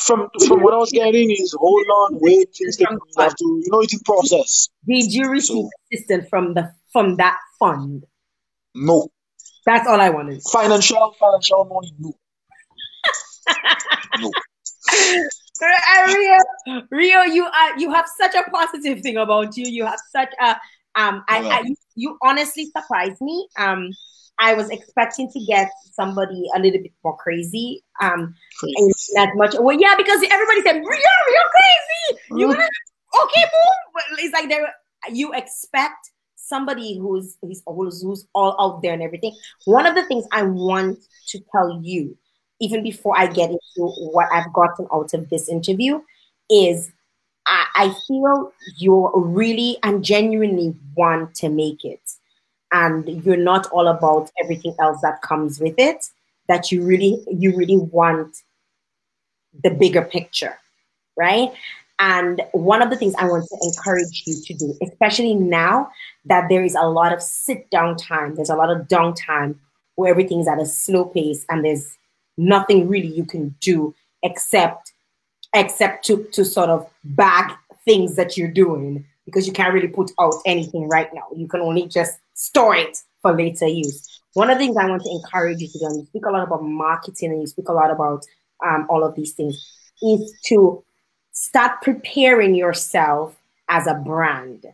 [0.00, 3.44] from from what I was getting is hold on, wait, things take you have to
[3.64, 4.68] you know it's in process.
[4.84, 8.04] did you receive So assistance from the from that fund?
[8.74, 9.08] no
[9.64, 10.42] That's all I wanted.
[10.50, 12.12] financial financial money no
[14.20, 14.32] no.
[15.60, 16.38] Uh, Rio,
[16.90, 19.66] Rio, you are you have such a positive thing about you.
[19.66, 20.50] You have such a
[21.00, 21.24] um.
[21.28, 21.48] I, Yeah.
[21.56, 23.48] I you, you honestly surprised me.
[23.58, 23.90] Um,
[24.38, 27.82] I was expecting to get somebody a little bit more crazy.
[28.00, 28.34] Um,
[29.18, 29.54] as much.
[29.58, 32.22] Well, yeah, because everybody said Rio crazy.
[32.30, 32.68] You wanna
[33.24, 34.18] okay, boom.
[34.18, 34.72] It's like there
[35.10, 39.36] you expect somebody who's who's who's who's all out there and everything.
[39.64, 40.98] One of the things I want
[41.28, 42.16] to tell you,
[42.60, 46.00] even before I get into what I've gotten out of this interview,
[46.50, 46.90] is
[47.46, 52.00] I, I feel you really and genuinely want to make it.
[52.72, 56.04] And you're not all about everything else that comes with it.
[56.48, 58.38] That you really, you really want
[59.62, 60.58] the bigger picture,
[61.16, 61.50] right?
[61.98, 65.90] And one of the things I want to encourage you to do, especially now
[66.26, 69.56] that there is a lot of sit down time, there's a lot of downtime
[69.96, 71.98] where everything's at a slow pace and there's
[72.36, 74.92] nothing really you can do except
[75.54, 77.52] except to to sort of bag
[77.84, 81.24] things that you're doing because you can't really put out anything right now.
[81.36, 84.22] You can only just store it for later use.
[84.32, 86.30] One of the things I want to encourage you to do, and you speak a
[86.30, 88.24] lot about marketing and you speak a lot about
[88.66, 89.54] um, all of these things,
[90.02, 90.82] is to
[91.32, 93.36] start preparing yourself
[93.68, 94.64] as a brand.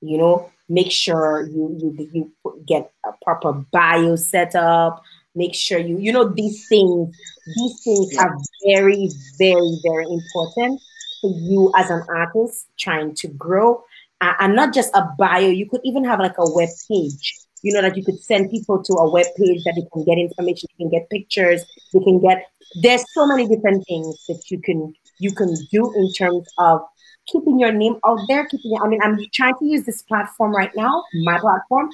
[0.00, 5.02] You know, make sure you you you get a proper bio set up.
[5.34, 7.14] Make sure you you know these things.
[7.54, 8.34] These things are
[8.64, 10.80] very very very important
[11.24, 13.82] for you as an artist trying to grow,
[14.20, 15.48] uh, and not just a bio.
[15.48, 17.34] You could even have like a web page.
[17.62, 20.18] You know that you could send people to a web page that they can get
[20.18, 21.64] information, they can get pictures,
[21.94, 22.44] they can get.
[22.82, 26.82] There's so many different things that you can you can do in terms of
[27.26, 28.46] keeping your name out there.
[28.46, 31.88] Keeping, I mean, I'm trying to use this platform right now, my platform,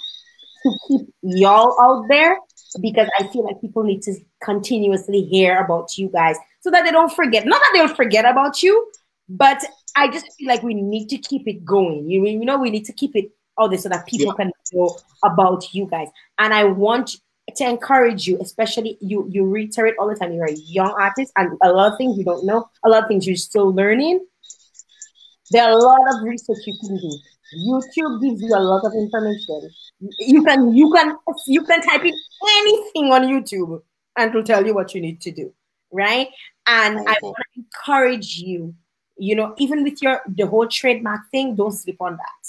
[0.65, 2.36] to keep y'all out there
[2.81, 6.90] because I feel like people need to continuously hear about you guys so that they
[6.90, 7.47] don't forget.
[7.47, 8.90] Not that they'll forget about you,
[9.31, 9.65] but
[9.97, 12.09] I just feel like we need to keep it going.
[12.11, 14.44] You, you know, we need to keep it all this so that people Yeah.
[14.44, 16.09] can know about you guys.
[16.39, 17.16] And I want
[17.57, 21.57] to encourage you, especially you, you reiterate all the time, you're a young artist and
[21.62, 24.20] a lot of things you don't know, a lot of things you're still learning.
[25.51, 27.19] There are a lot of research you can do.
[27.69, 29.69] YouTube gives you a lot of information.
[30.20, 31.16] You can you can
[31.48, 32.15] you can type in
[32.61, 33.82] anything on YouTube
[34.16, 35.52] and it'll tell you what you need to do,
[35.93, 36.28] right?
[36.69, 38.74] And I want to encourage you,
[39.20, 42.42] you know, even with your the whole trademark thing, don't sleep on that.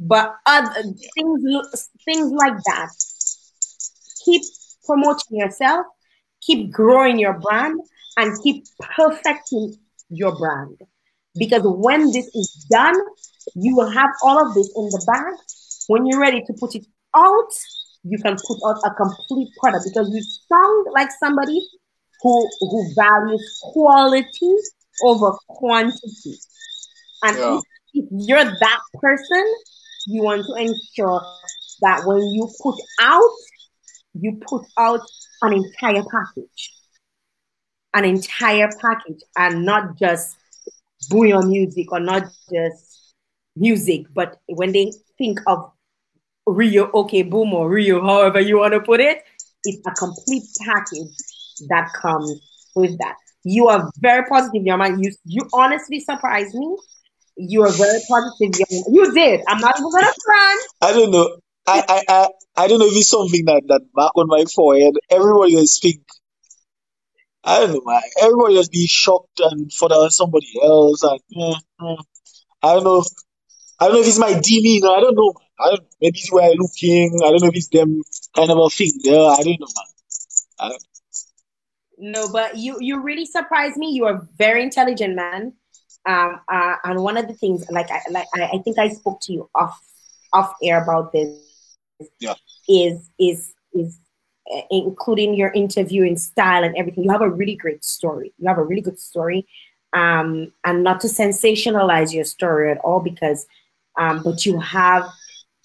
[0.00, 0.82] But other
[1.14, 2.90] things things like that,
[4.24, 4.42] keep
[4.84, 5.86] promoting yourself,
[6.40, 7.80] keep growing your brand,
[8.16, 8.64] and keep
[8.96, 9.76] perfecting
[10.10, 10.76] your brand.
[11.38, 12.96] Because when this is done,
[13.54, 15.34] you will have all of this in the bag.
[15.86, 17.52] When you're ready to put it out,
[18.02, 21.60] you can put out a complete product because you sound like somebody
[22.22, 24.54] who who values quality
[25.02, 26.38] over quantity.
[27.22, 27.60] And Yeah.
[27.94, 29.54] if, you're that person,
[30.06, 31.22] you want to ensure
[31.80, 33.30] that when you put out,
[34.14, 35.00] you put out
[35.42, 36.74] an entire package.
[37.94, 40.36] An entire package and not just
[41.08, 43.14] bouillon music or not just
[43.56, 45.72] music, but when they think of
[46.46, 49.22] Rio, okay, boom, or Rio, however you want to put it,
[49.64, 51.14] it's a complete package
[51.68, 52.40] that comes
[52.74, 53.16] with that.
[53.44, 55.00] You are very positive, young man.
[55.02, 56.76] You you honestly surprised me.
[57.36, 58.94] You are very positive, young man.
[58.94, 59.40] You did.
[59.46, 60.60] I'm not even gonna front.
[60.82, 61.38] I don't know.
[61.66, 64.94] I, I, I, I don't know if it's something that, that back on my forehead,
[65.10, 66.00] everybody just think,
[67.44, 68.00] I don't know, man.
[68.22, 71.02] Everybody just be shocked and for the, somebody else.
[71.02, 71.96] And, eh, eh.
[72.62, 73.04] I don't know.
[73.78, 74.88] I don't know if it's my demeanor.
[74.88, 75.34] I don't know.
[75.60, 77.20] I don't, maybe it's where I'm looking.
[77.22, 78.00] I don't know if it's them
[78.34, 79.30] kind of a thing there.
[79.30, 79.84] I don't know, man.
[80.58, 80.84] I don't,
[81.98, 83.90] No, but you you really surprised me.
[83.90, 85.52] You are a very intelligent man.
[86.06, 89.20] Um, uh, and one of the things, like I like I, I think I spoke
[89.22, 89.78] to you off
[90.32, 91.38] off air about this.
[92.20, 92.34] Yeah.
[92.68, 93.98] Is is is
[94.54, 97.04] uh, including your interviewing style and everything.
[97.04, 98.32] You have a really great story.
[98.38, 99.46] You have a really good story,
[99.92, 103.46] um, and not to sensationalize your story at all, because,
[103.98, 105.04] um, but you have,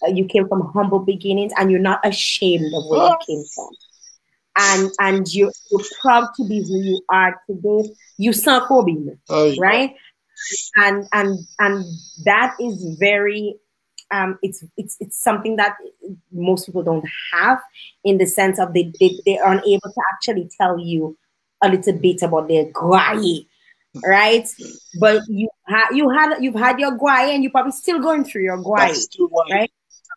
[0.02, 3.70] uh, you came from humble beginnings, and you're not ashamed of where you came from,
[4.58, 7.90] and and you you're proud to be who you are today.
[8.18, 8.96] You saw Kobe,
[9.60, 9.96] right?
[10.78, 11.86] And and and
[12.26, 13.56] that is very
[14.12, 15.76] um, it's it's it's something that
[16.32, 17.60] most people don't have
[18.04, 21.18] in the sense of they they, they are unable to actually tell you
[21.64, 23.48] a little bit about their guai,
[24.06, 24.48] right?
[25.00, 28.44] But you had you had you've had your guai and you're probably still going through
[28.44, 28.92] your guai, right?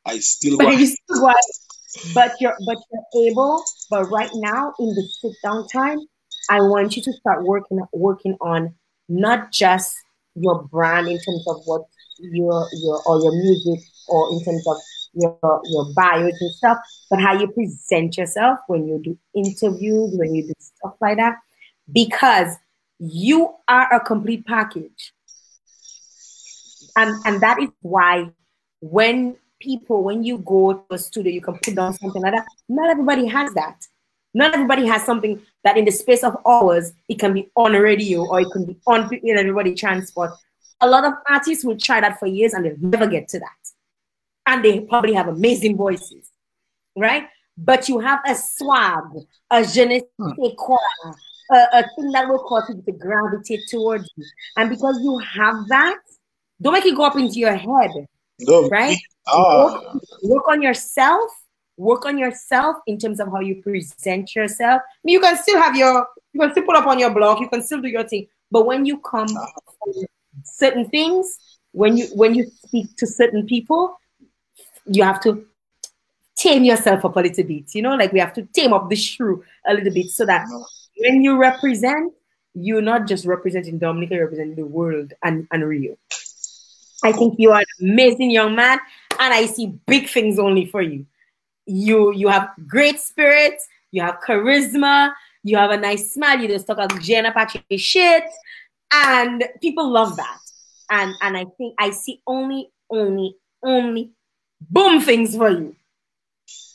[0.05, 1.35] I still but you still guai,
[2.15, 3.63] but you're but you're able.
[3.91, 5.99] But right now in the sit down time,
[6.51, 8.75] I want you to start working working on
[9.09, 9.95] not just
[10.35, 11.83] your brand in terms of what
[12.19, 14.77] your your or your music or in terms of
[15.15, 16.79] your your bios and stuff,
[17.11, 21.37] but how you present yourself when you do interviews, when you do stuff like that,
[21.93, 22.57] because
[22.99, 25.13] you are a complete package.
[26.97, 28.31] And and that is why
[28.81, 32.47] when people, when you go to a studio, you can put down something like that.
[32.69, 33.87] Not everybody has that.
[34.35, 38.27] Not everybody has something that in the space of hours it can be on radio
[38.27, 40.33] or it can be on in everybody transport
[40.81, 43.49] a lot of artists will try that for years and they'll never get to that.
[44.47, 46.31] And they probably have amazing voices,
[46.97, 47.29] right?
[47.57, 49.05] But you have a swag,
[49.51, 50.55] a je ne sais hmm.
[50.57, 50.77] quoi,
[51.51, 54.25] a, a thing that will cause people to gravitate towards you.
[54.57, 55.99] And because you have that,
[56.61, 57.91] don't make it go up into your head,
[58.41, 58.69] no.
[58.69, 58.99] right?
[59.27, 59.81] Ah.
[59.83, 61.31] Work, work on yourself.
[61.79, 64.81] Work on yourself in terms of how you present yourself.
[64.83, 67.41] I mean, you can still have your, you can still put up on your blog,
[67.41, 68.29] you can still do your thing.
[68.51, 69.29] But when you come
[70.45, 71.39] certain things
[71.73, 73.99] when you when you speak to certain people
[74.87, 75.47] you have to
[76.37, 78.97] tame yourself up a little bit you know like we have to tame up the
[78.97, 80.47] shrew a little bit so that
[80.99, 82.13] when you represent
[82.55, 85.97] you're not just representing dominica you're representing the world and, and rio
[87.07, 88.79] i think you are an amazing young man
[89.21, 91.07] and i see big things only for you.
[91.67, 93.57] You you have great spirit
[93.91, 95.13] you have charisma
[95.43, 98.25] you have a nice smile you just talk about Jenna Apache shit
[98.93, 100.39] and people love that.
[100.91, 104.13] And and i think i see only only only
[104.71, 105.75] boom things for you.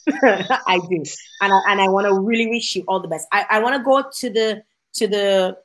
[0.24, 1.04] I do.
[1.42, 3.28] And i, and I want to really wish you all the best.
[3.32, 4.64] I, I want to go to the
[4.96, 5.58] to the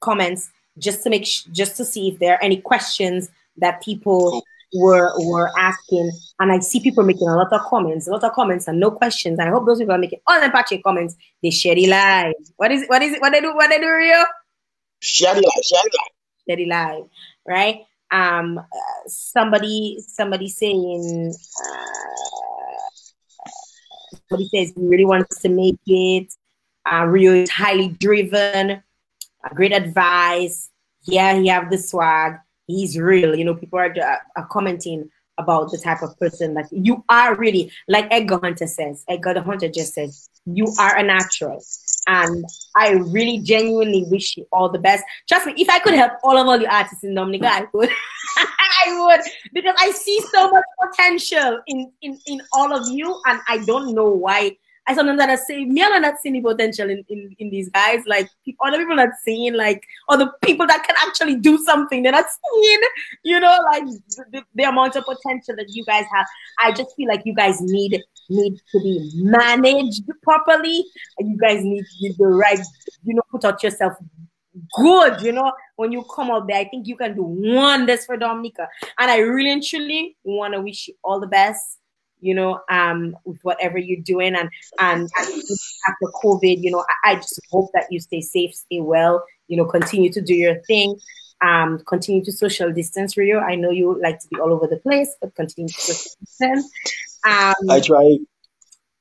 [0.00, 3.30] comments just to make sh- just to see if there are any questions
[3.60, 4.42] that people
[4.74, 6.10] were were asking
[6.40, 8.90] and i see people making a lot of comments a lot of comments and no
[8.90, 12.34] questions And i hope those people are making all the patchy comments they share live
[12.56, 14.24] what is it what is it what they do what they do Rio?
[15.00, 16.12] Share live, share live.
[16.42, 17.04] Steady live,
[17.46, 17.82] right?
[18.10, 18.64] Um, uh,
[19.06, 23.50] somebody, somebody saying, uh,
[24.28, 26.32] somebody says he really wants to make it.
[26.90, 28.82] Uh, Rio is highly driven.
[29.44, 30.70] Uh, great advice.
[31.02, 32.38] Yeah, he have the swag.
[32.68, 33.34] He's real.
[33.34, 33.92] You know, people are,
[34.36, 39.04] are commenting about the type of person that you are really like Edgar Hunter says.
[39.08, 41.62] Edgar the Hunter just says, you are a natural.
[42.06, 45.04] And I really genuinely wish you all the best.
[45.28, 47.90] Trust me, if I could help all of all the artists in Dominica, I would.
[48.86, 49.20] I would
[49.52, 53.94] because I see so much potential in, in in all of you, and I don't
[53.94, 54.56] know why
[54.88, 57.50] I sometimes that I say, me and I'm not seeing the potential in, in, in
[57.50, 58.00] these guys.
[58.06, 58.26] Like
[58.64, 62.02] other people not seeing, like other people that can actually do something.
[62.02, 62.80] They're not seeing,
[63.22, 63.84] you know, like
[64.32, 66.26] the, the amount of potential that you guys have.
[66.58, 70.84] I just feel like you guys need need to be managed properly,
[71.18, 72.60] and you guys need, need the right,
[73.04, 73.92] you know, put out yourself
[74.74, 76.58] good, you know, when you come out there.
[76.58, 78.68] I think you can do wonders for Dominica.
[78.98, 81.78] And I really and truly want to wish you all the best
[82.20, 84.34] you know, um, with whatever you're doing.
[84.34, 88.80] And, and after COVID, you know, I, I, just hope that you stay safe, stay
[88.80, 90.98] well, you know, continue to do your thing.
[91.40, 93.38] Um, continue to social distance, Rio.
[93.38, 96.72] I know you like to be all over the place, but continue to social distance.
[97.24, 98.18] Um, I try.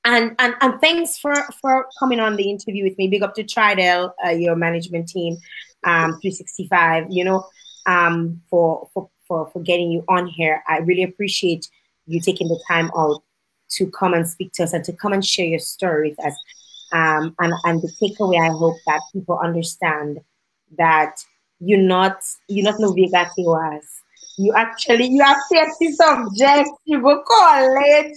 [0.06, 3.10] And, and and thanks for for coming on the interview with me.
[3.10, 5.36] Big up to Tridel, uh, your management team,
[5.84, 7.08] um, 365.
[7.10, 7.46] You know,
[7.88, 10.64] um, for for for for getting you on here.
[10.68, 11.68] I really appreciate
[12.08, 13.22] you taking the time out
[13.70, 16.36] to come and speak to us and to come and share your story with us.
[16.94, 20.20] Um, and, and the takeaway, I hope that people understand
[20.78, 21.18] that
[21.60, 23.84] you're not you're not no Vega was.
[24.38, 28.14] You actually you have 30 subjects, you go college.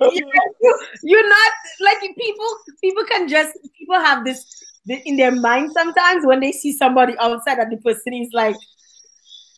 [0.00, 4.44] You, you, you're not like people people can just people have this
[4.88, 8.56] in their mind sometimes when they see somebody outside and the person is like,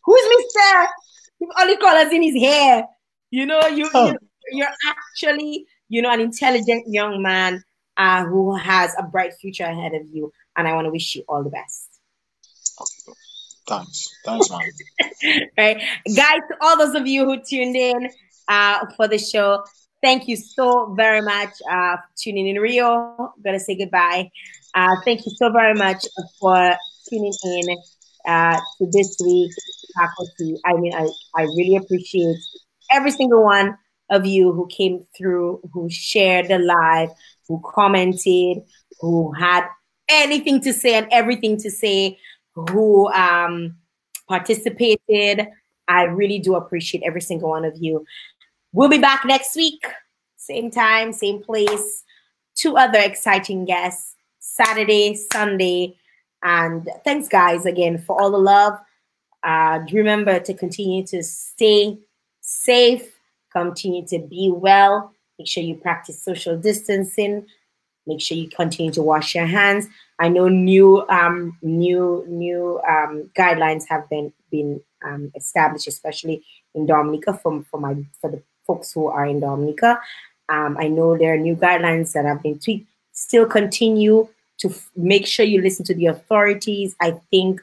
[0.05, 0.85] Who's Mr.
[1.57, 2.87] All the colors in his hair.
[3.33, 4.11] You know, you, oh.
[4.11, 4.17] you
[4.51, 7.63] you're actually, you know, an intelligent young man
[7.97, 10.31] uh, who has a bright future ahead of you.
[10.55, 11.99] And I want to wish you all the best.
[12.79, 13.17] Okay.
[13.67, 14.09] Thanks.
[14.23, 15.49] Thanks, man.
[15.57, 15.77] right.
[16.15, 18.07] Guys, to all those of you who tuned in
[18.47, 19.63] uh, for the show,
[20.03, 22.57] thank you so very much uh, for tuning in.
[22.57, 24.29] Rio, I'm going to say goodbye.
[24.75, 26.05] Uh, thank you so very much
[26.39, 26.75] for
[27.09, 27.77] tuning in
[28.27, 29.51] uh, to this week
[29.95, 30.55] faculty.
[30.65, 32.37] I mean, I, I really appreciate
[32.93, 33.77] every single one
[34.09, 37.09] of you who came through, who shared the live,
[37.47, 38.59] who commented,
[38.99, 39.65] who had
[40.09, 42.17] anything to say and everything to say,
[42.53, 43.75] who um,
[44.27, 45.47] participated.
[45.87, 48.05] I really do appreciate every single one of you.
[48.71, 49.85] We'll be back next week,
[50.37, 52.03] same time, same place.
[52.55, 55.97] Two other exciting guests, Saturday, Sunday.
[56.43, 58.77] And thanks, guys, again, for all the love.
[59.43, 61.97] Uh, remember to continue to stay
[62.63, 63.13] safe,
[63.51, 65.13] continue to be well.
[65.37, 67.45] Make sure you practice social distancing.
[68.05, 69.87] Make sure you continue to wash your hands.
[70.19, 76.43] I know new um, new new um, guidelines have been been um, established, especially
[76.75, 79.99] in Dominica for, for my for the folks who are in Dominica.
[80.49, 82.87] Um, I know there are new guidelines that have been tweaked.
[83.13, 84.27] Still continue
[84.59, 86.95] to f- make sure you listen to the authorities.
[86.99, 87.61] I think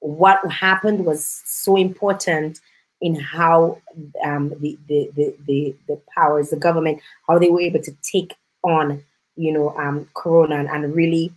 [0.00, 2.60] what happened was so important
[3.00, 3.78] in how
[4.24, 8.34] um, the, the, the, the, the powers, the government, how they were able to take
[8.62, 9.02] on,
[9.36, 11.32] you know, um, Corona and, and really,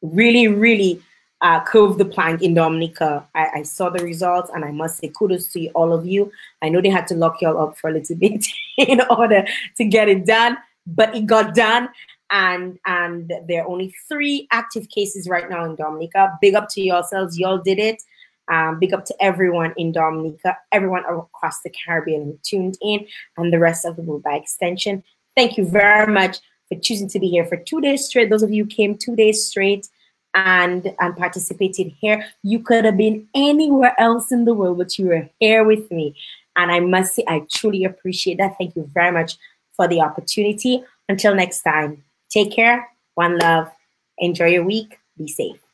[0.00, 1.02] really, really
[1.40, 3.26] uh, curve the plank in Dominica.
[3.34, 6.32] I, I, saw the results and I must say kudos to all of you.
[6.62, 8.44] I know they had to lock y'all up for a little bit
[8.76, 9.46] in order
[9.76, 10.56] to get it done,
[10.86, 11.90] but it got done
[12.30, 16.36] and and there are only three active cases right now in Dominica.
[16.40, 18.02] Big up to yourselves, y'all did it.
[18.48, 23.06] Um, big up to everyone in Dominica, everyone across the Caribbean who tuned in,
[23.36, 25.02] and the rest of the world by extension.
[25.36, 26.38] Thank you very much
[26.68, 28.30] for choosing to be here for two days straight.
[28.30, 29.88] Those of you came two days straight
[30.34, 32.24] and and participated here.
[32.42, 36.14] You could have been anywhere else in the world, but you were here with me.
[36.56, 38.56] And I must say, I truly appreciate that.
[38.58, 39.36] Thank you very much
[39.74, 40.82] for the opportunity.
[41.08, 42.04] Until next time.
[42.30, 42.88] Take care.
[43.14, 43.70] One love.
[44.18, 44.98] Enjoy your week.
[45.16, 45.67] Be safe.